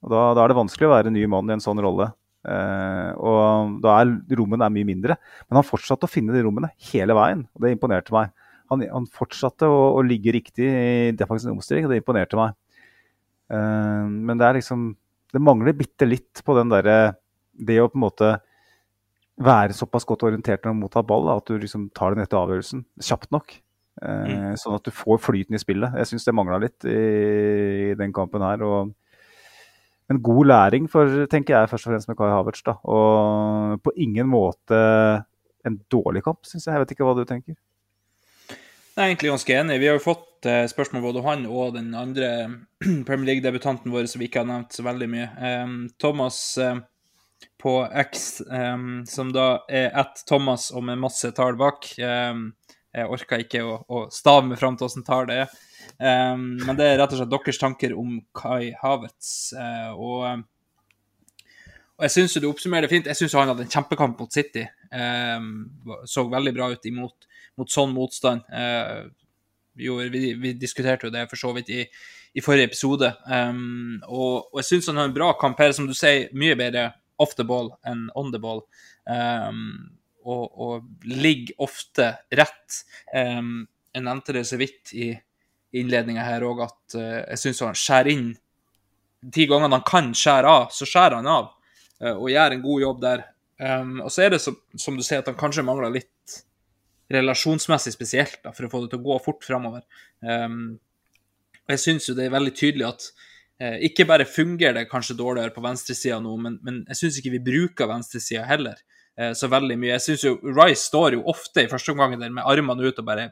[0.03, 2.13] Og da, da er det vanskelig å være ny mann i en sånn rolle.
[2.43, 5.17] Eh, og da er rommene er mye mindre.
[5.49, 8.33] Men han fortsatte å finne de rommene hele veien, og det imponerte meg.
[8.73, 12.57] Han, han fortsatte å, å ligge riktig i defensiv omstilling, og det imponerte meg.
[13.53, 14.93] Eh, men det er liksom
[15.33, 17.15] Det mangler bitte litt på den derre
[17.53, 18.29] Det å på en måte
[19.45, 22.39] være såpass godt orientert når du mottar ball, da, at du liksom tar den rette
[22.39, 23.55] avgjørelsen kjapt nok.
[24.03, 25.95] Eh, Sånn at du får flyten i spillet.
[26.01, 26.99] Jeg syns det mangla litt i,
[27.93, 28.65] i den kampen her.
[28.67, 28.93] og
[30.13, 32.63] en god læring for, tenker jeg, først og fremst med Kai Havertz.
[32.67, 34.81] da, Og på ingen måte
[35.65, 36.75] en dårlig kamp, syns jeg.
[36.75, 37.57] Jeg vet ikke hva du tenker.
[38.93, 39.79] Jeg er egentlig ganske enig.
[39.81, 42.29] Vi har jo fått eh, spørsmål både han og den andre
[43.09, 45.29] Premier League-debutanten vår som vi ikke har nevnt så veldig mye.
[46.03, 46.83] Thomas eh,
[47.61, 51.89] på X, um, som da er at Thomas og med masse tall bak.
[51.99, 52.51] Um,
[52.93, 55.59] jeg orka ikke å, å stave meg fram til åssen tall det er.
[55.99, 59.53] Um, men det er rett og slett deres tanker om Kai Havertz.
[59.57, 60.49] Uh, og
[62.03, 63.07] og jeg syns du oppsummerer det fint.
[63.07, 64.65] Jeg syns han hadde en kjempekamp mot City.
[64.67, 65.45] Eh,
[66.11, 67.29] så veldig bra ut imot
[67.61, 68.43] mot sånn motstand.
[68.51, 69.05] Eh,
[69.87, 71.85] jo, vi, vi diskuterte jo det for så vidt i,
[72.35, 73.13] i forrige episode.
[73.29, 76.57] Um, og, og jeg syns han har en bra kamp her, som du sier, mye
[76.59, 76.89] bedre
[77.21, 78.65] off the ball enn on the ball.
[79.07, 79.91] Um,
[80.23, 82.83] og, og ligger ofte rett.
[83.15, 85.11] Um, jeg nevnte det så vidt i
[85.77, 88.31] innledninga her òg, at uh, jeg syns han skjærer inn
[89.23, 91.51] de gangene han kan skjære av, så skjærer han av,
[92.03, 93.21] Uh, og gjør en god jobb der.
[93.63, 96.39] Um, og så er det så, som du sier, at han kanskje mangler litt
[97.15, 99.85] relasjonsmessig spesielt, da, for å få det til å gå fort framover.
[100.19, 100.81] Um,
[101.63, 103.07] og jeg syns jo det er veldig tydelig at
[103.61, 107.45] ikke bare fungerer det kanskje dårligere på venstresida nå, men, men jeg syns ikke vi
[107.47, 108.81] bruker venstresida heller
[109.19, 109.93] eh, så veldig mye.
[109.97, 113.07] Jeg syns jo Rice står jo ofte i første omgang der med armene ut og
[113.07, 113.31] bare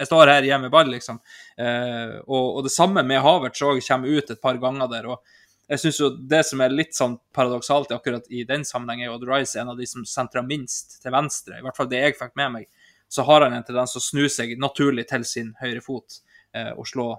[0.00, 1.18] jeg står her hjemme med ball, liksom.
[1.60, 5.10] Eh, og, og det samme med Havertz òg, kommer ut et par ganger der.
[5.12, 5.20] og
[5.68, 9.18] Jeg synes jo Det som er litt sånn paradoksalt akkurat i den sammenheng, er jo
[9.18, 11.58] at Rice er en av de som sentrer minst til venstre.
[11.58, 12.70] I hvert fall det jeg fikk med meg.
[13.12, 16.22] Så har han en tendens å snu seg naturlig til sin høyre fot
[16.56, 17.10] eh, og slå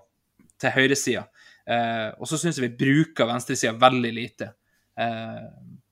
[0.62, 1.28] til høyresida.
[1.28, 4.48] Eh, og så syns jeg vi bruker venstresida veldig lite.
[5.00, 5.46] Eh,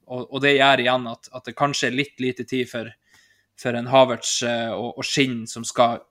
[0.09, 2.89] og, og, det gjør igjen at, at, det kanskje er litt lite tid for,
[3.59, 6.01] for en Havertz eh, og, og Skinn som skal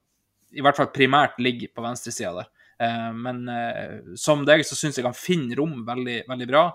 [0.54, 2.50] i hvert fall primært ligge på venstresida der.
[2.86, 6.68] Eh, men eh, som deg så syns jeg han finner rom veldig, veldig bra.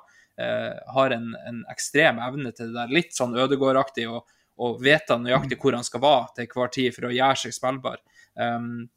[0.96, 4.32] har en, en, ekstrem evne til det der, litt sånn Ødegård-aktig, og,
[4.66, 7.54] og vet han nøyaktig hvor han skal være til hver tid for å gjøre seg
[7.54, 8.00] spillbar.
[8.34, 8.88] Um,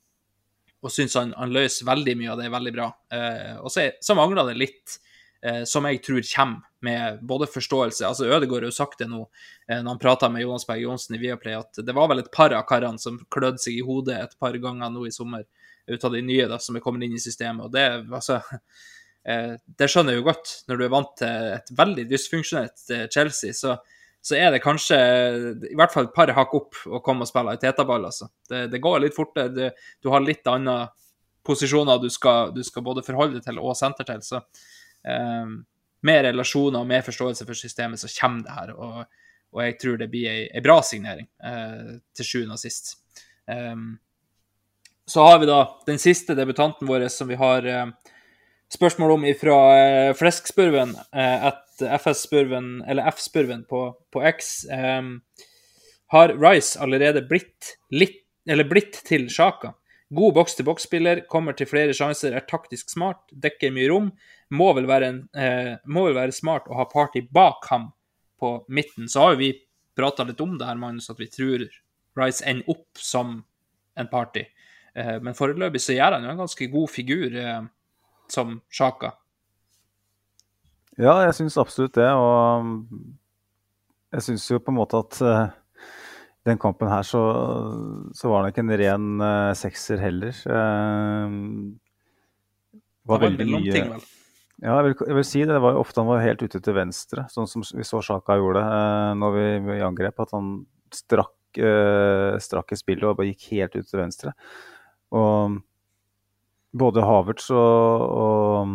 [0.85, 2.87] og syns han, han, løser veldig mye av det veldig bra.
[3.12, 4.97] Eh, og så, så mangler det litt
[5.43, 9.22] eh, som jeg tror kommer med både forståelse altså Ødegaard har jo sagt det nå
[9.24, 12.31] eh, når han prata med Jonas Berg Johnsen i Viaplay, at det var vel et
[12.35, 15.47] par av karene som klødde seg i hodet et par ganger nå i sommer
[15.87, 17.66] ut av de nye da, som er kommet inn i systemet.
[17.66, 17.85] Og det,
[18.18, 18.41] altså,
[19.29, 20.55] eh, det skjønner jeg jo godt.
[20.68, 23.77] Når du er vant til et veldig dysfunksjonelt eh, Chelsea, så,
[24.27, 24.97] så, er det kanskje
[25.70, 28.09] i hvert fall et par hakk opp å komme og spille tetaball.
[28.09, 28.27] Altså.
[28.49, 29.70] Det, det, går litt fortere.
[30.03, 30.89] Du har litt andre
[31.47, 34.24] posisjoner du skal, du skal både forholde deg til og senter til.
[34.27, 34.41] Så
[35.07, 35.53] eh,
[36.07, 38.74] med relasjoner og mer forståelse for systemet, så kommer det her.
[38.74, 39.22] Og,
[39.55, 42.97] og jeg tror det blir ei, bra signering eh, til sjuende og sist.
[43.47, 43.95] Um,
[45.07, 47.87] så har vi da den siste debutanten vår som vi har eh,
[48.74, 51.47] spørsmål om fra eh, Fleskspurven, eh,
[51.83, 54.64] FS-spurven, eller F-spurven på, på, X.
[54.64, 55.03] Eh,
[56.14, 59.74] har Rice allerede blitt, litt, eller blitt til Sjaka?
[60.14, 64.12] God boks-til-boks-spiller, kommer til flere sjanser, er taktisk smart, dekker mye rom.
[64.55, 67.91] Må vel en, eh, må vel være smart å ha party bak ham
[68.39, 69.09] på midten.
[69.11, 69.53] Så har jo vi
[69.97, 71.66] prata litt om det her, Magnus, at vi tror
[72.16, 73.45] Rice ender opp som
[73.97, 74.47] en party.
[74.95, 77.62] Eh, men foreløpig så gjør han jo en ganske god figur eh,
[78.33, 79.12] som Sjaka.
[80.97, 82.09] Ja, jeg syns absolutt det.
[82.09, 82.72] Og
[84.16, 85.49] jeg syns jo på en måte at uh,
[86.49, 87.22] den kampen her så,
[88.16, 90.36] så var det ikke en ren uh, sekser heller.
[90.49, 91.74] Uh,
[93.07, 94.07] var, det var veldig mye ting, vel?
[94.64, 95.53] Ja, jeg vil, jeg vil, si det.
[95.53, 98.38] Det var jo ofte han var helt ute til venstre, sånn som vi så Sjaka
[98.40, 100.24] gjorde uh, når vi, vi angrep.
[100.24, 100.59] At han
[100.94, 101.34] strakk,
[102.44, 104.32] strakk i spillet og bare gikk helt ut til venstre.
[105.16, 105.59] Og
[106.76, 108.74] både Havertz og, og,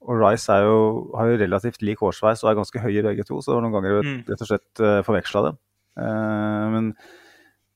[0.00, 0.76] og Rice jo,
[1.16, 3.76] har jo relativt lik hårsveis og er ganske høye begge to, så det var noen
[3.76, 4.18] ganger mm.
[4.30, 5.60] rett og slett uh, forveksla dem.
[6.00, 6.90] Uh, men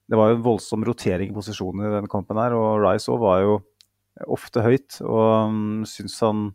[0.09, 3.20] det var jo en voldsom rotering i posisjonen i denne kampen her, og Rice òg
[3.22, 3.59] var jo
[4.31, 5.01] ofte høyt.
[5.05, 6.47] Og um, syns han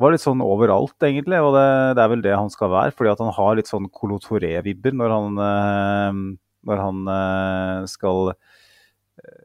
[0.00, 1.40] var litt sånn overalt, egentlig.
[1.42, 1.66] Og det,
[1.98, 5.16] det, er vel det han skal være, fordi at han har litt sånn Colotoré-vibber når
[5.16, 6.20] han, uh,
[6.68, 8.34] når han uh, skal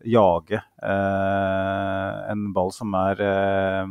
[0.08, 3.90] jage uh, en ball som er eh,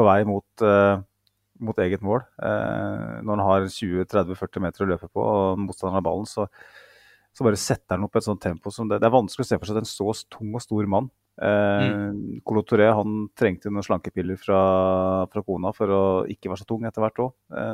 [0.00, 1.00] på vei mot, eh,
[1.60, 2.22] mot eget mål.
[2.40, 6.46] når han har 20-30-40 meter å løpe på og motstanderen har ballen, så,
[7.36, 9.58] så, bare setter han opp et sånt tempo som det, det er vanskelig å se
[9.58, 11.10] for seg at en så tung og stor mann.
[11.40, 12.40] Mm.
[12.44, 14.62] Colo Touré han trengte noen slankepiller fra,
[15.32, 17.30] fra, kona for å ikke være så tung etter hvert òg,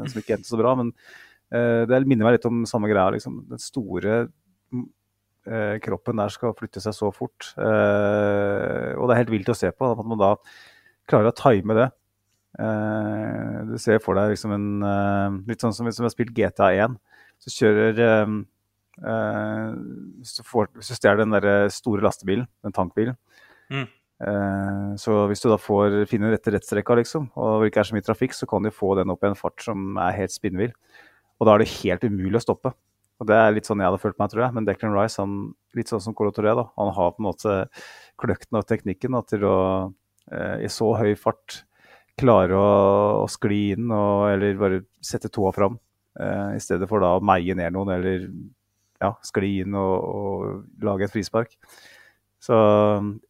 [0.06, 0.74] som ikke endte så bra.
[0.78, 0.92] Men
[1.50, 3.08] det minner meg litt om samme greia.
[3.14, 3.40] Liksom.
[3.50, 4.20] Den store
[5.46, 7.52] eh, kroppen der skal flytte seg så fort.
[7.56, 10.34] Eh, og det er helt vilt å se på at man da
[11.08, 11.90] klarer å time det.
[12.56, 16.32] Eh, du ser for deg liksom en uh, Litt sånn som hvis du har spilt
[16.36, 16.96] GTA1.
[17.44, 18.32] Så kjører eh,
[19.04, 19.74] uh,
[20.22, 23.18] Hvis du, får, hvis du stjeler den der store lastebilen, den tankbilen
[23.68, 23.86] mm.
[24.96, 28.04] Så hvis du da får finne rette rettstrekka, liksom, og det ikke er så mye
[28.06, 30.70] trafikk, så kan du få den opp i en fart som er helt spinnvill.
[31.36, 32.72] Og da er det helt umulig å stoppe.
[33.20, 34.56] Og Det er litt sånn jeg hadde følt meg, tror jeg.
[34.56, 35.34] Men Declan Rice, han,
[35.76, 37.58] litt sånn som Colo Toré, da, han har på en måte
[38.24, 39.56] kløkten og teknikken da, til å
[40.64, 41.65] i så høy fart
[42.16, 42.68] klare å,
[43.22, 45.78] å skli inn og, eller bare sette tåa fram.
[46.20, 48.28] Eh, I stedet for da å meie ned noen eller
[49.02, 51.56] ja, skli inn og, og lage et frispark.
[52.42, 52.56] Så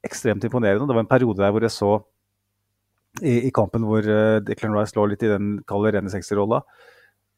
[0.06, 0.86] ekstremt imponerende.
[0.86, 1.92] Det var en periode der hvor jeg så
[3.22, 6.60] i, i kampen hvor uh, Declan Rice lå litt i den kalde rene sekserrolla,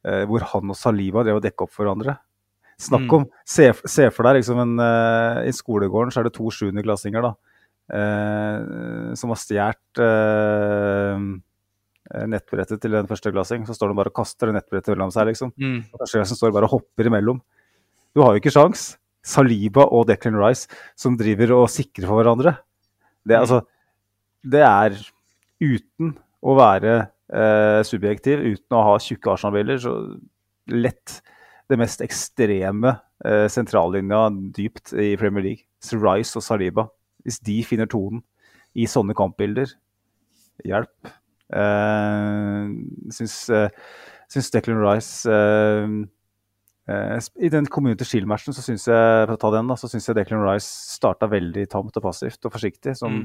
[0.09, 2.17] uh, hvor han og Saliva drev og dekka opp for hverandre.
[2.79, 3.15] Snakk mm.
[3.17, 7.25] om Se, se for deg liksom en uh, I skolegården så er det to sjuendeklassinger
[7.25, 7.33] da,
[7.93, 11.27] uh, som har stjålet eh,
[12.29, 13.67] nettbrettet til en førsteklassing.
[13.69, 15.53] Så står de bare og kaster nettbrettet mellom seg, liksom.
[15.61, 15.83] Mm.
[15.93, 17.43] Førsteklassen står bare og hopper imellom.
[18.17, 18.95] Du har jo ikke sjans.
[19.29, 22.55] Saliba og Declan Rice som driver og sikrer for hverandre.
[23.27, 23.41] Det, mm.
[23.43, 23.61] altså,
[24.47, 24.97] det er
[25.61, 26.95] uten å være
[27.85, 29.91] subjektiv, uten å ha tjukke Arsenal-biler, så
[30.73, 31.19] lett
[31.69, 32.95] det mest ekstreme
[33.25, 35.65] eh, sentrallinja dypt i Premier League.
[35.93, 36.89] Rice og Saliba.
[37.27, 38.23] Hvis de finner tonen
[38.79, 39.71] i sånne kampbilder,
[40.67, 41.11] hjelp.
[41.49, 42.69] Uh,
[43.15, 43.71] syns, uh,
[44.29, 45.87] syns Declan Rice uh,
[47.41, 50.19] I den Community Shield-matchen så syns jeg for å ta den da, så synes jeg
[50.19, 52.97] Declan Rice starta veldig tamt og passivt og forsiktig.
[53.01, 53.23] Som,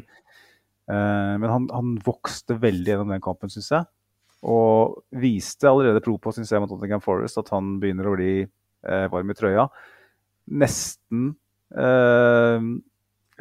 [0.83, 1.39] Mm.
[1.39, 3.85] men han, han vokste veldig gjennom den kampen, syns jeg.
[4.43, 8.33] Og viste allerede pro på, syns jeg, mot Nottingham Forest at han begynner å bli
[8.83, 9.63] varm i trøya.
[10.51, 11.29] Nesten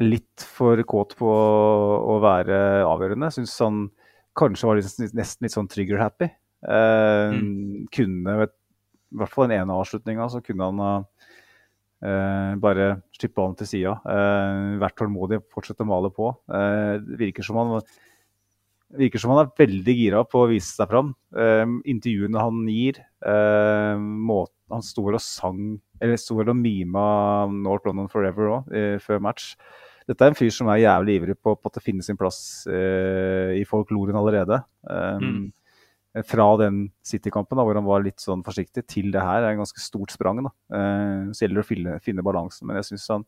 [0.03, 2.57] litt for kåt på å være
[2.87, 3.31] avgjørende.
[3.33, 3.85] Syns han
[4.37, 6.29] kanskje var nesten litt sånn trigger-happy.
[6.63, 7.87] Eh, Mm.
[7.91, 8.53] Kunne, vet,
[9.13, 10.93] i hvert fall den ene avslutninga, så kunne han ha
[12.03, 13.97] eh, bare slippe ballen til sida.
[14.05, 16.31] Eh, vært tålmodig, fortsette å male på.
[16.51, 17.77] Eh, det virker som han
[18.93, 21.13] virker som han er veldig gira på å vise seg fram.
[21.35, 27.85] Eh, intervjuene han gir, eh, måten han står og sang Eller sto og mima North
[27.87, 29.55] London Forever òg, eh, før match.
[30.09, 32.39] Dette er en fyr som er jævlig ivrig på, på at det finnes sin plass
[32.67, 34.61] eh, i folkloren allerede.
[34.83, 35.51] Um,
[36.29, 39.81] Fra den City-kampen, hvor han var litt sånn forsiktig, til det her er en ganske
[39.81, 40.43] stort sprang.
[40.45, 40.53] da.
[40.77, 42.67] Eh, så gjelder det å finne, finne balansen.
[42.69, 43.27] Men jeg syns han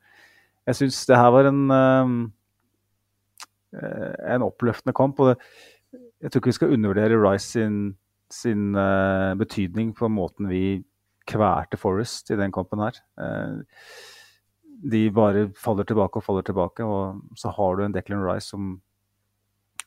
[0.65, 2.13] jeg synes det her var en um,
[3.75, 5.19] en oppløftende kamp.
[5.19, 5.37] og det,
[6.21, 7.95] Jeg tror ikke vi skal undervurdere Rice sin,
[8.31, 10.83] sin uh, betydning på måten vi
[11.27, 12.97] kverte Forest i den kampen her.
[13.19, 13.61] Eh,
[14.85, 18.75] de bare faller tilbake og faller tilbake, og så har du en Declan Rice som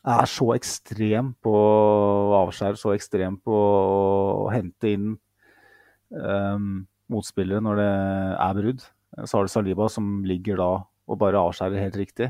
[0.09, 1.53] er så ekstrem på
[2.39, 5.09] avskjær, så ekstrem på å hente inn
[6.15, 7.89] um, motspillere når det
[8.47, 8.85] er brudd.
[9.25, 10.71] Så har du Saliba som ligger da
[11.09, 12.29] og bare avskjærer helt riktig.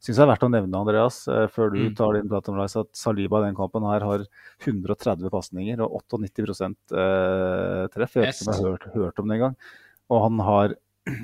[0.00, 1.94] Syns det er verdt å nevne, Andreas, eh, før du Mm.
[1.96, 4.24] tar din prat om Rice, at Saliba i den kampen her har
[4.64, 8.14] 130 pasninger og 98 eh, treff.
[8.16, 9.56] Jeg vet ikke om jeg har hørt, hørt om det engang.
[10.08, 10.74] Og han har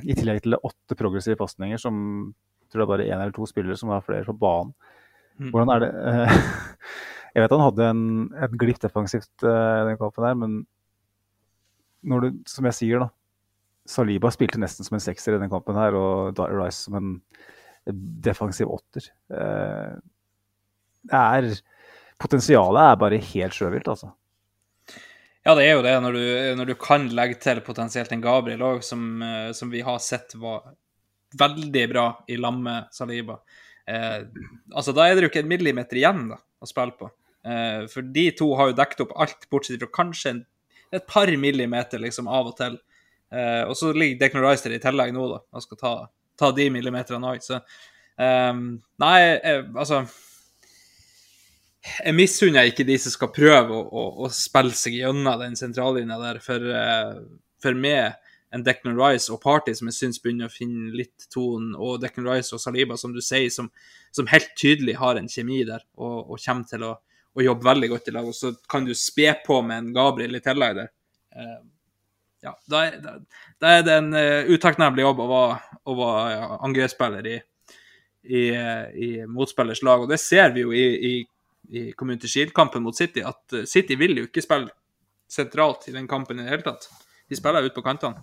[0.05, 1.97] i tillegg til åtte progressive pasninger, som
[2.67, 4.73] jeg tror det er bare én eller to spillere som har flere på banen.
[5.39, 5.51] Mm.
[5.53, 6.39] Hvordan er det eh,
[7.37, 8.07] Jeg vet han hadde en,
[8.47, 10.57] et glipp defensivt eh, i den kampen her, men
[12.07, 13.11] når du, som jeg sier, da
[13.87, 17.11] Saliba spilte nesten som en sekser i den kampen her, og Rice som en
[18.25, 19.11] defensiv åtter.
[19.31, 19.97] Eh,
[21.07, 21.51] det er
[22.17, 24.09] Potensialet er bare helt sjøvilt, altså.
[25.47, 26.23] Ja, det er jo det, når du,
[26.59, 30.35] når du kan legge til potensielt en Gabriel òg, som, eh, som vi har sett
[30.43, 30.73] var
[31.39, 33.37] veldig bra i lag med Saliba.
[33.87, 34.25] Eh,
[34.75, 37.13] altså, da er det jo ikke en millimeter igjen da, å spille på.
[37.47, 40.43] Eh, for de to har jo dekket opp alt, bortsett fra kanskje en,
[40.99, 42.81] et par millimeter liksom av og til.
[43.31, 45.97] Eh, og så ligger Declan i tillegg nå, da, og skal ta,
[46.43, 47.47] ta de millimeterne òg.
[47.47, 48.51] Så eh,
[49.07, 50.03] Nei, eh, altså
[51.87, 56.19] jeg misunner ikke de som skal prøve å, å, å spille seg gjennom den sentrallinja
[56.21, 57.19] der, for, eh,
[57.63, 58.17] for meg,
[58.55, 62.29] en Declan Rice og Party som jeg syns begynner å finne litt tonen, og Declan
[62.31, 63.69] Rice og Saliba, som du sier, som,
[64.15, 66.93] som helt tydelig har en kjemi der, og, og kommer til å,
[67.37, 68.29] å jobbe veldig godt i lag.
[68.29, 70.93] Og så kan du spe på med en Gabriel i tillegg der.
[71.37, 71.59] Eh,
[72.47, 73.17] ja, da er, da,
[73.63, 75.55] da er det en uh, utakknemlig jobb å være,
[75.99, 77.39] være angrepsspiller i,
[78.23, 78.43] i,
[79.03, 81.15] i motspillers lag, og det ser vi jo i, i
[81.71, 84.71] i Community Shield-kampen mot City, at eh, City vil jo ikke spille
[85.29, 86.89] sentralt i den kampen i det hele tatt.
[87.29, 88.21] De spiller ut på kantene.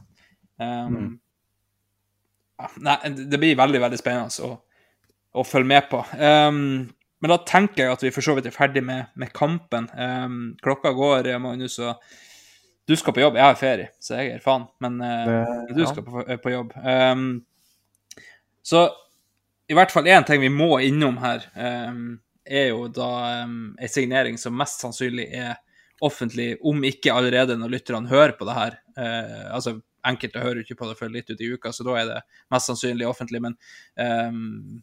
[0.61, 1.19] Um,
[2.61, 2.97] ja, nei,
[3.27, 4.51] det blir veldig, veldig spennende å,
[5.35, 5.99] å følge med på.
[6.15, 6.59] Um,
[7.23, 9.89] men da tenker jeg at vi for så vidt er ferdig med, med kampen.
[9.95, 11.99] Um, klokka går, Magnus, og
[12.87, 13.37] du skal på jobb.
[13.39, 14.65] Jeg har ferie, så jeg er faen.
[14.83, 16.73] Men uh, Det- du skal på, på jobb.
[16.83, 17.27] Um,
[18.63, 18.85] så
[19.71, 23.09] i hvert fall én ting vi må innom her, um, er jo da
[23.43, 25.57] um, en signering som mest sannsynlig er
[26.03, 28.79] offentlig, om ikke allerede når lytterne hører på det her.
[28.97, 32.09] Uh, altså, enkelte hører ikke på det før litt ut i uka, så da er
[32.09, 32.17] det
[32.51, 33.43] mest sannsynlig offentlig.
[33.43, 33.55] Men
[33.99, 34.81] um,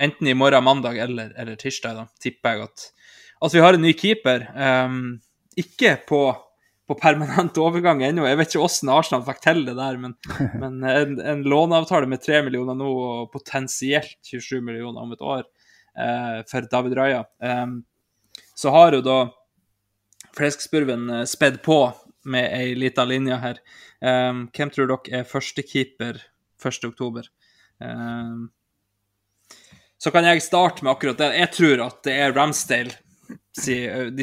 [0.00, 2.86] enten i morgen, mandag eller, eller tirsdag, da, tipper jeg at,
[3.46, 4.46] at vi har en ny keeper.
[4.54, 5.02] Um,
[5.58, 6.22] ikke på,
[6.86, 8.28] på permanent overgang ennå.
[8.28, 10.14] Jeg vet ikke hvordan Arsenal fikk til det der, men,
[10.62, 15.48] men en, en låneavtale med 3 millioner nå, og potensielt 27 millioner om et år
[16.50, 17.24] for David Raja.
[18.54, 19.18] Så har jo da
[20.36, 21.80] Fleskspurven eh, spedd på
[22.24, 23.60] med ei lita linje her.
[24.00, 26.18] Hvem tror dere er førstekeeper
[26.60, 27.28] 1.10?
[27.80, 28.50] Um,
[30.00, 31.30] så kan jeg starte med akkurat det.
[31.38, 32.92] Jeg tror at det er Ramsdale.
[33.56, 33.62] De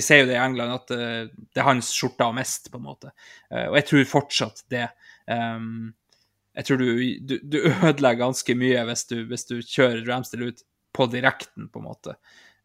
[0.04, 3.14] sier jo det i England, at eh, det er hans skjorta mest, på en måte.
[3.50, 4.86] Eh, Og jeg tror fortsatt det.
[5.28, 6.88] Jeg tror du,
[7.20, 10.64] du, du ødelegger ganske mye hvis du, hvis du kjører Ramsdale ut
[10.98, 12.18] på direkten, på en måte.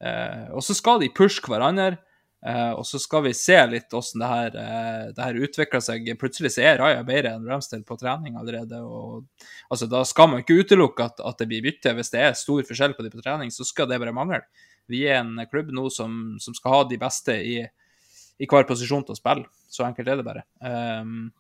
[0.03, 2.01] Eh, og så skal de pushe hverandre.
[2.43, 6.09] Eh, og så skal vi se litt hvordan det her, eh, det her utvikler seg.
[6.19, 8.81] Plutselig så er Raja bedre enn Ramsdale på trening allerede.
[8.83, 9.29] og
[9.71, 11.95] altså, Da skal man ikke utelukke at, at det blir bytte.
[11.95, 14.43] Hvis det er stor forskjell på de på trening, så skal det bare mangle.
[14.91, 19.07] Vi er en klubb nå som, som skal ha de beste i, i, hver posisjon
[19.07, 19.47] til å spille.
[19.71, 20.43] Så enkelt er det bare.
[20.59, 21.31] Um,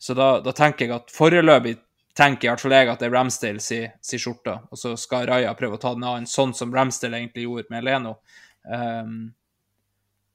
[0.00, 1.76] så da, da, tenker jeg at foreløpig
[2.20, 5.26] tenker i hvert fall jeg at det er Ramsdale si, si skjorte, og så skal
[5.30, 8.18] Raja prøve å ta den av, sånn som Ramsdale egentlig gjorde med Leno.
[8.68, 9.30] Um,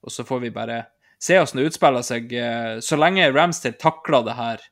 [0.02, 0.82] og så får vi bare
[1.22, 2.32] se hvordan det utspiller seg.
[2.32, 4.64] Eh, så lenge Ramsdale takler det her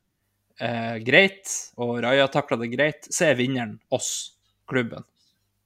[0.61, 1.51] eh, greit,
[1.81, 4.35] og Raja takler det greit, så er vinneren oss,
[4.71, 5.07] klubben.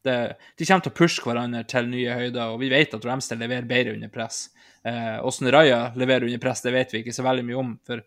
[0.04, 0.14] Det,
[0.56, 3.68] de kommer til å pushe hverandre til nye høyder, og vi vet at Ramsdale leverer
[3.68, 4.46] bedre under press.
[4.86, 8.04] Eh, hvordan Raja leverer under press, det vet vi ikke så veldig mye om, for,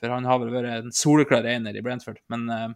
[0.00, 2.18] for han har vel vært en soleklar ener i Brentford.
[2.32, 2.70] Men eh,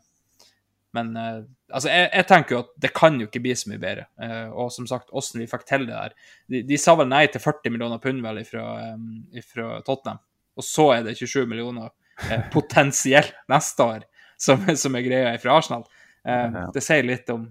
[0.95, 1.43] men uh,
[1.75, 4.07] altså, jeg, jeg, tenker jo at det kan jo ikke bli så mye bedre.
[4.21, 6.15] Uh, og som sagt, åssen vi fikk til det der
[6.47, 8.67] de, de, sa vel nei til 40 millioner pund vel fra,
[9.35, 10.23] ifra Tottenham,
[10.55, 11.91] og så er det 27 millioner
[12.55, 14.07] potensielt neste år
[14.39, 15.85] som, som, er greia fra Arsenal.
[16.75, 17.49] Det sier litt om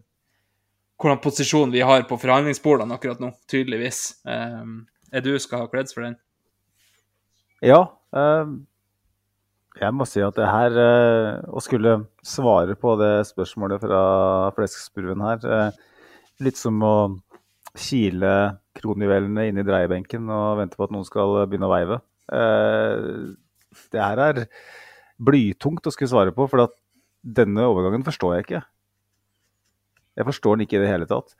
[1.01, 4.21] hvordan posisjon vi har på forhandlingsbordene akkurat nå, tydeligvis.
[4.23, 6.15] er du skal ha creds for den?
[7.65, 7.81] Ja.
[8.15, 8.61] Um
[9.81, 11.95] jeg må si at det her eh, Å skulle
[12.25, 14.01] svare på det spørsmålet fra
[14.57, 15.79] Fleskspurven her eh,
[16.45, 16.95] Litt som å
[17.73, 18.33] kile
[18.77, 21.97] kronjuvelene inn i dreiebenken og vente på at noen skal begynne å veive.
[22.37, 23.07] Eh,
[23.93, 24.41] det her er
[25.17, 26.69] blytungt å skulle svare på, for
[27.23, 28.61] denne overgangen forstår jeg ikke.
[30.21, 31.33] Jeg forstår den ikke i det hele tatt.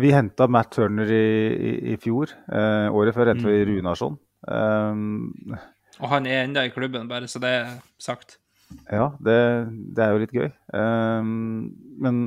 [0.00, 2.32] Vi henta Matt Turner i, i, i fjor.
[2.52, 3.68] Eh, året før henta vi mm.
[3.70, 4.18] Runarsson.
[4.44, 5.54] Um,
[6.02, 7.70] og han er ennå i klubben, bare så det er
[8.02, 8.38] sagt.
[8.90, 9.38] Ja, det,
[9.94, 10.50] det er jo litt gøy.
[10.74, 11.70] Um,
[12.02, 12.26] men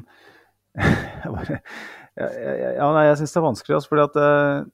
[0.77, 1.61] jeg bare
[2.17, 4.73] Ja, nei, jeg syns det er vanskelig, altså, fordi at det, eh,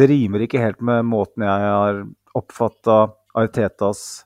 [0.00, 2.04] det rimer ikke helt med måten jeg har
[2.38, 3.00] oppfatta
[3.36, 4.22] Artetas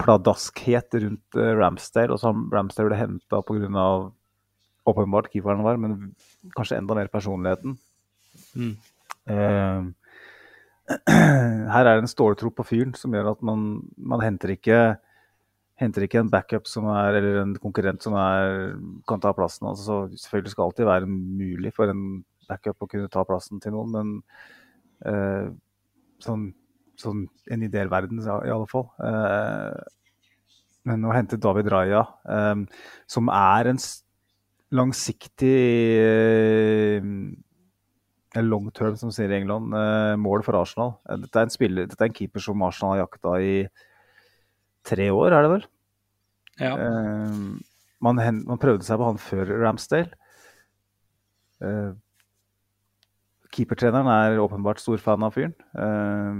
[0.00, 3.88] pladaskhet rundt Ramsdale, og som Ramsdale ble henta pga
[4.90, 6.12] åpenbart keeperen var, men
[6.56, 7.76] kanskje enda mer personligheten.
[8.56, 8.74] Mm.
[9.28, 9.90] Uh,
[11.74, 13.66] her er det en ståltro på fyren som gjør at man,
[13.96, 14.78] man henter, ikke,
[15.80, 18.78] henter ikke en backup som er, eller en konkurrent som er,
[19.08, 19.68] kan ta plassen.
[19.68, 23.76] Altså, selvfølgelig skal det alltid være mulig for en backup å kunne ta plassen til
[23.76, 24.16] noen, men
[25.04, 25.52] uh,
[26.24, 26.48] sånn,
[26.98, 28.88] sånn en ideell verden i alle fall.
[28.96, 29.76] Uh,
[30.88, 32.64] men å hente David Raja, um,
[33.10, 33.80] som er en
[34.74, 35.58] langsiktig
[36.02, 37.02] eh,
[38.44, 40.96] long term, som sier i England, eh, mål for Arsenal.
[41.08, 43.54] Eh, dette er en, spiller, dette er en keeper som Arsenal har jakta i
[44.88, 45.64] tre år, er det vel?
[46.58, 46.74] Ja.
[48.02, 50.10] Man, man, prøvde seg på han før Ramsdale.
[53.58, 55.54] Keepertreneren er åpenbart stor fan av fyren.
[55.74, 56.30] Uh,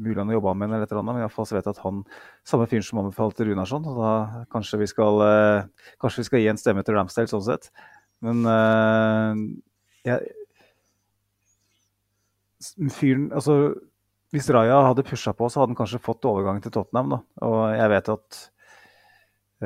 [0.00, 1.82] mulig han har jobba med eller et eller annet, men iallfall så vet jeg at
[1.84, 1.98] han
[2.48, 3.84] samme fyren som anbefalte Runarsson.
[3.90, 4.12] Og da
[4.54, 7.68] kanskje vi skal, uh, kanskje vi skal gi en stemme til Ramsdale sånn sett.
[8.24, 9.36] Men uh,
[10.08, 10.32] jeg,
[12.96, 13.60] fyren Altså,
[14.32, 17.12] hvis Raja hadde pusha på, så hadde han kanskje fått overgangen til Tottenham.
[17.18, 17.20] da.
[17.44, 18.42] Og jeg vet at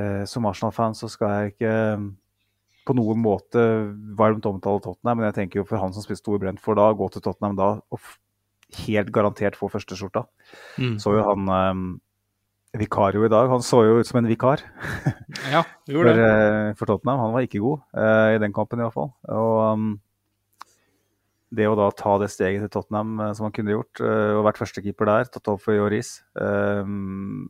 [0.01, 1.75] uh, som Arsenal-fan så skal jeg ikke
[2.85, 3.63] på noen måte
[4.19, 7.09] varmt omtale Tottenham, men jeg tenker jo for han som spiller stor Brentford da, gå
[7.13, 8.11] til Tottenham da og
[8.85, 10.25] helt garantert få førsteskjorta.
[10.81, 10.97] Mm.
[11.03, 11.85] Så jo han um,
[12.75, 14.65] Vikario i dag, han så jo ut som en vikar.
[15.55, 16.15] ja, for, det.
[16.19, 17.23] Uh, for Tottenham.
[17.23, 19.13] Han var ikke god uh, i den kampen i hvert fall.
[19.31, 19.93] Og um,
[21.55, 24.59] det å da ta det steget til Tottenham uh, som han kunne gjort, og vært
[24.61, 27.47] førstekeeper der, tatt opp for Joris um,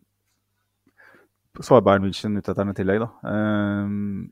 [1.56, 3.08] Så var Bayern München ute etter ham i tillegg, da.
[3.24, 4.26] Um,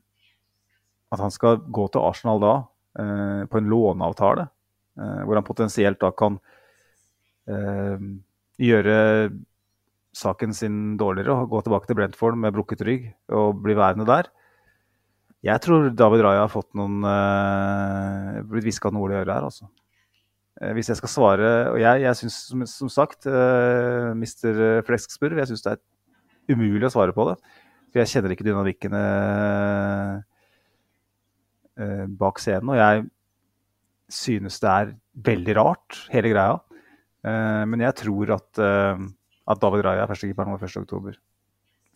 [1.13, 2.53] at han skal gå til Arsenal da
[2.99, 4.47] eh, på en låneavtale,
[4.99, 6.39] eh, hvor han potensielt da kan
[7.49, 8.07] eh,
[8.63, 8.97] gjøre
[10.13, 14.29] saken sin dårligere og gå tilbake til Brentford med brukket rygg og bli værende der.
[15.43, 19.67] Jeg tror David Raja har fått noen uh, blitt hviska noe i øret her, altså.
[20.61, 24.85] Uh, hvis jeg skal svare Og jeg, jeg syns som, som, sagt, uh, Mr.
[24.87, 27.35] Flesksburg, jeg syns det er umulig å svare på det.
[27.91, 29.01] For jeg kjenner ikke dynamikkene
[31.79, 32.73] eh, bak scenen.
[32.73, 33.03] Og jeg
[34.13, 34.93] synes det er
[35.29, 36.59] veldig rart, hele greia.
[37.23, 39.03] Eh, men jeg tror at, eh,
[39.47, 41.19] at David Raja er førstekeeperen vår 1.10.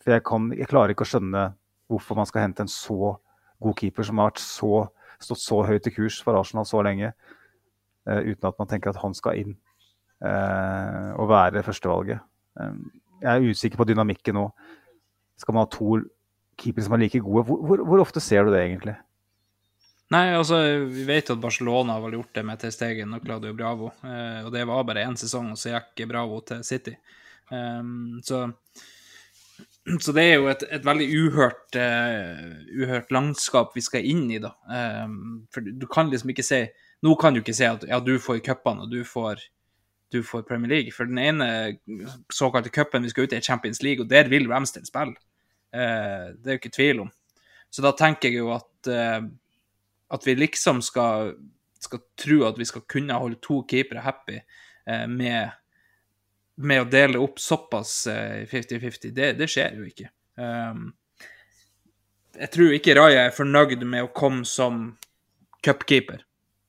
[0.02, 1.48] For jeg, kan, jeg klarer ikke å skjønne
[1.88, 3.16] hvorfor man skal hente en så
[3.62, 4.86] god keeper som har så,
[5.20, 7.10] stått så høyt i kurs for Arsenal så lenge,
[8.06, 9.56] uh, uten at man tenker at han skal inn
[10.22, 12.22] uh, og være førstevalget.
[12.60, 12.84] Um,
[13.18, 14.44] jeg er usikker på dynamikken nå.
[15.40, 15.98] Skal man ha to
[16.60, 17.48] keepere som er like gode?
[17.48, 18.94] Hvor, hvor, hvor ofte ser du det egentlig?
[20.08, 20.56] Nei, altså,
[20.88, 23.90] vi vet at Barcelona har vel gjort det med til Stegen og Claudio Bravo.
[24.00, 26.94] Eh, og det var bare én sesong, og så gikk Bravo til City.
[27.50, 28.46] Um, så,
[30.00, 32.40] så det er jo et, et veldig uhørt, uh,
[32.80, 34.54] uhørt landskap vi skal inn i, da.
[34.64, 36.66] Um, for du kan liksom ikke si
[37.04, 39.44] Nå kan du ikke si at ja, du får cupene, og du får,
[40.10, 40.90] du får Premier League.
[40.90, 41.76] For den ene
[42.34, 45.14] såkalte cupen vi skal ut i, er Champions League, og der vil Ramsdale spille.
[45.70, 47.12] Uh, det er jo ikke tvil om.
[47.70, 49.28] Så da tenker jeg jo at uh,
[50.14, 51.34] at vi liksom skal,
[51.80, 55.50] skal tro at vi skal kunne holde to keepere happy eh, med,
[56.56, 60.12] med, å dele opp såpass 50-50, eh, det, det, skjer jo ikke.
[60.38, 60.88] Um,
[62.38, 64.96] jeg tror ikke Raja er fornøyd med å komme som
[65.64, 66.22] cupkeeper.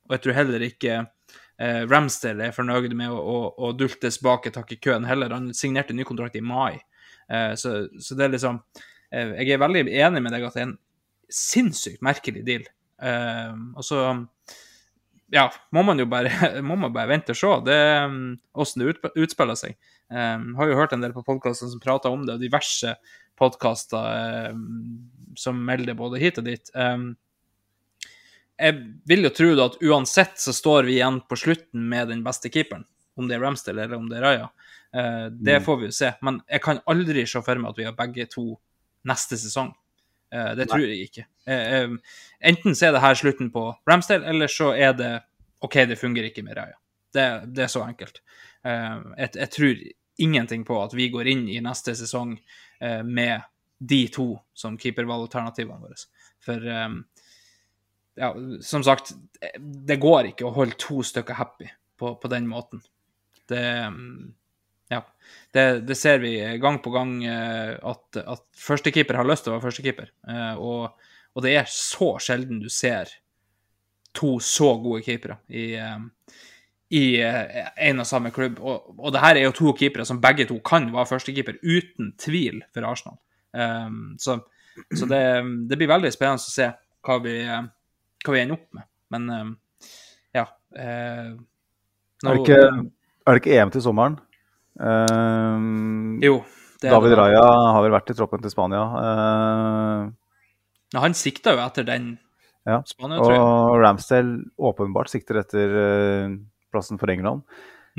[0.07, 4.47] Og jeg tror heller ikke eh, Ramsdale er fornøyd med å, å, å dultes bak
[4.49, 5.35] et hakk i køen heller.
[5.35, 6.79] Han signerte ny kontrakt i mai.
[7.29, 8.57] Eh, så, så, det er liksom
[9.13, 10.79] eh, Jeg er veldig enig med deg at det er en
[11.29, 12.65] sinnssykt merkelig deal.
[12.99, 14.03] Uh, og så
[15.31, 16.31] ja, må man jo bare,
[16.65, 17.79] må man bare vente og se det,
[18.57, 19.77] hvordan det utspiller seg.
[20.09, 22.95] Um, har jo hørt en del på podkastene som prater om det, og diverse
[23.39, 26.71] podkaster um, som melder både hit og dit.
[26.73, 27.11] Um,
[28.59, 32.51] jeg vil jo tro at uansett så står vi igjen på slutten med den beste
[32.51, 32.87] keeperen.
[33.19, 34.49] Om det er Ramsdale eller om det er Raja.
[34.95, 35.67] Uh, det mm.
[35.67, 36.11] får vi jo se.
[36.25, 38.49] Men jeg kan aldri se for meg at vi har begge to
[39.07, 39.71] neste sesong.
[40.35, 41.25] Uh, det tror jeg ikke.
[41.49, 41.97] Uh,
[42.51, 45.13] enten så er det her slutten på Ramsdale, eller så er det
[45.65, 46.77] OK, det fungerer ikke med Raja.
[47.13, 47.25] Det,
[47.55, 48.21] det er så enkelt.
[48.63, 49.79] Jeg, jeg, tror
[50.19, 52.35] ingenting på at vi går inn i neste sesong
[53.07, 53.41] med
[53.79, 55.97] de to som keepervalgalternativene våre.
[56.43, 56.67] For
[58.19, 58.29] ja,
[58.61, 59.11] som sagt,
[59.57, 61.67] det går ikke å holde to stykker happy
[61.99, 62.83] på, på den måten.
[63.49, 64.33] Det um,
[64.89, 65.03] ja.
[65.51, 69.57] Det, det, ser vi gang på gang eh, at, at førstekeeper har lyst til å
[69.57, 70.11] være førstekeeper.
[70.29, 73.11] Eh, og, og det er så sjelden du ser
[74.17, 76.37] to så gode keepere i, eh,
[76.97, 78.57] i en og samme klubb.
[78.61, 82.15] Og, og det her er jo to keepere som begge to kan være førstekeeper, uten
[82.21, 83.19] tvil, for Arsenal.
[84.21, 84.35] Så,
[84.93, 85.21] så det,
[85.69, 86.67] det, blir veldig spennende å se
[87.05, 88.89] hva vi, hva vi ender opp med.
[89.09, 89.55] Men
[90.37, 92.59] ja nå, er, det ikke,
[93.25, 94.19] er det ikke EM til sommeren?
[94.79, 96.39] Uh, jo.
[96.79, 98.83] David Raja har vel vært i troppen til Spania.
[98.95, 100.11] Uh,
[100.95, 102.13] han sikta jo etter den
[102.67, 102.79] ja.
[102.87, 103.41] Spania, tror jeg.
[103.41, 104.37] Og Ramsdale
[104.69, 106.37] åpenbart sikter etter uh,
[106.71, 107.43] plassen for England.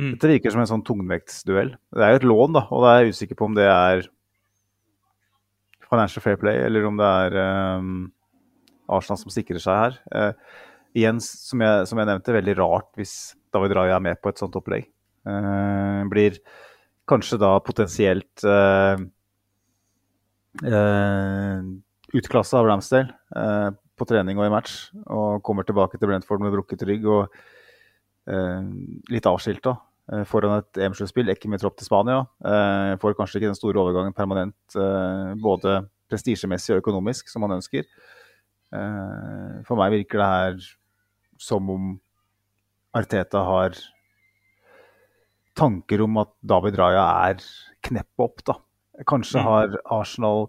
[0.01, 0.15] Mm.
[0.15, 1.75] Dette virker som en sånn tungvektsduell.
[1.93, 4.07] Det er jo et lån, da, og da er jeg usikker på om det er
[5.91, 7.37] Financial Fair Play, eller om det er
[7.81, 7.93] um,
[8.95, 9.99] Arsenal som sikrer seg her.
[10.15, 10.57] Uh,
[10.97, 13.15] igjen, som jeg, som jeg, nevnte, veldig rart hvis
[13.55, 14.89] David Raja er med på et sånt opplegg.
[15.27, 16.39] Uh, blir
[17.11, 19.03] kanskje da potensielt eh,
[20.67, 21.69] uh,
[22.17, 23.69] utklassa av Ramsdale eh,
[24.01, 27.41] på trening og i match, og kommer tilbake til Brentford med brukket rygg og
[29.11, 29.73] litt avskilta
[30.29, 32.21] foran et EM-sluttspill, ikke med tropp til Spania.
[33.03, 34.77] får kanskje ikke den store overgangen permanent,
[35.43, 35.81] både
[36.13, 37.89] prestisjemessig og økonomisk, som man ønsker.
[38.71, 40.69] for meg virker det her
[41.41, 41.91] som om
[42.95, 43.81] Arteta har
[45.61, 47.45] tanker om at David Raja er
[47.85, 48.57] kneppet opp, da.
[49.09, 49.47] Kanskje mm.
[49.47, 50.43] har Arsenal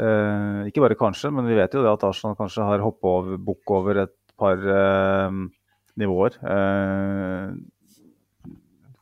[0.00, 3.42] eh, Ikke bare kanskje, men vi vet jo det at Arsenal kanskje har hoppa over
[3.50, 5.40] bukk over et par eh,
[6.00, 7.50] nivåer eh,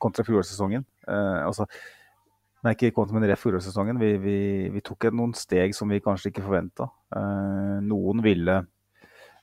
[0.02, 0.86] kontra fjorårssesongen.
[1.08, 1.66] Eh, altså,
[2.64, 4.00] nei, ikke kontra, men ref fjorårssesongen.
[4.02, 4.38] Vi, vi,
[4.74, 6.90] vi, tok noen steg som vi kanskje ikke forventa.
[7.14, 8.62] Eh, noen ville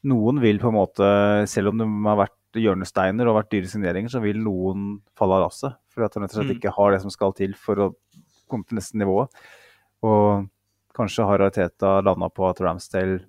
[0.05, 1.05] Noen vil på en måte,
[1.49, 5.47] selv om de har vært hjørnesteiner og vært dyre signeringer, så vil noen falle av
[5.47, 5.77] lasset.
[5.93, 6.57] For at de rett og slett mm.
[6.59, 7.91] ikke har det som skal til for å
[8.51, 9.23] komme til neste nivå.
[10.05, 10.47] Og
[10.95, 13.19] kanskje har Ariteta landa på at Ramsdale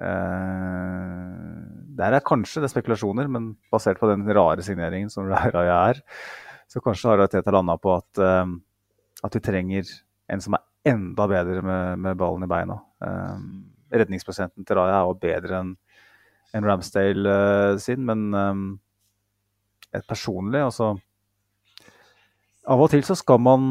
[0.00, 1.60] eh,
[1.98, 6.02] Der er kanskje det spekulasjoner, men basert på den rare signeringen som Raja er,
[6.68, 8.46] så kanskje har Ariteta landa på at, eh,
[9.22, 9.92] at vi trenger
[10.32, 12.80] en som er enda bedre med, med ballen i beina.
[13.04, 13.38] Eh,
[13.92, 15.74] redningsprosenten til Raja er jo bedre enn
[16.52, 17.34] enn Ramsdale
[17.80, 18.66] sin, men um,
[19.92, 20.94] et personlig altså
[22.72, 23.68] Av og til så skal man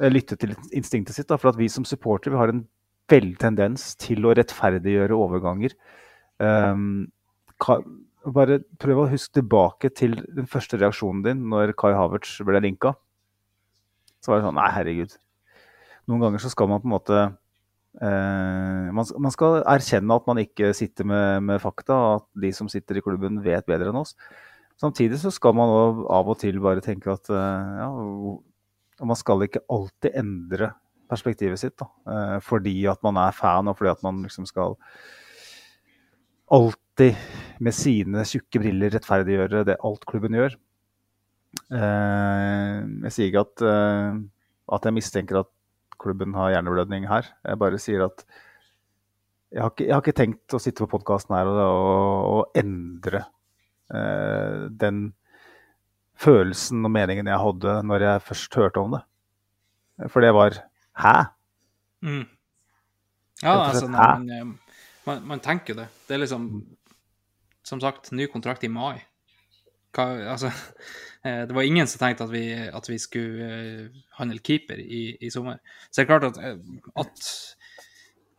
[0.00, 2.64] uh, lytte til instinktet sitt, da, for at vi som supportere har en
[3.10, 5.74] veldig tendens til å rettferdiggjøre overganger.
[6.38, 7.10] Um,
[8.30, 12.94] bare prøv å huske tilbake til den første reaksjonen din når Kai Havertz ble linka.
[14.22, 15.16] Så var det sånn Nei, herregud.
[16.10, 17.39] Noen ganger så skal man på en måte Eh,
[17.98, 23.00] man, man, skal erkjenne at man ikke sitter med, med, fakta, at de som sitter
[23.00, 24.14] i klubben vet bedre enn oss.
[24.80, 25.68] Samtidig så skal man
[26.08, 27.88] av og til bare tenke at eh, ja,
[29.04, 30.70] man skal ikke alltid endre
[31.10, 31.76] perspektivet sitt.
[31.80, 34.78] Da, eh, fordi at man er fan, og fordi at man liksom skal
[36.50, 37.18] alltid
[37.60, 40.56] med sine tjukke briller rettferdiggjøre det alt klubben gjør.
[41.76, 44.20] Eh, jeg sier ikke at, eh,
[44.78, 45.52] at jeg mistenker at
[46.00, 47.28] klubben har hjerneblødning her.
[47.44, 48.24] Jeg bare sier at
[49.50, 52.58] jeg har ikke, jeg har ikke tenkt å sitte på podkasten her og, og, og
[52.60, 53.24] endre
[53.90, 55.08] eh, den
[56.20, 59.02] følelsen og meningen jeg hadde når jeg først hørte om det.
[60.08, 60.62] For det var
[61.00, 61.14] Hæ?
[62.04, 62.26] Mm.
[63.42, 63.92] Ja, altså, hæ?
[63.92, 65.88] man, eh, man, man tenker det.
[66.08, 66.50] Det er liksom
[67.62, 69.02] Som sagt, ny kontrakt i mai.
[69.96, 70.50] Hva, altså,
[71.24, 75.16] eh, det var ingen som tenkte at vi, at vi skulle eh, handle keeper i,
[75.20, 75.60] i sommer.
[75.88, 76.60] Så det er klart at, eh,
[77.00, 77.32] at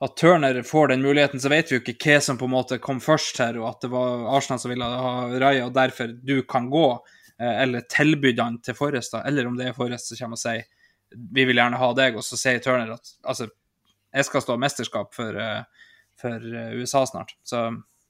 [0.01, 2.79] at Turner får den muligheten, så vet vi jo ikke hva som på en måte
[2.81, 6.39] kom først her, og at det var Arsenal som ville ha Raja, og derfor du
[6.49, 6.87] kan gå,
[7.37, 10.65] eller tilbydde han til Forrest, eller om det er Forrest som kommer og sier
[11.37, 13.45] vi vil gjerne ha deg, og så sier Turner at altså,
[14.09, 15.37] jeg skal stå mesterskap for,
[16.17, 16.49] for
[16.81, 17.67] USA snart, så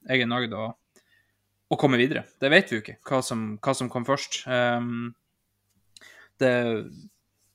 [0.07, 0.69] jeg er nøyd å,
[1.71, 2.25] å komme videre.
[2.41, 4.43] Det vet vi jo ikke, hva som, hva som kom først.
[4.47, 5.13] Um,
[6.41, 6.51] det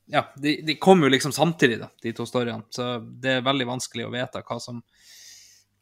[0.06, 2.62] ja, de, de kom jo liksom samtidig, da, de to storyene.
[2.70, 4.80] Så det er veldig vanskelig å vite hva som,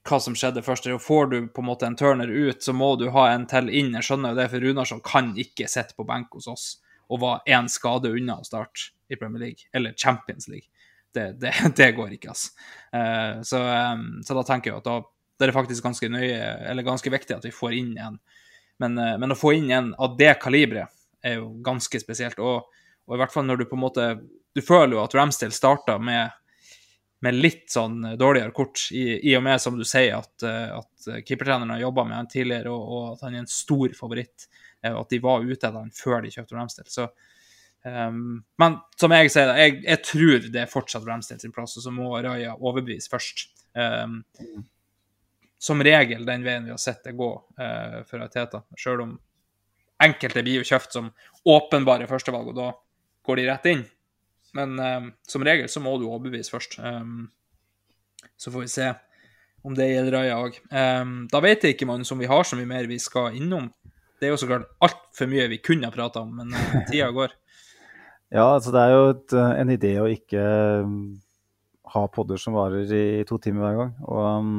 [0.09, 0.89] hva som skjedde først.
[0.95, 3.69] Og får du på en måte en turner ut, så må du ha en til
[3.69, 3.93] inn.
[3.99, 6.67] Jeg skjønner jo det, for Runarsson kan ikke sitte på benk hos oss
[7.13, 10.71] og var én skade unna å starte i Premier League, eller Champions League.
[11.13, 12.55] Det, det, det går ikke, altså.
[12.97, 13.61] Uh, så,
[13.93, 15.03] um, så da tenker jeg at da
[15.39, 16.39] det er faktisk ganske nøye,
[16.71, 18.21] eller ganske viktig at vi får inn en.
[18.83, 20.91] Men, eh, men å få inn en av det kaliberet
[21.25, 22.39] er jo ganske spesielt.
[22.39, 22.65] Og,
[23.09, 24.09] og i hvert fall når du på en måte
[24.55, 26.31] Du føler jo at Ramsdale starta med,
[27.27, 31.25] med litt sånn dårligere kort, i, i og med, som du sier, at, eh, at
[31.27, 34.47] keepertreneren har jobba med han tidligere, og, og at han er en stor favoritt.
[34.85, 36.93] eh, Og at de var ute etter han før de kjøpte Ramsdale.
[36.95, 37.09] Så,
[37.83, 41.89] um, men som jeg sier, jeg, jeg tror det er fortsatt Ramsdale sin plass, og
[41.89, 43.49] så må Raja overbevise først.
[43.75, 44.21] Ehm,
[45.65, 49.15] som regel den veien vi har sett det gå eh, for Ateta, Selv om
[50.05, 51.09] enkelte blir jo kjøpt som
[51.49, 52.67] åpenbare førstevalg, og da
[53.25, 53.85] går de rett inn.
[54.59, 56.77] Men eh, som regel så må du overbevise først.
[56.85, 57.31] Um,
[58.37, 58.91] så får vi se
[59.65, 60.61] om det gjelder Raja òg.
[60.69, 63.71] Um, da vet jeg ikke, man som vi har så mye mer vi skal innom.
[64.21, 67.09] Det er jo så klart altfor mye vi kunne ha prata om, men uh, tida
[67.15, 67.33] går.
[68.35, 70.45] Ja, altså det er jo et, eh, en idé å ikke
[71.93, 73.93] ha podder som varer i to timer hver gang.
[74.11, 74.57] Og um,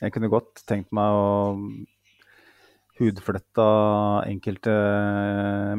[0.00, 1.26] jeg kunne godt tenkt meg å
[3.00, 3.66] hudfletta
[4.28, 4.72] enkelte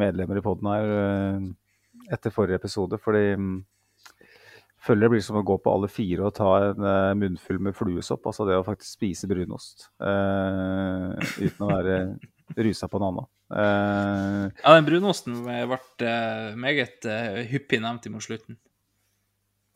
[0.02, 1.44] medlemmer i poden her uh,
[2.12, 3.36] etter forrige episode, fordi
[4.82, 7.78] føler det blir som å gå på alle fire og ta en uh, munnfull med
[7.78, 8.26] fluesopp.
[8.26, 12.00] Altså det å faktisk spise brunost uh, uten å være
[12.58, 13.30] rusa på noe annet.
[13.52, 15.62] Uh, Ja, den brunosten ble
[16.58, 17.08] meget
[17.52, 18.58] hyppig nevnt mot slutten.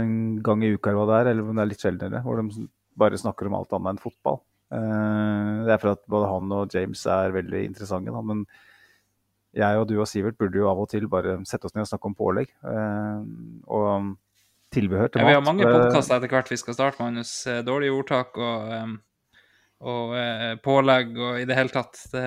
[0.03, 0.13] en
[0.45, 2.45] gang i uka eller hva det er, eller om det er litt sjeldnere, hvor de
[2.97, 4.39] bare snakker om alt annet enn fotball.
[4.73, 8.47] Eh, Det er for at både han og James er veldig interessante, da, men
[9.57, 11.89] jeg og du og Sivert burde jo av og til bare sette oss ned og
[11.89, 12.49] snakke om pålegg.
[12.65, 13.21] eh,
[13.69, 14.17] Og
[14.73, 15.31] tilbehør til Ja, mat.
[15.31, 17.47] vi har mange podkaster etter hvert vi skal starte, Magnus.
[17.47, 19.01] Eh, Dårlige ordtak og, em,
[19.85, 21.99] og eh, pålegg og i det hele tatt.
[22.13, 22.25] Det,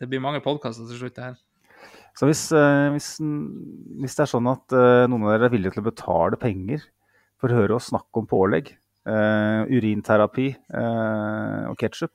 [0.00, 1.36] det blir mange podkaster til slutt, det her.
[2.16, 3.10] Så hvis, eh, hvis,
[4.00, 6.86] hvis det er sånn at eh, noen av dere er villige til å betale penger
[7.36, 8.70] for å høre oss snakke om pålegg,
[9.04, 12.14] eh, urinterapi eh, og ketsjup,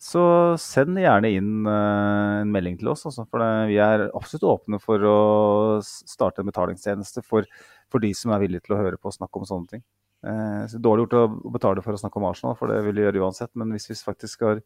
[0.00, 0.22] så
[0.56, 3.04] send gjerne inn eh, en melding til oss.
[3.10, 5.18] Altså, for vi er absolutt åpne for å
[5.84, 7.44] starte en betalingstjeneste for,
[7.92, 9.84] for de som er villige til å høre på oss snakke om sånne ting.
[10.20, 13.22] Eh, Dårlig gjort å betale for å snakke om Arsenal, for det vil vi gjøre
[13.24, 13.52] uansett.
[13.58, 14.62] Men hvis vi faktisk skal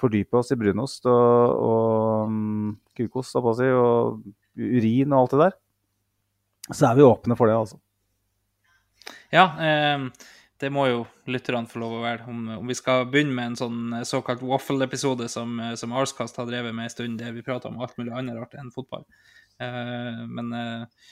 [0.00, 4.22] fordype oss i brunost og, og um, kukost og, si, og
[4.56, 5.56] urin og alt det der,
[6.70, 7.80] så er vi åpne for det, altså.
[9.34, 10.06] Ja, eh,
[10.60, 12.26] det må jo lytterne få lov å være.
[12.28, 16.36] Om, om vi skal begynne med en sånn eh, såkalt waffle-episode som, eh, som Arskast
[16.40, 19.06] har drevet med en stund, der vi prater om alt mulig annet rart enn fotball.
[19.60, 21.08] Eh, men eh,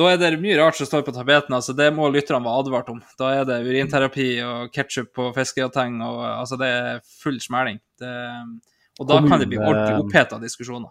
[0.00, 1.52] da er det mye rart som står på tapeten.
[1.52, 3.00] altså Det må lytterne være advart om.
[3.20, 7.80] Da er det urinterapi og ketsjup på eh, altså det er full smæling.
[8.00, 8.14] Det,
[9.00, 10.90] og da kan det bli Kommune- ordentlig oppheta diskusjoner.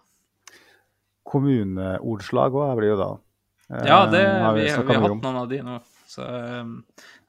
[1.30, 3.10] kommuneordslag òg, blir jo da.
[3.70, 5.80] Eh, Ja, det, har vi, vi, snakket har hatt noen av de nå.
[6.10, 6.72] Så um,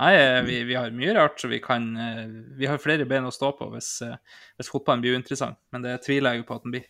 [0.01, 2.23] nei, eh, vi, vi har mye rart, så vi kan eh,
[2.57, 3.99] Vi har flere bein å stå på hvis,
[4.57, 6.89] hvis fotballen blir uinteressant, men det tviler jeg jo på at den blir.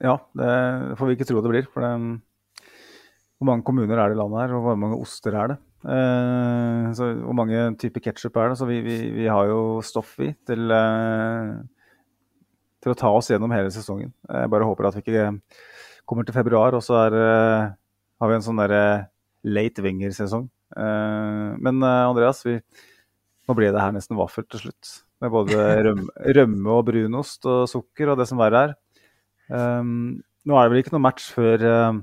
[0.00, 1.66] Ja, det får vi ikke tro det blir.
[1.72, 2.20] For det,
[3.38, 5.58] hvor mange kommuner er det i landet her, og hvor mange oster er det?
[5.84, 8.58] Eh, så hvor mange typer ketsjup er det?
[8.60, 11.50] Så vi, vi, vi har jo stoff, i til, eh,
[12.84, 14.14] til å ta oss gjennom hele sesongen.
[14.30, 15.26] Jeg bare håper at vi ikke
[16.08, 17.72] kommer til februar, og så er, eh,
[18.22, 18.84] har vi en sånn derre
[19.44, 20.46] late winger-sesong.
[20.78, 22.60] Eh, men eh, Andreas, vi,
[23.44, 24.94] nå ble det her nesten vaffel til slutt.
[25.24, 25.58] Med både
[25.88, 26.08] rømme,
[26.38, 28.78] rømme og brunost og sukker og det som verre er.
[29.44, 32.02] Nå er det vel ikke noe match før eh,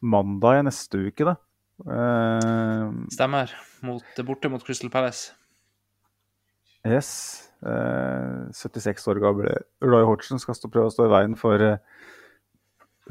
[0.00, 1.36] mandag i neste uke, da.
[1.80, 3.52] Uh, Stemmer.
[3.86, 5.32] Mot, borte mot Crystal Palace.
[6.84, 7.46] yes.
[7.60, 12.06] Uh, 76 år gamle Roy Hodgson skal stå, prøve å stå i veien for, eh,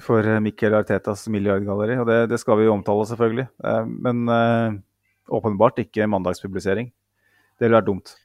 [0.01, 1.99] for eh, Mikkel Artetas milliardgalleri.
[2.01, 3.45] Og det, det skal vi jo omtale, selvfølgelig.
[3.61, 4.79] Eh, men eh,
[5.37, 6.89] åpenbart ikke mandagspublisering.
[7.59, 8.15] Det ville vært dumt.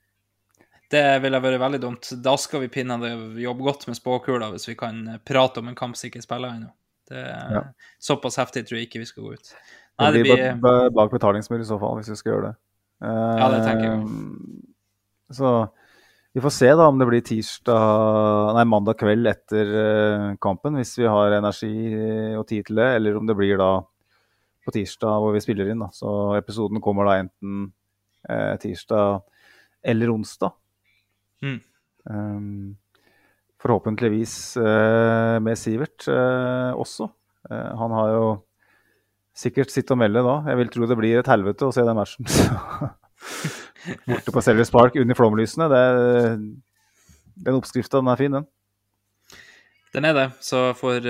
[0.95, 2.11] Det ville vært veldig dumt.
[2.23, 3.11] Da skal vi pinadø
[3.41, 6.55] jobbe godt med spåkula hvis vi kan eh, prate om en kamp som ikke spiller
[6.55, 6.70] ennå.
[7.09, 7.62] Det- Ja.
[8.01, 9.43] Såpass heftig tror jeg ikke vi skal gå ut.
[9.48, 12.32] Det Nei, det blir blir ba- ba- bak betalingsmur i så fall, hvis vi skal
[12.32, 12.56] gjøre det.
[13.02, 15.70] Ja, det tenker jeg Eh, Så
[16.35, 19.64] vi får se da om det blir tirsdag, nei, mandag kveld etter
[20.32, 23.81] eh, kampen, hvis vi har energi og tid til det, eller om det blir da
[24.66, 25.78] på tirsdag hvor vi spiller inn.
[25.81, 25.89] da.
[25.93, 27.72] Så episoden kommer da enten
[28.28, 29.22] eh, tirsdag
[29.85, 30.52] eller onsdag.
[31.43, 31.60] Mm.
[32.10, 32.76] Um,
[33.65, 37.09] forhåpentligvis eh, med Sivert eh, også.
[37.51, 38.27] Eh, han har jo
[39.35, 40.41] sikkert sitt å melde da.
[40.51, 42.28] Jeg vil tro det blir et helvete å se den matchen.
[44.09, 45.70] Borte på Selvis Park under flomlysene.
[45.73, 45.81] Det,
[47.47, 48.47] den oppskrifta den er fin, den.
[49.95, 50.28] Den er det.
[50.43, 51.05] Så for,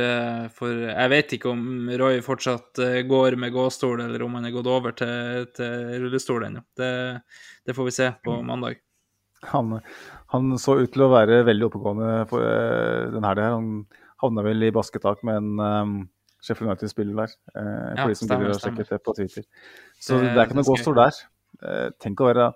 [0.55, 4.69] for Jeg vet ikke om Roy fortsatt går med gåstol, eller om han er gått
[4.69, 6.67] over til, til rullestol ennå.
[6.77, 6.91] Det,
[7.65, 8.83] det får vi se på mandag.
[9.53, 9.79] Han,
[10.35, 13.41] han så ut til å være veldig oppegående for uh, den her.
[13.55, 13.71] Han
[14.23, 15.95] havna vel i basketak med en um,
[16.45, 17.35] Sheffield United-spiller der.
[17.55, 18.89] Uh, for Ja, de som stemmer, stemmer.
[18.91, 19.45] det på Twitter.
[20.01, 21.21] Så Det- det, er ikke noe gåstol der.
[21.63, 22.53] Uh, tenk å være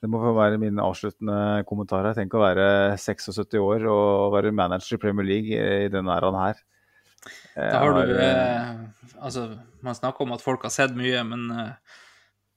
[0.00, 2.14] Det må være min avsluttende kommentar her.
[2.16, 6.54] Tenk å være 76 år og være manager i Premier League i denne æraen her.
[7.54, 8.88] Da har du har,
[9.20, 11.44] Altså, man snakker om at folk har sett mye, men,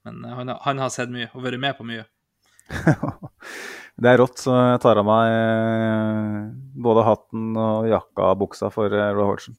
[0.06, 2.06] men han, han har sett mye og vært med på mye.
[3.96, 6.40] Det er rått, så jeg tar av meg eh,
[6.84, 9.56] både hatten og jakka og buksa for eh, Roy Hodgson.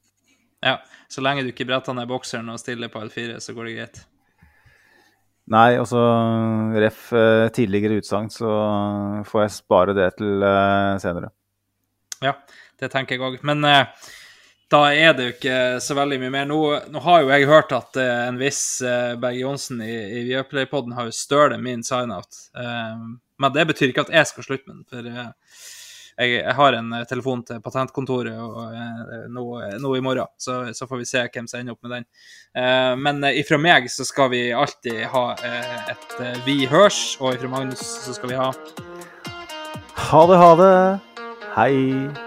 [0.61, 0.75] Ja,
[1.09, 4.03] Så lenge du ikke bretter ned bokseren og stiller på L4, så går det greit.
[5.49, 6.03] Nei, altså
[6.77, 8.51] ref eh, tidligere utsagn, så
[9.25, 10.45] får jeg spare det til
[11.01, 11.31] senere.
[12.21, 12.35] Ja,
[12.77, 13.41] det tenker jeg òg.
[13.47, 13.89] Men eh,
[14.71, 16.49] da er det jo ikke så veldig mye mer.
[16.49, 16.59] Nå,
[16.91, 20.97] nå har jo jeg hørt at eh, en viss eh, Berge Johnsen i, i Viaplay-podden
[20.97, 22.41] har jo stølet min sign-out.
[22.57, 23.07] Eh,
[23.39, 24.87] men det betyr ikke at jeg skal slutte med den.
[24.91, 25.29] For eh,
[26.17, 29.45] jeg, jeg har en eh, telefon til patentkontoret og, eh, nå,
[29.83, 32.11] nå i morgen, så, så får vi se hvem som ender opp med den.
[32.97, 35.25] Men ifra meg så skal vi alltid ha
[35.93, 36.15] et
[36.47, 38.49] Vi hørs, og ifra Magnus så skal vi ha
[40.09, 40.71] Ha det, ha det.
[41.53, 42.26] Hei.